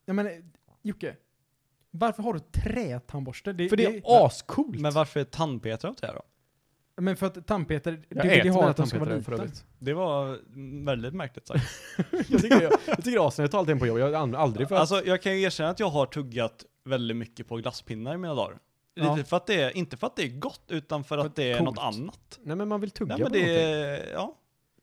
[0.05, 0.51] Ja men
[0.81, 1.15] Jocke,
[1.91, 3.53] varför har du trätandborste?
[3.53, 4.79] Det, För det är ascoolt.
[4.79, 6.21] Men varför är tandpetare av det då?
[6.99, 9.51] Men för att tandpetare, jag du vill ju ha att den ska vara för liten.
[9.79, 10.39] Det var
[10.85, 11.63] väldigt märkligt sagt.
[12.29, 13.43] jag tycker, jag, jag tycker det är asnice.
[13.43, 13.99] Jag tar alltid en på jobb.
[13.99, 14.81] Jag har aldrig för att...
[14.81, 18.33] Alltså jag kan ju erkänna att jag har tuggat väldigt mycket på glasspinnar i mina
[18.35, 18.57] dagar.
[18.93, 19.15] Ja.
[19.15, 21.51] Lite för att det är, inte för att det är gott, utan för att det
[21.51, 21.65] är Coolt.
[21.65, 22.39] något annat.
[22.41, 24.05] Nej men man vill tugga Nej, på men det någonting.
[24.05, 24.35] är, ja.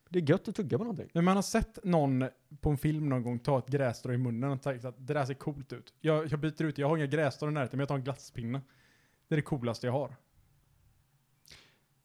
[0.09, 1.09] Det är gött att tugga på någonting.
[1.13, 2.25] Men man har sett någon
[2.61, 5.25] på en film någon gång ta ett grässtrå i munnen och tänkt att det där
[5.25, 5.95] ser coolt ut.
[6.01, 8.61] Jag, jag byter ut, jag har inga grässtrån i närheten men jag tar en glasspinne.
[9.29, 10.17] Det är det coolaste jag har.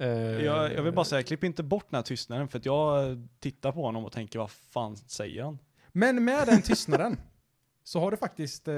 [0.02, 0.10] Eh,
[0.46, 3.72] Jag, jag vill bara säga, klipp inte bort den här tystnaden, för att jag tittar
[3.72, 5.60] på honom och tänker, vad fan säger han?
[5.92, 7.18] Men med den tystnaden
[7.84, 8.76] så har det faktiskt eh,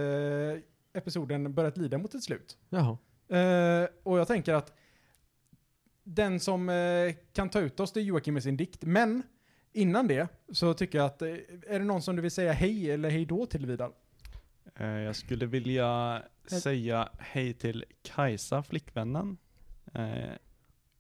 [0.94, 2.58] episoden börjat lida mot ett slut.
[2.70, 2.98] Jaha.
[3.30, 4.74] Eh, och jag tänker att
[6.04, 8.84] den som eh, kan ta ut oss det är Joakim med sin dikt.
[8.84, 9.24] Men
[9.74, 11.28] innan det så tycker jag att, eh,
[11.68, 13.92] är det någon som du vill säga hej eller hej då till Vidar?
[14.76, 19.38] Eh, Jag skulle vilja säga hej till Kajsa, flickvännen.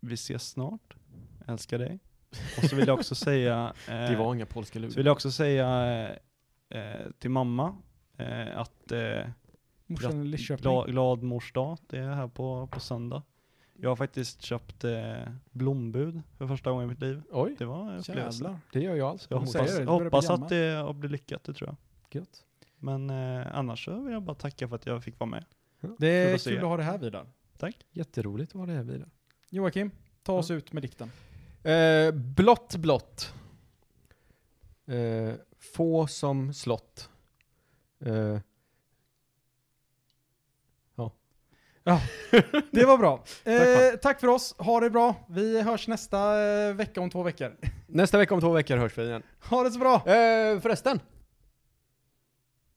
[0.03, 0.95] Vi ses snart.
[1.47, 1.99] Älskar dig.
[2.57, 3.73] Och så vill jag också säga...
[3.87, 4.89] eh, Det var inga polska Så lur.
[4.89, 5.67] vill jag också säga
[6.69, 7.75] eh, eh, till mamma
[8.17, 9.27] eh, att eh,
[9.85, 10.61] Morsan i Lidköping.
[10.61, 13.23] glad, glad mors dag, det är här på, på söndag.
[13.73, 15.13] Jag har faktiskt köpt eh,
[15.51, 17.21] blombud för första gången i mitt liv.
[17.31, 18.43] Oj, Det var upplevelse.
[18.43, 18.59] Jävlar.
[18.71, 19.21] det gör jag alls.
[19.21, 21.77] Så jag hoppas, säger det, jag hoppas att det har blivit lyckat, det tror jag.
[22.21, 22.45] Gött.
[22.77, 25.45] Men eh, annars så vill jag bara tacka för att jag fick vara med.
[25.97, 27.27] Det är Kul att ha det här Vidar.
[27.91, 29.09] Jätteroligt att vara det här vidare.
[29.53, 29.91] Joakim,
[30.23, 31.11] ta oss ut med dikten.
[31.63, 33.33] Eh, blått, blått.
[34.87, 37.09] Eh, få som slott.
[38.05, 38.37] Eh,
[42.71, 43.17] Det var bra.
[43.17, 45.15] Tack, Eh, tack för oss, ha det bra.
[45.29, 47.57] Vi hörs nästa eh, vecka om två veckor.
[47.87, 49.23] nästa vecka om två veckor hörs vi igen.
[49.49, 49.95] Ha det så bra.
[49.95, 50.99] Eh, förresten.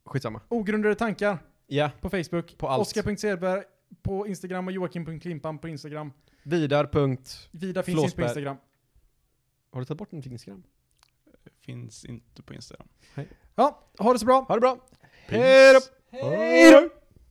[0.05, 0.41] Skitsamma.
[0.49, 1.91] Ogrundade tankar Ja.
[2.01, 2.59] på Facebook.
[2.59, 2.81] På allt.
[2.83, 3.63] Oskar.Sedberg
[4.03, 6.13] på Instagram och Joakim.Klimpan på Instagram.
[6.47, 6.87] Vidar.
[6.87, 7.49] Punkt.
[7.51, 8.23] Vida finns inte på.
[8.23, 8.57] Instagram.
[9.73, 10.63] Har du tagit bort en Instagram?
[11.61, 12.89] Finns inte på Instagram.
[13.55, 14.41] Ja, ha det så bra.
[14.49, 14.79] Ha det bra!
[15.27, 15.81] Hej då!
[16.19, 16.91] Hej då!